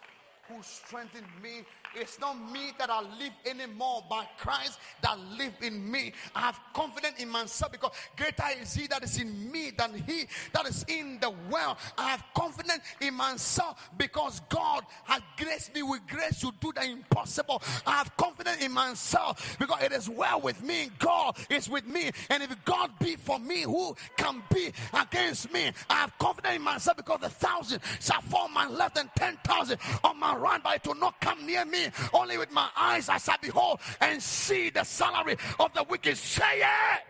who 0.50 0.62
strengthened 0.64 1.28
me. 1.42 1.64
It's 1.96 2.20
not 2.20 2.36
me 2.52 2.72
that 2.78 2.90
I 2.90 3.02
live 3.02 3.34
anymore, 3.46 4.04
but 4.10 4.28
Christ 4.38 4.80
that 5.02 5.18
live 5.38 5.54
in 5.62 5.90
me. 5.90 6.14
I 6.36 6.42
have 6.42 6.60
confidence 6.74 7.16
in 7.20 7.30
myself 7.30 7.72
because 7.72 7.92
greater 8.16 8.44
is 8.62 8.74
He 8.74 8.88
that 8.88 9.04
is 9.04 9.20
in 9.20 9.52
me 9.52 9.72
than 9.76 9.94
He 10.06 10.26
that 10.54 10.68
is 10.68 10.86
in 10.88 11.20
the 11.20 11.30
world. 11.30 11.78
I 11.98 12.10
have 12.10 12.24
confidence 12.36 12.84
in 13.02 13.16
myself 13.16 13.90
because 13.98 14.42
God 14.50 14.86
has 15.06 15.22
graced 15.38 15.74
me 15.74 15.84
with 15.84 16.02
grace 16.08 16.40
to 16.42 16.52
do 16.60 16.72
the 16.74 16.84
impossible. 16.84 17.62
I 17.86 17.98
have 17.98 18.16
confidence 18.18 18.64
in 18.64 18.72
myself 18.72 19.58
because 19.60 19.82
it 19.84 19.92
is 19.92 20.10
well 20.10 20.42
with 20.42 20.62
me. 20.64 20.90
God 21.00 21.38
is 21.50 21.70
with 21.70 21.88
me, 21.88 22.12
and 22.30 22.44
if 22.44 22.56
God 22.66 22.92
be 23.00 23.16
for 23.16 23.40
me, 23.40 23.64
who 23.64 23.96
can 24.18 24.44
be 24.54 24.72
against 24.94 25.52
me? 25.52 25.72
I 25.90 25.96
have 25.96 26.18
confidence 26.20 26.56
in 26.56 26.62
myself 26.62 26.98
because 26.98 27.20
the 27.22 27.30
thousand 27.30 27.82
shall 28.00 28.22
fall 28.22 28.48
my 28.50 28.68
left 28.68 28.98
and 28.98 29.10
ten 29.16 29.38
thousand 29.44 29.80
on 30.04 30.20
my 30.20 30.36
right, 30.40 30.62
but 30.64 30.76
it 30.78 30.88
will 30.88 30.96
not 30.96 31.20
come 31.22 31.46
near 31.46 31.66
me. 31.66 31.88
Only 32.14 32.38
with 32.38 32.52
my 32.52 32.70
eyes 32.76 33.10
as 33.10 33.28
I 33.30 33.36
behold 33.42 33.80
and 34.02 34.22
see 34.22 34.70
the 34.70 34.84
salary 34.84 35.38
of 35.60 35.74
the 35.74 35.84
wicked. 35.84 36.18
Say 36.18 36.62
it. 36.62 37.04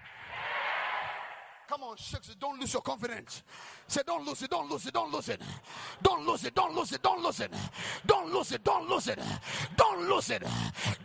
Come 1.70 1.84
on, 1.84 1.97
six. 1.99 2.34
Don't 2.39 2.59
lose 2.59 2.74
your 2.74 2.82
confidence. 2.82 3.43
Say, 3.86 4.01
don't 4.03 4.26
lose 4.26 4.41
it, 4.41 4.49
don't 4.49 4.72
lose 4.72 4.88
it, 4.88 4.93
don't 4.95 5.13
lose 5.13 5.30
it. 5.30 5.39
Don't 6.01 6.26
lose 6.26 6.43
it, 6.43 6.55
don't 6.55 6.76
lose 6.76 6.91
it, 6.93 7.03
don't 7.03 7.24
lose 7.24 7.39
it. 7.41 7.51
Don't 8.07 8.34
lose 8.34 8.51
it, 8.51 8.63
don't 8.63 8.89
lose 8.89 9.07
it. 9.07 9.20
Don't 9.78 10.09
lose 10.09 10.32
it. 10.32 10.43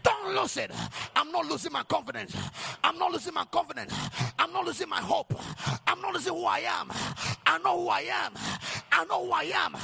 Don't 0.03 0.35
lose 0.35 0.57
it. 0.57 0.71
I'm 1.15 1.31
not 1.31 1.45
losing 1.45 1.71
my 1.71 1.83
confidence. 1.83 2.35
I'm 2.83 2.99
not 2.99 3.13
losing 3.13 3.35
my 3.35 3.45
confidence. 3.45 3.93
I'm 4.39 4.55
not 4.55 4.65
losing 4.65 4.89
my 4.89 5.03
hope. 5.03 5.39
I'm 5.87 6.01
not 6.01 6.15
losing 6.15 6.33
who 6.33 6.47
I 6.47 6.61
am. 6.61 6.91
I 7.45 7.59
know 7.59 7.83
who 7.83 7.89
I 7.91 8.01
am. 8.01 8.33
I 8.91 9.05
know 9.05 9.27
who 9.27 9.33
I 9.33 9.43
am. 9.43 9.77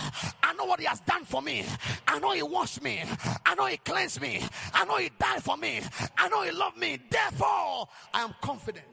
I 0.42 0.54
know 0.54 0.64
what 0.64 0.80
He 0.80 0.86
has 0.86 1.00
done 1.00 1.26
for 1.26 1.42
me. 1.42 1.66
I 2.08 2.18
know 2.20 2.32
He 2.32 2.42
washed 2.42 2.82
me. 2.82 3.02
I 3.44 3.54
know 3.54 3.66
He 3.66 3.76
cleansed 3.76 4.22
me. 4.22 4.42
I 4.72 4.86
know 4.86 4.96
He 4.96 5.10
died 5.18 5.42
for 5.42 5.58
me. 5.58 5.82
I 6.16 6.30
know 6.30 6.42
He 6.42 6.52
loved 6.52 6.78
me. 6.78 6.98
Therefore, 7.10 7.86
I 8.14 8.22
am 8.22 8.34
confident. 8.40 8.86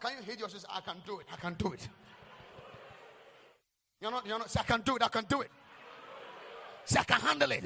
Can 0.00 0.12
you 0.18 0.22
hit 0.24 0.38
your 0.38 0.48
sister? 0.48 0.68
I 0.72 0.80
can 0.80 0.96
do 1.04 1.18
it. 1.20 1.26
I 1.32 1.36
can 1.36 1.54
do 1.54 1.72
it. 1.72 1.88
You're 4.00 4.12
not, 4.12 4.26
you're 4.26 4.38
not, 4.38 4.50
say, 4.50 4.60
I 4.60 4.64
can 4.64 4.80
do 4.82 4.96
it. 4.96 5.02
I 5.02 5.08
can 5.08 5.24
do 5.24 5.40
it. 5.40 5.50
Say, 6.84 7.00
I 7.00 7.04
can 7.04 7.20
handle 7.20 7.50
it. 7.50 7.64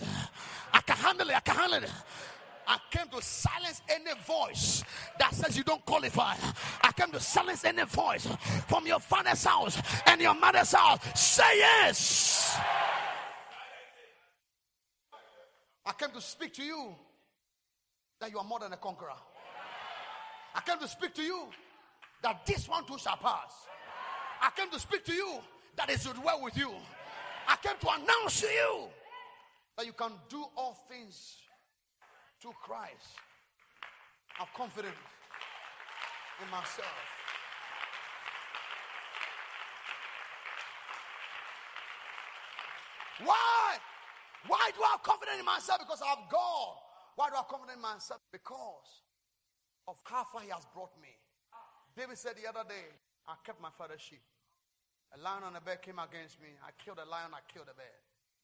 I 0.72 0.80
can 0.80 0.96
handle 0.96 1.28
it. 1.28 1.36
I 1.36 1.40
can 1.40 1.56
handle 1.56 1.82
it. 1.82 1.90
I 2.66 2.78
came 2.90 3.08
to 3.08 3.20
silence 3.20 3.82
any 3.88 4.18
voice 4.24 4.84
that 5.18 5.34
says 5.34 5.58
you 5.58 5.64
don't 5.64 5.84
qualify. 5.84 6.34
I 6.82 6.92
came 6.92 7.10
to 7.10 7.20
silence 7.20 7.64
any 7.64 7.84
voice 7.84 8.26
from 8.68 8.86
your 8.86 9.00
father's 9.00 9.44
house 9.44 9.80
and 10.06 10.20
your 10.20 10.34
mother's 10.34 10.72
house. 10.72 11.00
Say 11.20 11.58
yes. 11.58 12.58
I 15.84 15.92
came 15.92 16.10
to 16.10 16.20
speak 16.20 16.54
to 16.54 16.62
you 16.62 16.94
that 18.20 18.30
you 18.30 18.38
are 18.38 18.44
more 18.44 18.60
than 18.60 18.72
a 18.72 18.76
conqueror. 18.76 19.10
I 20.54 20.60
came 20.60 20.78
to 20.78 20.88
speak 20.88 21.12
to 21.14 21.22
you 21.22 21.48
that 22.22 22.46
this 22.46 22.68
one 22.68 22.84
too 22.84 22.98
shall 22.98 23.16
pass. 23.16 23.66
I 24.40 24.50
came 24.56 24.70
to 24.70 24.78
speak 24.78 25.04
to 25.04 25.12
you 25.12 25.38
that 25.76 25.90
is 25.90 26.08
well 26.24 26.42
with 26.42 26.56
you. 26.56 26.70
I 27.48 27.56
came 27.56 27.76
to 27.80 27.88
announce 27.88 28.40
to 28.40 28.46
you 28.46 28.88
that 29.76 29.86
you 29.86 29.92
can 29.92 30.12
do 30.28 30.44
all 30.56 30.78
things 30.88 31.36
through 32.40 32.52
Christ. 32.62 33.18
I 34.36 34.44
have 34.44 34.54
confidence 34.54 34.94
in 36.42 36.50
myself. 36.50 36.88
Why? 43.24 43.76
Why 44.46 44.70
do 44.74 44.82
I 44.82 44.90
have 44.92 45.02
confidence 45.02 45.38
in 45.38 45.44
myself? 45.44 45.78
Because 45.78 46.02
I 46.02 46.08
have 46.08 46.30
God. 46.30 46.74
Why 47.14 47.28
do 47.28 47.34
I 47.34 47.38
have 47.38 47.48
confidence 47.48 47.76
in 47.76 47.82
myself? 47.82 48.20
Because 48.32 49.02
of 49.86 49.96
how 50.04 50.24
far 50.24 50.42
He 50.42 50.50
has 50.50 50.66
brought 50.74 50.90
me. 51.00 51.21
David 51.96 52.16
said 52.16 52.34
the 52.40 52.48
other 52.48 52.68
day, 52.68 52.88
I 53.28 53.34
kept 53.44 53.60
my 53.60 53.70
father's 53.76 54.00
sheep. 54.00 54.22
A 55.14 55.20
lion 55.20 55.44
and 55.46 55.56
a 55.56 55.60
bear 55.60 55.76
came 55.76 55.98
against 55.98 56.40
me. 56.40 56.48
I 56.64 56.70
killed 56.82 56.98
a 56.98 57.08
lion, 57.08 57.30
I 57.34 57.44
killed 57.52 57.68
a 57.70 57.76
bear. 57.76 57.92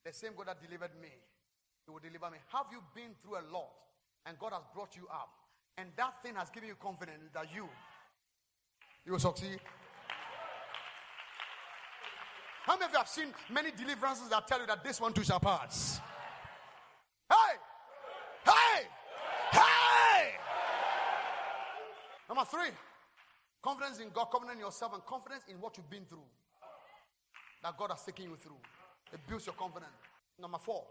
The 0.05 0.13
same 0.13 0.33
God 0.37 0.49
that 0.49 0.61
delivered 0.61 0.93
me, 1.01 1.09
He 1.85 1.91
will 1.91 2.01
deliver 2.01 2.31
me. 2.31 2.39
Have 2.53 2.67
you 2.71 2.85
been 2.95 3.17
through 3.23 3.41
a 3.41 3.45
lot 3.51 3.73
and 4.27 4.39
God 4.39 4.53
has 4.53 4.63
brought 4.75 4.97
you 4.97 5.09
up? 5.09 5.31
And 5.79 5.91
that 5.97 6.23
thing 6.23 6.35
has 6.35 6.51
given 6.51 6.69
you 6.69 6.75
confidence 6.75 7.31
that 7.33 7.47
you, 7.55 7.69
you 9.07 9.13
will 9.13 9.19
succeed. 9.19 9.61
How 12.65 12.75
many 12.75 12.85
of 12.85 12.93
you 12.93 12.99
have 12.99 13.09
seen 13.09 13.33
many 13.51 13.71
deliverances 13.71 14.29
that 14.29 14.47
tell 14.47 14.61
you 14.61 14.67
that 14.67 14.85
this 14.85 15.01
one 15.01 15.15
too 15.15 15.25
shall 15.25 15.41
pass? 15.41 16.01
Hey! 17.31 17.57
Hey! 18.45 18.87
Hey! 19.53 20.31
Number 22.29 22.45
three, 22.45 22.69
confidence 23.63 24.01
in 24.01 24.11
God, 24.11 24.31
confidence 24.31 24.59
in 24.59 24.65
yourself, 24.65 24.95
and 24.95 25.05
confidence 25.05 25.45
in 25.49 25.61
what 25.61 25.77
you've 25.77 25.91
been 25.91 26.05
through 26.05 26.27
that 27.63 27.77
God 27.77 27.91
has 27.91 28.03
taken 28.05 28.27
you 28.27 28.37
through. 28.37 28.61
It 29.13 29.21
builds 29.29 29.47
your 29.47 29.55
confidence. 29.55 29.93
Number 30.41 30.59
four, 30.59 30.85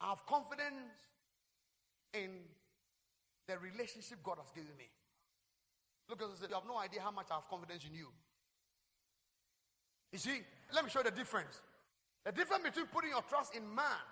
I 0.00 0.10
have 0.10 0.26
confidence 0.26 0.76
in 2.12 2.30
the 3.48 3.58
relationship 3.58 4.18
God 4.22 4.38
has 4.38 4.50
given 4.50 4.76
me. 4.76 4.88
Look 6.08 6.22
at 6.22 6.28
this. 6.30 6.48
You 6.48 6.54
have 6.54 6.66
no 6.66 6.78
idea 6.78 7.00
how 7.00 7.10
much 7.10 7.26
I 7.30 7.34
have 7.34 7.48
confidence 7.48 7.84
in 7.88 7.94
you. 7.94 8.08
You 10.12 10.18
see, 10.18 10.40
let 10.74 10.84
me 10.84 10.90
show 10.90 11.00
you 11.00 11.10
the 11.10 11.16
difference. 11.16 11.60
The 12.24 12.32
difference 12.32 12.64
between 12.64 12.86
putting 12.86 13.10
your 13.10 13.22
trust 13.22 13.54
in 13.54 13.62
man 13.74 14.04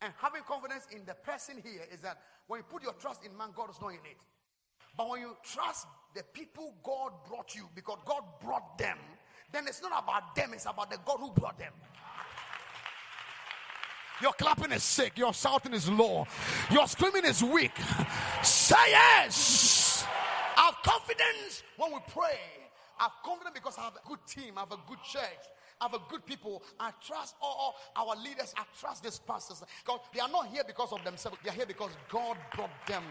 and 0.00 0.12
having 0.18 0.42
confidence 0.42 0.86
in 0.90 1.04
the 1.04 1.14
person 1.14 1.62
here 1.62 1.86
is 1.92 2.00
that 2.00 2.18
when 2.46 2.58
you 2.58 2.64
put 2.64 2.82
your 2.82 2.94
trust 2.94 3.24
in 3.24 3.36
man, 3.36 3.48
God 3.54 3.70
is 3.70 3.80
not 3.80 3.88
in 3.90 4.04
it. 4.04 4.18
But 4.96 5.08
when 5.08 5.20
you 5.20 5.36
trust 5.44 5.86
the 6.14 6.22
people 6.32 6.74
God 6.82 7.12
brought 7.28 7.54
you, 7.54 7.68
because 7.74 7.98
God 8.04 8.22
brought 8.42 8.78
them, 8.78 8.98
then 9.52 9.66
it's 9.66 9.82
not 9.82 9.92
about 10.02 10.34
them, 10.34 10.52
it's 10.54 10.66
about 10.66 10.90
the 10.90 10.98
God 11.04 11.18
who 11.20 11.30
brought 11.32 11.58
them. 11.58 11.72
Your 14.20 14.32
clapping 14.32 14.72
is 14.72 14.82
sick, 14.82 15.18
your 15.18 15.34
shouting 15.34 15.74
is 15.74 15.88
low, 15.88 16.26
your 16.70 16.86
screaming 16.86 17.24
is 17.24 17.42
weak. 17.42 17.72
Say 18.42 18.76
yes. 18.88 20.06
I 20.56 20.66
have 20.66 20.76
confidence 20.84 21.62
when 21.76 21.92
we 21.92 21.98
pray. 22.08 22.38
I 23.00 23.04
have 23.04 23.12
confidence 23.24 23.54
because 23.54 23.78
I 23.78 23.82
have 23.82 23.94
a 23.96 24.08
good 24.08 24.20
team, 24.26 24.54
I 24.56 24.60
have 24.60 24.72
a 24.72 24.78
good 24.86 25.02
church. 25.02 25.22
I 25.80 25.86
have 25.86 25.94
a 25.94 26.00
good 26.08 26.24
people. 26.24 26.62
I 26.78 26.92
trust 27.04 27.34
all, 27.42 27.74
all 27.96 28.06
our 28.06 28.22
leaders. 28.22 28.54
I 28.56 28.62
trust 28.78 29.02
these 29.02 29.18
pastors. 29.18 29.64
God, 29.84 29.98
they 30.14 30.20
are 30.20 30.28
not 30.28 30.46
here 30.46 30.62
because 30.64 30.92
of 30.92 31.02
themselves. 31.02 31.38
They 31.42 31.50
are 31.50 31.54
here 31.54 31.66
because 31.66 31.90
God 32.08 32.36
brought 32.54 32.70
them. 32.86 33.02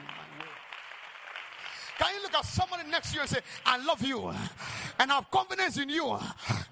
Can 2.01 2.15
you 2.15 2.23
look 2.23 2.33
at 2.33 2.45
somebody 2.45 2.89
next 2.89 3.09
to 3.09 3.15
you 3.15 3.21
and 3.21 3.29
say, 3.29 3.39
I 3.63 3.77
love 3.85 4.01
you 4.01 4.33
and 4.99 5.11
I 5.11 5.15
have 5.15 5.29
confidence 5.29 5.77
in 5.77 5.87
you? 5.87 6.17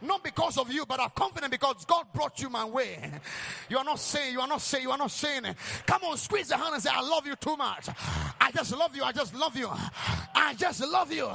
Not 0.01 0.23
because 0.23 0.57
of 0.57 0.71
you, 0.73 0.87
but 0.87 0.99
I 0.99 1.03
have 1.03 1.13
confidence 1.13 1.51
because 1.51 1.85
God 1.85 2.05
brought 2.11 2.41
you 2.41 2.49
my 2.49 2.65
way. 2.65 3.11
You 3.69 3.77
are 3.77 3.83
not 3.83 3.99
saying, 3.99 4.33
you 4.33 4.41
are 4.41 4.47
not 4.47 4.61
saying, 4.61 4.85
you 4.85 4.89
are 4.89 4.97
not 4.97 5.11
saying 5.11 5.45
it. 5.45 5.55
Come 5.85 6.01
on, 6.05 6.17
squeeze 6.17 6.47
the 6.47 6.57
hand 6.57 6.73
and 6.73 6.81
say, 6.81 6.89
I 6.91 7.01
love 7.01 7.27
you 7.27 7.35
too 7.35 7.55
much. 7.55 7.89
I 8.49 8.51
just 8.51 8.75
love 8.75 8.95
you. 8.95 9.03
I 9.03 9.11
just 9.11 9.35
love 9.35 9.55
you. 9.55 9.69
I 10.33 10.55
just 10.55 10.81
love 10.81 11.13
you. 11.13 11.29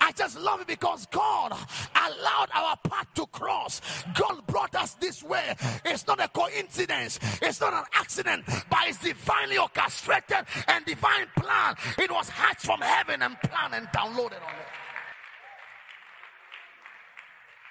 I 0.00 0.10
just 0.12 0.40
love 0.40 0.60
you 0.60 0.64
because 0.64 1.04
God 1.12 1.52
allowed 1.52 2.48
our 2.54 2.76
path 2.78 3.12
to 3.16 3.26
cross. 3.26 3.82
God 4.14 4.40
brought 4.46 4.74
us 4.74 4.94
this 4.94 5.22
way. 5.22 5.54
It's 5.84 6.06
not 6.06 6.18
a 6.18 6.28
coincidence, 6.28 7.20
it's 7.42 7.60
not 7.60 7.74
an 7.74 7.84
accident, 7.92 8.44
but 8.46 8.88
it's 8.88 8.96
divinely 9.04 9.58
orchestrated 9.58 10.46
and 10.68 10.82
divine 10.86 11.26
plan. 11.36 11.76
It 11.98 12.10
was 12.10 12.30
hatched 12.30 12.64
from 12.64 12.80
heaven 12.80 13.20
and 13.20 13.38
planned 13.42 13.74
and 13.74 13.86
downloaded 13.88 14.40
on 14.40 14.56
it. 14.56 14.72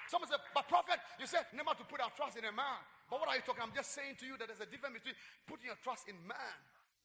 Someone 0.08 0.30
said, 0.30 0.38
but 0.54 0.68
prophet, 0.68 1.00
you 1.18 1.26
said 1.26 1.46
never 1.56 1.70
to 1.70 1.82
put 1.90 2.00
our 2.00 2.10
trust 2.16 2.38
in 2.38 2.44
a 2.44 2.52
man. 2.52 2.78
But 3.10 3.18
what 3.18 3.28
are 3.28 3.34
you 3.34 3.42
talking? 3.42 3.64
I'm 3.64 3.74
just 3.74 3.92
saying 3.92 4.14
to 4.20 4.26
you 4.26 4.38
that 4.38 4.46
there's 4.46 4.62
a 4.62 4.70
difference 4.70 4.94
between 4.94 5.16
putting 5.48 5.66
your 5.66 5.78
trust 5.82 6.06
in 6.08 6.14
man 6.28 6.54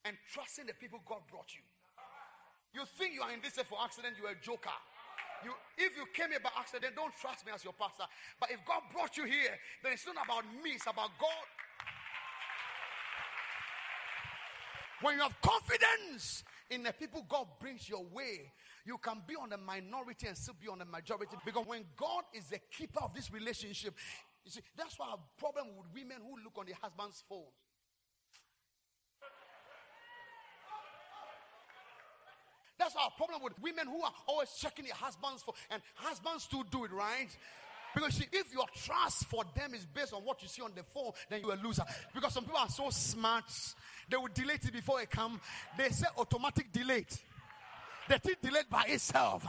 and 0.05 0.17
trusting 0.31 0.65
the 0.65 0.73
people 0.73 0.99
God 1.05 1.21
brought 1.29 1.53
you. 1.53 1.63
You 2.73 2.87
think 2.97 3.13
you 3.13 3.21
are 3.21 3.31
in 3.31 3.41
this 3.41 3.59
for 3.67 3.77
accident, 3.83 4.15
you're 4.19 4.31
a 4.31 4.41
joker. 4.41 4.73
You, 5.43 5.51
if 5.77 5.97
you 5.97 6.05
came 6.13 6.29
here 6.29 6.39
by 6.39 6.51
accident, 6.57 6.95
don't 6.95 7.13
trust 7.19 7.45
me 7.45 7.51
as 7.53 7.63
your 7.63 7.73
pastor. 7.73 8.05
But 8.39 8.51
if 8.51 8.59
God 8.65 8.81
brought 8.93 9.17
you 9.17 9.25
here, 9.25 9.57
then 9.83 9.93
it's 9.93 10.05
not 10.05 10.15
about 10.23 10.45
me, 10.63 10.77
it's 10.77 10.85
about 10.85 11.09
God. 11.19 11.47
When 15.01 15.15
you 15.15 15.21
have 15.21 15.35
confidence 15.41 16.43
in 16.69 16.83
the 16.83 16.93
people 16.93 17.25
God 17.27 17.47
brings 17.59 17.89
your 17.89 18.05
way, 18.13 18.53
you 18.85 18.97
can 18.99 19.21
be 19.27 19.35
on 19.35 19.49
the 19.49 19.57
minority 19.57 20.27
and 20.27 20.37
still 20.37 20.55
be 20.61 20.67
on 20.67 20.79
the 20.79 20.85
majority. 20.85 21.35
Because 21.43 21.65
when 21.65 21.85
God 21.97 22.23
is 22.33 22.45
the 22.45 22.59
keeper 22.71 23.01
of 23.01 23.13
this 23.13 23.33
relationship, 23.33 23.95
you 24.45 24.51
see, 24.51 24.61
that's 24.77 24.97
why 24.97 25.09
have 25.09 25.19
problem 25.37 25.67
with 25.77 25.87
women 25.93 26.17
who 26.21 26.43
look 26.43 26.53
on 26.57 26.65
their 26.65 26.77
husband's 26.79 27.23
phones. 27.27 27.49
That's 32.81 32.95
our 32.95 33.11
problem 33.11 33.43
with 33.43 33.53
women 33.61 33.85
who 33.85 34.01
are 34.01 34.11
always 34.25 34.49
checking 34.57 34.85
their 34.85 34.95
husbands 34.95 35.43
for, 35.43 35.53
and 35.69 35.83
husbands 35.93 36.47
to 36.47 36.63
do 36.71 36.83
it, 36.85 36.91
right? 36.91 37.29
Because 37.93 38.15
see, 38.15 38.25
if 38.31 38.51
your 38.51 38.65
trust 38.73 39.25
for 39.25 39.43
them 39.55 39.75
is 39.75 39.85
based 39.85 40.13
on 40.13 40.21
what 40.21 40.41
you 40.41 40.47
see 40.47 40.63
on 40.63 40.71
the 40.75 40.81
phone, 40.81 41.11
then 41.29 41.41
you're 41.41 41.53
a 41.53 41.61
loser. 41.61 41.83
Because 42.11 42.33
some 42.33 42.43
people 42.43 42.57
are 42.57 42.69
so 42.69 42.89
smart, 42.89 43.43
they 44.09 44.17
will 44.17 44.29
delete 44.33 44.65
it 44.65 44.73
before 44.73 44.99
it 44.99 45.11
come. 45.11 45.39
They 45.77 45.89
say 45.89 46.07
automatic 46.17 46.71
delete. 46.71 47.21
The 48.09 48.17
thing 48.17 48.35
delayed 48.41 48.65
by 48.67 48.85
itself. 48.87 49.45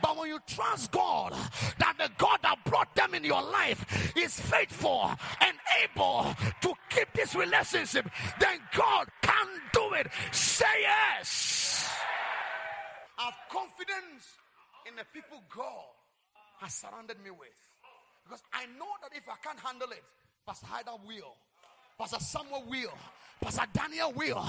But 0.00 0.16
when 0.16 0.30
you 0.30 0.38
trust 0.46 0.90
God, 0.90 1.34
that 1.78 1.96
the 1.98 2.10
God 2.16 2.38
that 2.42 2.64
brought 2.64 2.94
them 2.94 3.12
in 3.12 3.24
your 3.24 3.42
life 3.42 4.16
is 4.16 4.40
faithful 4.40 5.10
and 5.42 5.56
able 5.84 6.34
to 6.62 6.72
keep 6.88 7.12
this 7.12 7.34
relationship, 7.34 8.08
then 8.40 8.58
God 8.74 9.06
can 9.20 9.46
do 9.74 9.92
it. 9.92 10.06
Say 10.32 10.64
yes. 10.80 11.79
I 13.20 13.24
have 13.24 13.36
confidence 13.52 14.24
in 14.88 14.96
the 14.96 15.04
people 15.12 15.44
God 15.52 15.92
has 16.64 16.72
surrounded 16.72 17.20
me 17.20 17.28
with. 17.28 17.60
Because 18.24 18.40
I 18.48 18.64
know 18.80 18.88
that 19.04 19.12
if 19.12 19.28
I 19.28 19.36
can't 19.44 19.60
handle 19.60 19.92
it, 19.92 20.00
Pastor 20.46 20.64
Haida 20.66 20.96
will. 21.04 21.36
Pastor 22.00 22.18
Samuel 22.18 22.64
will. 22.66 22.94
Pastor 23.42 23.66
Daniel 23.74 24.10
will. 24.12 24.42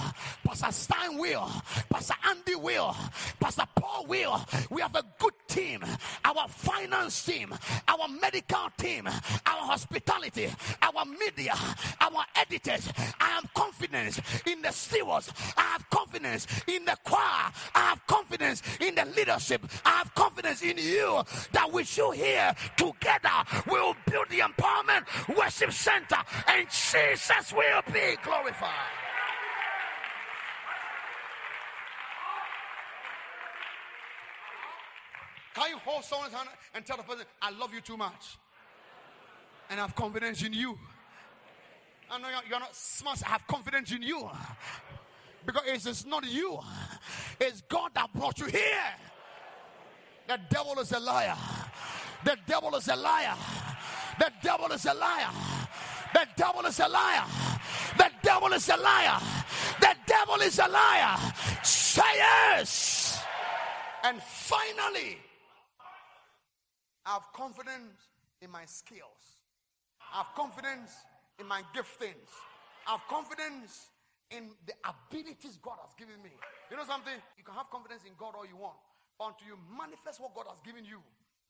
Pastor 0.46 0.72
Stein 0.72 1.18
will. 1.18 1.52
Pastor 1.90 2.14
Andy 2.30 2.56
will. 2.56 2.96
Pastor 3.42 3.66
Paul 3.76 4.06
will. 4.06 4.40
We 4.70 4.82
have 4.82 4.96
a 4.96 5.04
good 5.20 5.34
team. 5.50 5.84
Our 6.24 6.48
finance 6.48 7.26
team. 7.26 7.54
Our 7.90 8.08
medical 8.22 8.70
team. 8.78 9.06
Our 9.06 9.66
hospitality. 9.66 10.50
Our 10.82 11.04
media. 11.04 11.54
Our 12.00 12.24
editors. 12.38 12.90
I 13.20 13.26
have 13.26 13.54
confidence 13.54 14.22
in 14.46 14.62
the 14.62 14.72
stewards. 14.72 15.34
I 15.58 15.62
have 15.62 15.90
confidence 15.90 16.48
in 16.68 16.86
the 16.86 16.98
choir. 17.04 17.52
I 17.76 17.80
have 17.90 18.08
confidence 18.08 18.64
in 18.80 18.96
the 18.96 19.04
leadership. 19.18 19.62
I 19.84 19.90
have 19.90 20.16
confidence 20.16 20.62
in 20.62 20.78
you 20.78 21.22
that 21.52 21.70
we 21.72 21.84
should 21.84 22.14
here 22.14 22.56
together 22.78 23.30
we 23.68 23.74
will 23.80 23.96
build 24.10 24.28
the 24.30 24.40
empowerment 24.40 25.06
worship 25.36 25.72
center 25.72 26.18
and 26.48 26.68
Jesus 26.70 27.41
will 27.52 27.82
be 27.92 28.18
glorified. 28.24 28.70
Can 35.54 35.70
you 35.72 35.78
hold 35.78 36.04
someone's 36.04 36.34
hand 36.34 36.50
and 36.74 36.86
tell 36.86 36.98
the 36.98 37.04
person, 37.04 37.26
I 37.42 37.52
love 37.52 37.74
you 37.74 37.82
too 37.82 37.98
much? 37.98 38.38
And 39.70 39.80
I 39.80 39.84
have 39.84 39.96
confidence 39.96 40.44
in 40.44 40.54
you. 40.54 40.78
I 42.10 42.20
know 42.20 42.28
you're, 42.50 42.60
not 42.60 42.76
smart, 42.76 43.22
I 43.26 43.30
have 43.30 43.48
confidence 43.48 43.92
in 43.92 44.02
you. 44.02 44.30
Because 45.46 45.86
it's 45.88 46.06
not 46.06 46.30
you, 46.30 46.60
it's 47.40 47.62
God 47.62 47.92
that 47.96 48.14
brought 48.14 48.40
you 48.40 48.46
here. 48.46 48.62
The 50.28 50.40
devil 50.50 50.80
is 50.80 50.92
a 50.92 51.00
liar. 51.00 51.36
The 52.24 52.38
devil 52.46 52.76
is 52.76 52.88
a 52.88 52.96
liar. 52.96 53.36
The 54.20 54.32
devil 54.44 54.72
is 54.72 54.86
a 54.86 54.94
liar. 54.94 55.30
The 56.14 56.28
devil 56.36 56.66
is 56.66 56.80
a 56.80 56.88
liar. 56.88 57.26
The 57.98 58.12
devil 58.22 58.54
is 58.54 58.70
a 58.70 58.78
liar. 58.78 59.20
The 59.80 59.96
devil 60.06 60.36
is 60.42 60.60
a 60.60 60.68
liar. 60.68 61.18
Say 61.64 62.02
yes. 62.16 63.24
And 64.04 64.22
finally, 64.22 65.18
I 67.06 67.14
have 67.14 67.28
confidence 67.34 68.10
in 68.42 68.52
my 68.52 68.66
skills. 68.66 69.40
I 70.14 70.18
have 70.18 70.36
confidence 70.36 70.92
in 71.40 71.48
my 71.48 71.62
giftings. 71.74 72.30
I 72.88 72.92
have 72.92 73.08
confidence 73.08 73.90
in 74.32 74.50
the 74.66 74.74
abilities 74.84 75.60
God 75.62 75.78
has 75.84 75.94
given 75.94 76.22
me. 76.24 76.32
You 76.70 76.78
know 76.78 76.86
something? 76.86 77.14
You 77.38 77.44
can 77.44 77.54
have 77.56 77.70
confidence 77.70 78.04
in 78.08 78.14
God 78.18 78.34
all 78.36 78.48
you 78.48 78.58
want, 78.58 78.80
but 79.20 79.36
until 79.36 79.56
you 79.56 79.58
manifest 79.78 80.20
what 80.20 80.34
God 80.34 80.48
has 80.50 80.60
given 80.64 80.86
you 80.86 81.04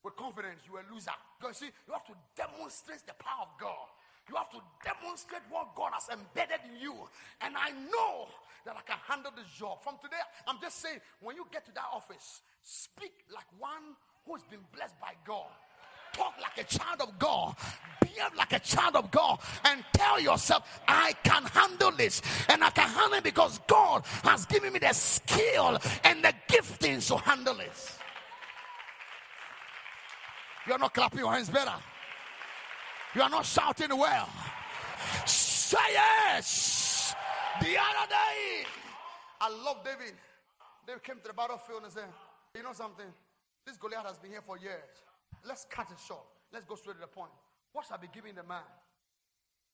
with 0.03 0.15
confidence, 0.17 0.65
you 0.65 0.75
are 0.75 0.83
a 0.83 0.89
loser. 0.93 1.13
Because 1.39 1.57
see, 1.57 1.69
you 1.69 1.93
have 1.93 2.05
to 2.09 2.17
demonstrate 2.35 3.05
the 3.05 3.13
power 3.21 3.45
of 3.45 3.53
God. 3.61 3.87
You 4.31 4.37
have 4.37 4.49
to 4.51 4.61
demonstrate 4.81 5.41
what 5.49 5.75
God 5.75 5.91
has 5.93 6.07
embedded 6.07 6.63
in 6.71 6.79
you. 6.79 6.95
And 7.41 7.53
I 7.57 7.71
know 7.91 8.29
that 8.65 8.77
I 8.77 8.81
can 8.87 8.97
handle 9.05 9.31
this 9.35 9.51
job. 9.51 9.83
From 9.83 9.95
today, 10.01 10.23
I'm 10.47 10.55
just 10.61 10.79
saying, 10.79 10.99
when 11.19 11.35
you 11.35 11.45
get 11.51 11.65
to 11.65 11.73
that 11.73 11.89
office, 11.93 12.41
speak 12.63 13.11
like 13.33 13.43
one 13.59 13.91
who's 14.25 14.43
been 14.43 14.63
blessed 14.73 14.97
by 15.01 15.13
God. 15.25 15.51
Talk 16.13 16.35
like 16.41 16.65
a 16.65 16.69
child 16.69 17.01
of 17.01 17.19
God. 17.19 17.55
Behave 17.99 18.33
like 18.37 18.53
a 18.53 18.59
child 18.59 18.95
of 18.95 19.11
God. 19.11 19.39
And 19.65 19.83
tell 19.91 20.17
yourself, 20.17 20.81
I 20.87 21.13
can 21.23 21.43
handle 21.43 21.91
this. 21.91 22.21
And 22.47 22.63
I 22.63 22.69
can 22.69 22.87
handle 22.87 23.17
it 23.17 23.25
because 23.25 23.59
God 23.67 24.05
has 24.23 24.45
given 24.45 24.71
me 24.71 24.79
the 24.79 24.93
skill 24.93 25.77
and 26.05 26.23
the 26.23 26.33
giftings 26.47 27.07
to 27.07 27.17
handle 27.17 27.59
it. 27.59 27.97
You're 30.67 30.79
not 30.79 30.93
clapping 30.93 31.19
your 31.19 31.33
hands 31.33 31.49
better. 31.49 31.73
You 33.13 33.21
are 33.21 33.29
not 33.29 33.45
shouting 33.45 33.97
well. 33.97 34.29
Say 35.25 35.77
yes. 35.91 37.13
The 37.59 37.67
other 37.67 38.07
day, 38.09 38.65
I 39.41 39.49
love 39.49 39.83
David. 39.83 40.13
David 40.87 41.03
came 41.03 41.17
to 41.17 41.27
the 41.27 41.33
battlefield 41.33 41.83
and 41.83 41.91
said, 41.91 42.07
You 42.55 42.63
know 42.63 42.73
something? 42.73 43.05
This 43.65 43.75
Goliath 43.77 44.05
has 44.05 44.17
been 44.17 44.31
here 44.31 44.41
for 44.41 44.57
years. 44.57 45.03
Let's 45.45 45.65
cut 45.69 45.91
it 45.91 45.97
short. 46.07 46.23
Let's 46.53 46.65
go 46.65 46.75
straight 46.75 46.95
to 46.95 47.01
the 47.01 47.07
point. 47.07 47.31
What 47.73 47.85
shall 47.85 47.97
I 47.97 48.01
be 48.01 48.07
giving 48.13 48.35
the 48.35 48.43
man 48.43 48.63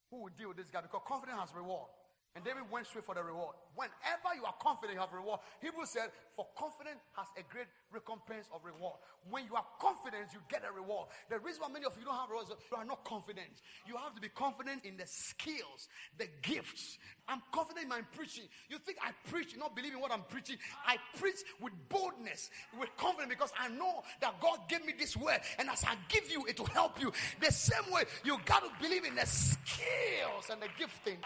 who 0.10 0.24
will 0.24 0.34
deal 0.38 0.50
with 0.50 0.58
this 0.58 0.70
guy? 0.70 0.82
Because 0.82 1.02
confidence 1.08 1.40
has 1.40 1.54
reward. 1.56 1.90
And 2.38 2.46
David 2.46 2.70
went 2.70 2.86
straight 2.86 3.04
for 3.04 3.16
the 3.16 3.24
reward. 3.24 3.56
Whenever 3.74 4.38
you 4.38 4.46
are 4.46 4.54
confident 4.62 4.94
you 4.94 5.02
have 5.02 5.12
reward, 5.12 5.40
Hebrew 5.60 5.86
said, 5.90 6.14
For 6.36 6.46
confidence 6.54 7.02
has 7.18 7.26
a 7.34 7.42
great 7.50 7.66
recompense 7.90 8.46
of 8.54 8.62
reward. 8.62 9.02
When 9.28 9.46
you 9.50 9.56
are 9.56 9.66
confident, 9.82 10.30
you 10.34 10.40
get 10.48 10.62
a 10.62 10.72
reward. 10.72 11.10
The 11.34 11.40
reason 11.40 11.66
why 11.66 11.74
many 11.74 11.90
of 11.90 11.98
you 11.98 12.06
don't 12.06 12.14
have 12.14 12.30
rewards, 12.30 12.54
you 12.54 12.78
are 12.78 12.86
not 12.86 13.04
confident. 13.06 13.50
You 13.90 13.98
have 13.98 14.14
to 14.14 14.22
be 14.22 14.30
confident 14.30 14.86
in 14.86 14.98
the 14.98 15.08
skills, 15.10 15.90
the 16.20 16.30
gifts. 16.44 17.00
I'm 17.28 17.42
confident 17.52 17.86
in 17.86 17.90
my 17.90 18.02
preaching. 18.14 18.46
You 18.70 18.78
think 18.78 19.00
I 19.02 19.18
preach, 19.34 19.58
not 19.58 19.76
believing 19.76 20.00
what 20.00 20.12
I'm 20.12 20.30
preaching. 20.30 20.58
I 20.86 20.98
preach 21.18 21.42
with 21.60 21.74
boldness, 21.90 22.52
with 22.80 22.94
confidence, 22.98 23.34
because 23.34 23.52
I 23.58 23.70
know 23.70 24.04
that 24.22 24.40
God 24.40 24.70
gave 24.70 24.86
me 24.86 24.94
this 24.94 25.18
word. 25.18 25.42
And 25.58 25.72
as 25.72 25.84
I 25.84 25.98
give 26.08 26.30
you, 26.30 26.46
it 26.46 26.60
will 26.60 26.70
help 26.70 27.02
you. 27.02 27.12
The 27.42 27.52
same 27.52 27.92
way, 27.92 28.04
you 28.24 28.38
got 28.46 28.62
to 28.62 28.70
believe 28.80 29.06
in 29.06 29.16
the 29.16 29.26
skills 29.26 30.54
and 30.54 30.62
the 30.62 30.70
gifting. 30.78 31.18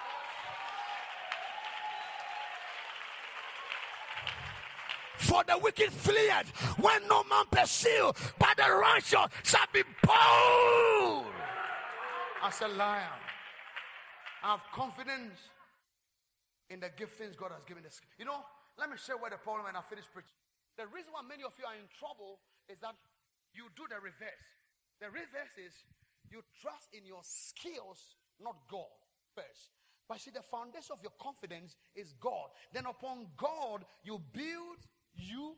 For 5.21 5.43
the 5.43 5.57
wicked 5.57 5.91
fleeth 5.91 6.49
when 6.81 7.07
no 7.07 7.23
man 7.23 7.45
pursue, 7.51 8.11
but 8.39 8.57
the 8.57 8.71
righteous 8.73 9.29
shall 9.43 9.69
be 9.71 9.83
bold. 10.03 11.25
As 12.43 12.59
a 12.61 12.67
lion, 12.67 13.21
I 14.43 14.51
have 14.51 14.63
confidence 14.73 15.37
in 16.69 16.79
the 16.79 16.89
giftings 16.89 17.37
God 17.37 17.51
has 17.53 17.63
given 17.67 17.85
us. 17.85 18.01
You 18.17 18.25
know, 18.25 18.41
let 18.79 18.89
me 18.89 18.97
share 18.97 19.17
where 19.17 19.29
the 19.29 19.37
problem 19.37 19.67
and 19.67 19.77
I 19.77 19.81
finish 19.87 20.05
preaching. 20.11 20.33
The 20.77 20.87
reason 20.89 21.13
why 21.13 21.21
many 21.21 21.43
of 21.43 21.53
you 21.59 21.65
are 21.69 21.77
in 21.77 21.85
trouble 21.99 22.41
is 22.67 22.79
that 22.81 22.95
you 23.53 23.69
do 23.77 23.85
the 23.91 24.01
reverse. 24.01 24.47
The 24.99 25.13
reverse 25.13 25.53
is 25.59 25.73
you 26.31 26.41
trust 26.61 26.89
in 26.97 27.05
your 27.05 27.21
skills, 27.21 28.17
not 28.41 28.55
God 28.71 28.89
first. 29.35 29.69
But 30.07 30.19
see, 30.19 30.31
the 30.31 30.43
foundation 30.49 30.97
of 30.97 30.99
your 31.03 31.13
confidence 31.21 31.75
is 31.95 32.13
God. 32.19 32.49
Then 32.73 32.85
upon 32.85 33.27
God, 33.37 33.85
you 34.03 34.19
build 34.33 34.81
you 35.15 35.55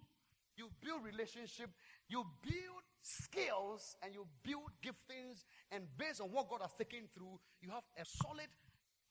you 0.56 0.70
build 0.82 1.04
relationship, 1.04 1.70
you 2.08 2.26
build 2.43 2.84
skills, 3.01 3.95
and 4.04 4.14
you 4.14 4.26
build 4.43 4.70
giftings, 4.84 5.45
and 5.72 5.86
based 5.97 6.22
on 6.22 6.28
what 6.28 6.49
God 6.49 6.62
has 6.62 6.74
taken 6.74 7.10
through, 7.16 7.39
you 7.62 7.70
have 7.72 7.84
a 7.97 8.06
solid 8.06 8.47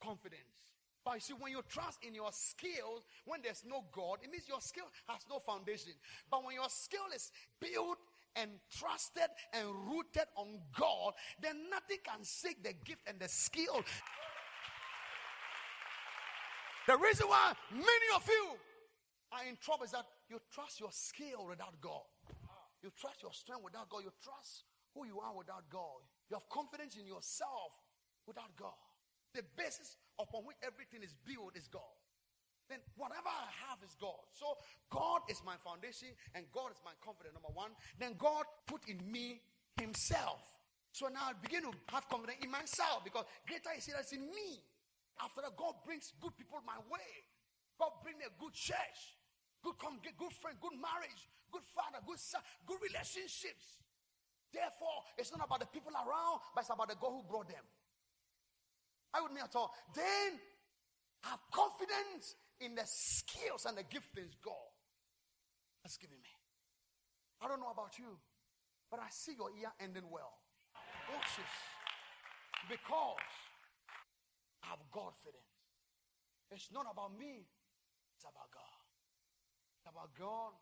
confidence. 0.00 0.70
But 1.04 1.14
you 1.14 1.20
see, 1.20 1.34
when 1.36 1.50
you 1.50 1.62
trust 1.68 1.98
in 2.06 2.14
your 2.14 2.30
skills, 2.30 3.02
when 3.24 3.40
there's 3.42 3.64
no 3.68 3.84
God, 3.92 4.18
it 4.22 4.30
means 4.30 4.48
your 4.48 4.60
skill 4.60 4.84
has 5.08 5.22
no 5.28 5.40
foundation. 5.40 5.92
But 6.30 6.44
when 6.44 6.54
your 6.54 6.68
skill 6.68 7.10
is 7.14 7.32
built 7.60 7.98
and 8.36 8.50
trusted 8.70 9.28
and 9.52 9.66
rooted 9.90 10.30
on 10.36 10.60
God, 10.78 11.14
then 11.42 11.68
nothing 11.68 11.98
can 12.04 12.22
shake 12.22 12.62
the 12.62 12.72
gift 12.84 13.02
and 13.08 13.18
the 13.18 13.28
skill. 13.28 13.82
The 16.86 16.96
reason 16.98 17.26
why 17.28 17.52
many 17.72 18.08
of 18.14 18.26
you 18.28 18.50
are 19.32 19.44
in 19.48 19.56
trouble 19.56 19.84
is 19.84 19.92
that 19.92 20.06
you 20.32 20.40
trust 20.48 20.80
your 20.80 20.88
skill 20.90 21.44
without 21.44 21.76
God. 21.84 22.08
You 22.80 22.88
trust 22.96 23.20
your 23.20 23.36
strength 23.36 23.60
without 23.60 23.92
God. 23.92 24.00
You 24.00 24.16
trust 24.24 24.64
who 24.96 25.04
you 25.04 25.20
are 25.20 25.36
without 25.36 25.68
God. 25.68 26.00
You 26.32 26.40
have 26.40 26.48
confidence 26.48 26.96
in 26.96 27.04
yourself 27.04 27.76
without 28.24 28.48
God. 28.56 28.80
The 29.36 29.44
basis 29.60 30.00
upon 30.16 30.48
which 30.48 30.56
everything 30.64 31.04
is 31.04 31.12
built 31.28 31.52
is 31.52 31.68
God. 31.68 31.92
Then 32.72 32.80
whatever 32.96 33.28
I 33.28 33.52
have 33.68 33.84
is 33.84 33.92
God. 34.00 34.24
So 34.32 34.56
God 34.88 35.20
is 35.28 35.44
my 35.44 35.60
foundation 35.60 36.08
and 36.32 36.48
God 36.48 36.72
is 36.72 36.80
my 36.80 36.96
confidence, 37.04 37.36
number 37.36 37.52
one. 37.52 37.76
Then 38.00 38.16
God 38.16 38.48
put 38.64 38.88
in 38.88 39.04
me 39.04 39.44
Himself. 39.76 40.40
So 40.96 41.12
now 41.12 41.28
I 41.28 41.36
begin 41.36 41.68
to 41.68 41.72
have 41.92 42.08
confidence 42.08 42.40
in 42.40 42.48
myself 42.48 43.04
because 43.04 43.28
greater 43.44 43.72
is 43.76 43.84
He 43.84 43.92
that's 43.92 44.16
in 44.16 44.24
me. 44.32 44.64
After 45.20 45.44
that, 45.44 45.60
God 45.60 45.76
brings 45.84 46.12
good 46.24 46.32
people 46.40 46.56
my 46.64 46.80
way. 46.88 47.28
God 47.76 47.92
bring 48.00 48.16
me 48.16 48.24
a 48.24 48.34
good 48.40 48.56
church 48.56 49.20
good, 49.62 49.78
come 49.78 49.98
good 50.02 50.34
friend, 50.42 50.58
good 50.60 50.76
marriage, 50.76 51.30
good 51.50 51.64
father, 51.74 52.02
good 52.06 52.18
son, 52.18 52.42
good 52.66 52.78
relationships. 52.82 53.82
Therefore, 54.52 55.08
it's 55.16 55.32
not 55.32 55.46
about 55.46 55.60
the 55.64 55.70
people 55.70 55.92
around, 55.94 56.44
but 56.54 56.60
it's 56.66 56.70
about 56.74 56.88
the 56.88 56.98
God 57.00 57.14
who 57.16 57.22
brought 57.24 57.48
them. 57.48 57.64
Are 59.14 59.22
with 59.22 59.32
mean 59.32 59.44
at 59.44 59.56
all? 59.56 59.72
Then 59.94 60.40
have 61.24 61.40
confidence 61.52 62.36
in 62.60 62.74
the 62.74 62.84
skills 62.84 63.64
and 63.64 63.76
the 63.76 63.84
giftings 63.84 64.36
God 64.44 64.70
has 65.84 65.96
given 65.96 66.16
me. 66.20 66.32
I 67.40 67.48
don't 67.48 67.60
know 67.60 67.72
about 67.72 67.98
you, 67.98 68.18
but 68.90 69.00
I 69.00 69.08
see 69.10 69.34
your 69.34 69.50
year 69.50 69.72
ending 69.80 70.08
well. 70.10 70.32
Oh, 70.76 70.80
Cautious. 71.10 71.54
Because 72.68 73.32
I 74.62 74.76
have 74.76 74.78
confidence. 74.92 75.52
It's 76.50 76.70
not 76.72 76.86
about 76.90 77.18
me, 77.18 77.48
it's 78.14 78.24
about 78.24 78.52
God. 78.52 78.71
About 79.86 80.14
God 80.14 80.54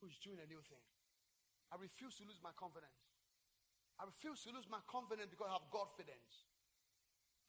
who's 0.00 0.16
doing 0.20 0.38
a 0.38 0.48
new 0.48 0.60
thing. 0.68 0.84
I 1.72 1.80
refuse 1.80 2.20
to 2.20 2.24
lose 2.28 2.38
my 2.44 2.52
confidence. 2.54 2.94
I 3.96 4.04
refuse 4.04 4.44
to 4.44 4.52
lose 4.52 4.68
my 4.68 4.80
confidence 4.84 5.32
because 5.32 5.48
I 5.48 5.56
have 5.56 5.66
confidence. 5.72 6.46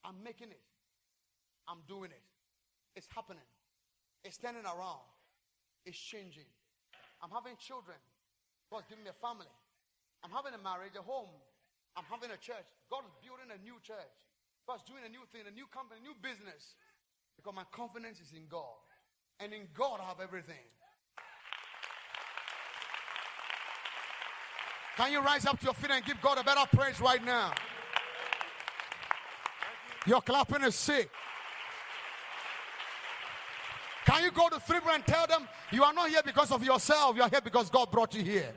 I'm 0.08 0.24
making 0.24 0.56
it. 0.56 0.64
I'm 1.68 1.84
doing 1.86 2.16
it. 2.16 2.26
It's 2.96 3.08
happening. 3.12 3.46
It's 4.24 4.40
turning 4.40 4.64
around. 4.64 5.04
It's 5.84 6.00
changing. 6.00 6.48
I'm 7.20 7.30
having 7.30 7.60
children. 7.60 8.00
God's 8.72 8.88
giving 8.88 9.04
me 9.04 9.12
a 9.12 9.20
family. 9.20 9.52
I'm 10.24 10.32
having 10.32 10.56
a 10.56 10.62
marriage, 10.64 10.96
a 10.96 11.04
home. 11.04 11.32
I'm 12.00 12.08
having 12.08 12.32
a 12.32 12.40
church. 12.40 12.66
God 12.88 13.04
is 13.06 13.14
building 13.20 13.52
a 13.52 13.60
new 13.60 13.78
church. 13.84 14.18
God's 14.66 14.84
doing 14.88 15.04
a 15.04 15.12
new 15.12 15.24
thing, 15.32 15.48
a 15.48 15.54
new 15.54 15.68
company, 15.68 16.00
a 16.00 16.06
new 16.08 16.16
business. 16.20 16.76
Because 17.36 17.56
my 17.56 17.68
confidence 17.72 18.20
is 18.20 18.34
in 18.34 18.48
God. 18.50 18.82
And 19.40 19.54
in 19.54 19.68
God, 19.76 20.00
I 20.02 20.08
have 20.08 20.20
everything. 20.20 20.56
Can 24.98 25.12
you 25.12 25.22
rise 25.22 25.46
up 25.46 25.60
to 25.60 25.66
your 25.66 25.76
feet 25.76 25.92
and 25.92 26.04
give 26.04 26.20
God 26.22 26.40
a 26.40 26.44
better 26.44 26.66
praise 26.76 27.00
right 27.00 27.24
now? 27.24 27.54
Your 30.08 30.22
clapping 30.22 30.64
is 30.64 30.74
sick. 30.74 31.10
Can 34.06 34.24
you 34.24 34.32
go 34.32 34.50
to 34.50 34.60
three 34.60 34.80
and 34.92 35.06
tell 35.06 35.28
them 35.28 35.48
you 35.72 35.84
are 35.84 35.94
not 35.94 36.10
here 36.10 36.22
because 36.26 36.52
of 36.52 36.64
yourself, 36.64 37.16
you 37.16 37.22
are 37.22 37.30
here 37.30 37.42
because 37.42 37.70
God 37.70 37.92
brought 37.92 38.16
you 38.16 38.24
here? 38.24 38.54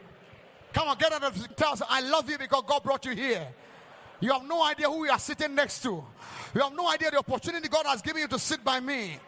Come 0.72 0.88
on, 0.88 0.96
get 0.96 1.12
out 1.12 1.24
of 1.24 1.42
the 1.42 1.48
tell 1.54 1.76
I 1.88 2.00
love 2.00 2.30
you 2.30 2.38
because 2.38 2.62
God 2.66 2.82
brought 2.82 3.04
you 3.04 3.12
here. 3.12 3.46
You 4.20 4.32
have 4.32 4.44
no 4.44 4.64
idea 4.64 4.88
who 4.88 5.04
you 5.04 5.10
are 5.10 5.18
sitting 5.18 5.54
next 5.54 5.82
to. 5.82 6.04
You 6.54 6.60
have 6.62 6.72
no 6.74 6.88
idea 6.88 7.10
the 7.10 7.18
opportunity 7.18 7.68
God 7.68 7.84
has 7.86 8.00
given 8.00 8.22
you 8.22 8.28
to 8.28 8.38
sit 8.38 8.62
by 8.64 8.80
me. 8.80 9.18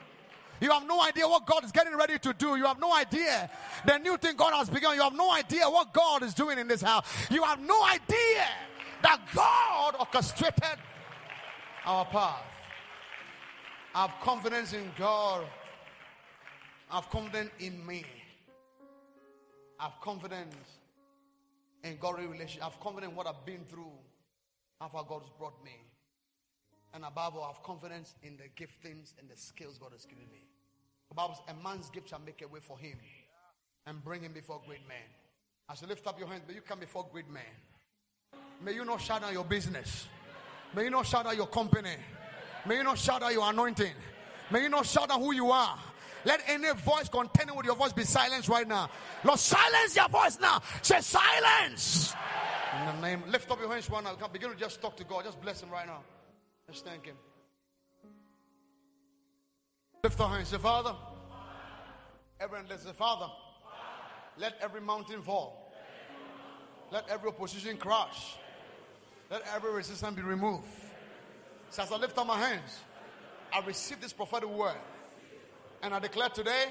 You 0.62 0.70
have 0.70 0.86
no 0.86 1.02
idea 1.02 1.26
what 1.26 1.44
God 1.44 1.64
is 1.64 1.72
getting 1.72 1.96
ready 1.96 2.20
to 2.20 2.32
do. 2.32 2.54
You 2.54 2.66
have 2.66 2.78
no 2.78 2.94
idea 2.94 3.50
the 3.84 3.98
new 3.98 4.16
thing 4.16 4.36
God 4.36 4.52
has 4.54 4.70
begun. 4.70 4.94
You 4.94 5.02
have 5.02 5.12
no 5.12 5.32
idea 5.32 5.68
what 5.68 5.92
God 5.92 6.22
is 6.22 6.34
doing 6.34 6.56
in 6.56 6.68
this 6.68 6.80
house. 6.80 7.04
You 7.32 7.42
have 7.42 7.58
no 7.58 7.84
idea 7.84 8.46
that 9.02 9.20
God 9.34 9.96
orchestrated 9.98 10.78
our 11.84 12.04
path. 12.04 12.44
I 13.92 14.02
have 14.02 14.14
confidence 14.22 14.72
in 14.72 14.88
God. 14.96 15.46
I 16.88 16.94
have 16.94 17.10
confidence 17.10 17.50
in 17.58 17.84
me. 17.84 18.04
I 19.80 19.84
have 19.84 20.00
confidence 20.00 20.54
in 21.82 21.96
God's 21.96 22.20
relationship. 22.20 22.62
I 22.62 22.66
have 22.66 22.78
confidence 22.78 23.10
in 23.10 23.16
what 23.16 23.26
I've 23.26 23.44
been 23.44 23.64
through. 23.68 23.90
How 24.80 24.86
far 24.86 25.04
God 25.08 25.22
has 25.22 25.30
brought 25.36 25.64
me. 25.64 25.74
And 26.94 27.04
above 27.04 27.34
all, 27.34 27.42
I 27.42 27.48
have 27.48 27.64
confidence 27.64 28.14
in 28.22 28.36
the 28.36 28.44
giftings 28.62 29.14
and 29.18 29.28
the 29.28 29.36
skills 29.36 29.76
God 29.76 29.90
has 29.90 30.04
given 30.04 30.26
me. 30.30 30.51
The 31.12 31.16
Bible 31.16 31.34
says, 31.34 31.54
a 31.54 31.62
man's 31.62 31.90
gift 31.90 32.08
shall 32.08 32.22
make 32.24 32.40
a 32.40 32.48
way 32.48 32.60
for 32.62 32.78
him 32.78 32.96
and 33.84 34.02
bring 34.02 34.22
him 34.22 34.32
before 34.32 34.62
great 34.66 34.80
men. 34.88 34.96
As 35.68 35.82
you 35.82 35.86
lift 35.86 36.06
up 36.06 36.18
your 36.18 36.26
hands, 36.26 36.40
may 36.48 36.54
you 36.54 36.62
come 36.62 36.80
before 36.80 37.06
great 37.12 37.30
men. 37.30 37.42
May 38.64 38.72
you 38.72 38.82
not 38.86 38.98
shout 38.98 39.22
out 39.22 39.30
your 39.30 39.44
business. 39.44 40.06
May 40.74 40.84
you 40.84 40.90
not 40.90 41.04
shout 41.04 41.26
out 41.26 41.36
your 41.36 41.48
company. 41.48 41.96
May 42.64 42.76
you 42.76 42.82
not 42.82 42.96
shout 42.96 43.22
out 43.22 43.30
your 43.30 43.46
anointing. 43.46 43.92
May 44.50 44.62
you 44.62 44.70
not 44.70 44.86
shout 44.86 45.10
out 45.10 45.20
who 45.20 45.34
you 45.34 45.50
are. 45.50 45.78
Let 46.24 46.40
any 46.48 46.72
voice 46.72 47.10
contending 47.10 47.58
with 47.58 47.66
your 47.66 47.76
voice 47.76 47.92
be 47.92 48.04
silenced 48.04 48.48
right 48.48 48.66
now. 48.66 48.88
Lord, 49.22 49.38
silence 49.38 49.94
your 49.94 50.08
voice 50.08 50.38
now. 50.40 50.62
Say 50.80 51.02
silence. 51.02 52.14
In 52.80 52.86
the 52.86 53.06
name, 53.06 53.22
lift 53.28 53.50
up 53.50 53.60
your 53.60 53.70
hands 53.70 53.90
right 53.90 54.02
now. 54.02 54.16
Begin 54.28 54.48
to 54.48 54.56
just 54.56 54.80
talk 54.80 54.96
to 54.96 55.04
God. 55.04 55.24
Just 55.24 55.42
bless 55.42 55.62
Him 55.62 55.68
right 55.68 55.86
now. 55.86 56.00
Just 56.70 56.86
thank 56.86 57.04
Him. 57.04 57.16
Lift 60.04 60.20
our 60.20 60.30
hands. 60.30 60.48
Say, 60.48 60.58
Father. 60.58 60.96
Everyone, 62.40 62.66
let's 62.68 62.82
say, 62.82 62.90
Father. 62.90 63.30
Let 64.36 64.54
every 64.60 64.80
mountain 64.80 65.22
fall. 65.22 65.72
Let 66.90 67.08
every 67.08 67.28
opposition 67.28 67.76
crash. 67.76 68.34
Let 69.30 69.42
every 69.54 69.72
resistance 69.72 70.16
be 70.16 70.22
removed. 70.22 70.66
So 71.70 71.84
as 71.84 71.92
I 71.92 71.96
lift 71.98 72.18
up 72.18 72.26
my 72.26 72.36
hands, 72.36 72.80
I 73.52 73.64
receive 73.64 74.00
this 74.00 74.12
prophetic 74.12 74.48
word. 74.48 74.74
And 75.82 75.94
I 75.94 76.00
declare 76.00 76.30
today, 76.30 76.64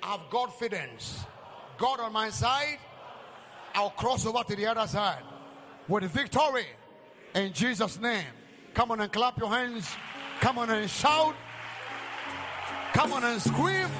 I 0.00 0.12
have 0.12 0.30
confidence. 0.30 1.24
God 1.78 1.98
on 1.98 2.12
my 2.12 2.30
side, 2.30 2.78
I'll 3.74 3.90
cross 3.90 4.24
over 4.24 4.44
to 4.44 4.54
the 4.54 4.66
other 4.66 4.86
side 4.86 5.24
with 5.88 6.04
victory 6.04 6.66
in 7.34 7.52
Jesus' 7.52 7.98
name. 7.98 8.24
Come 8.72 8.92
on 8.92 9.00
and 9.00 9.12
clap 9.12 9.36
your 9.36 9.50
hands. 9.50 9.90
Come 10.40 10.58
on 10.58 10.70
and 10.70 10.88
shout. 10.88 11.34
Come 13.00 13.14
on 13.14 13.24
and 13.24 13.40
scream. 13.40 13.99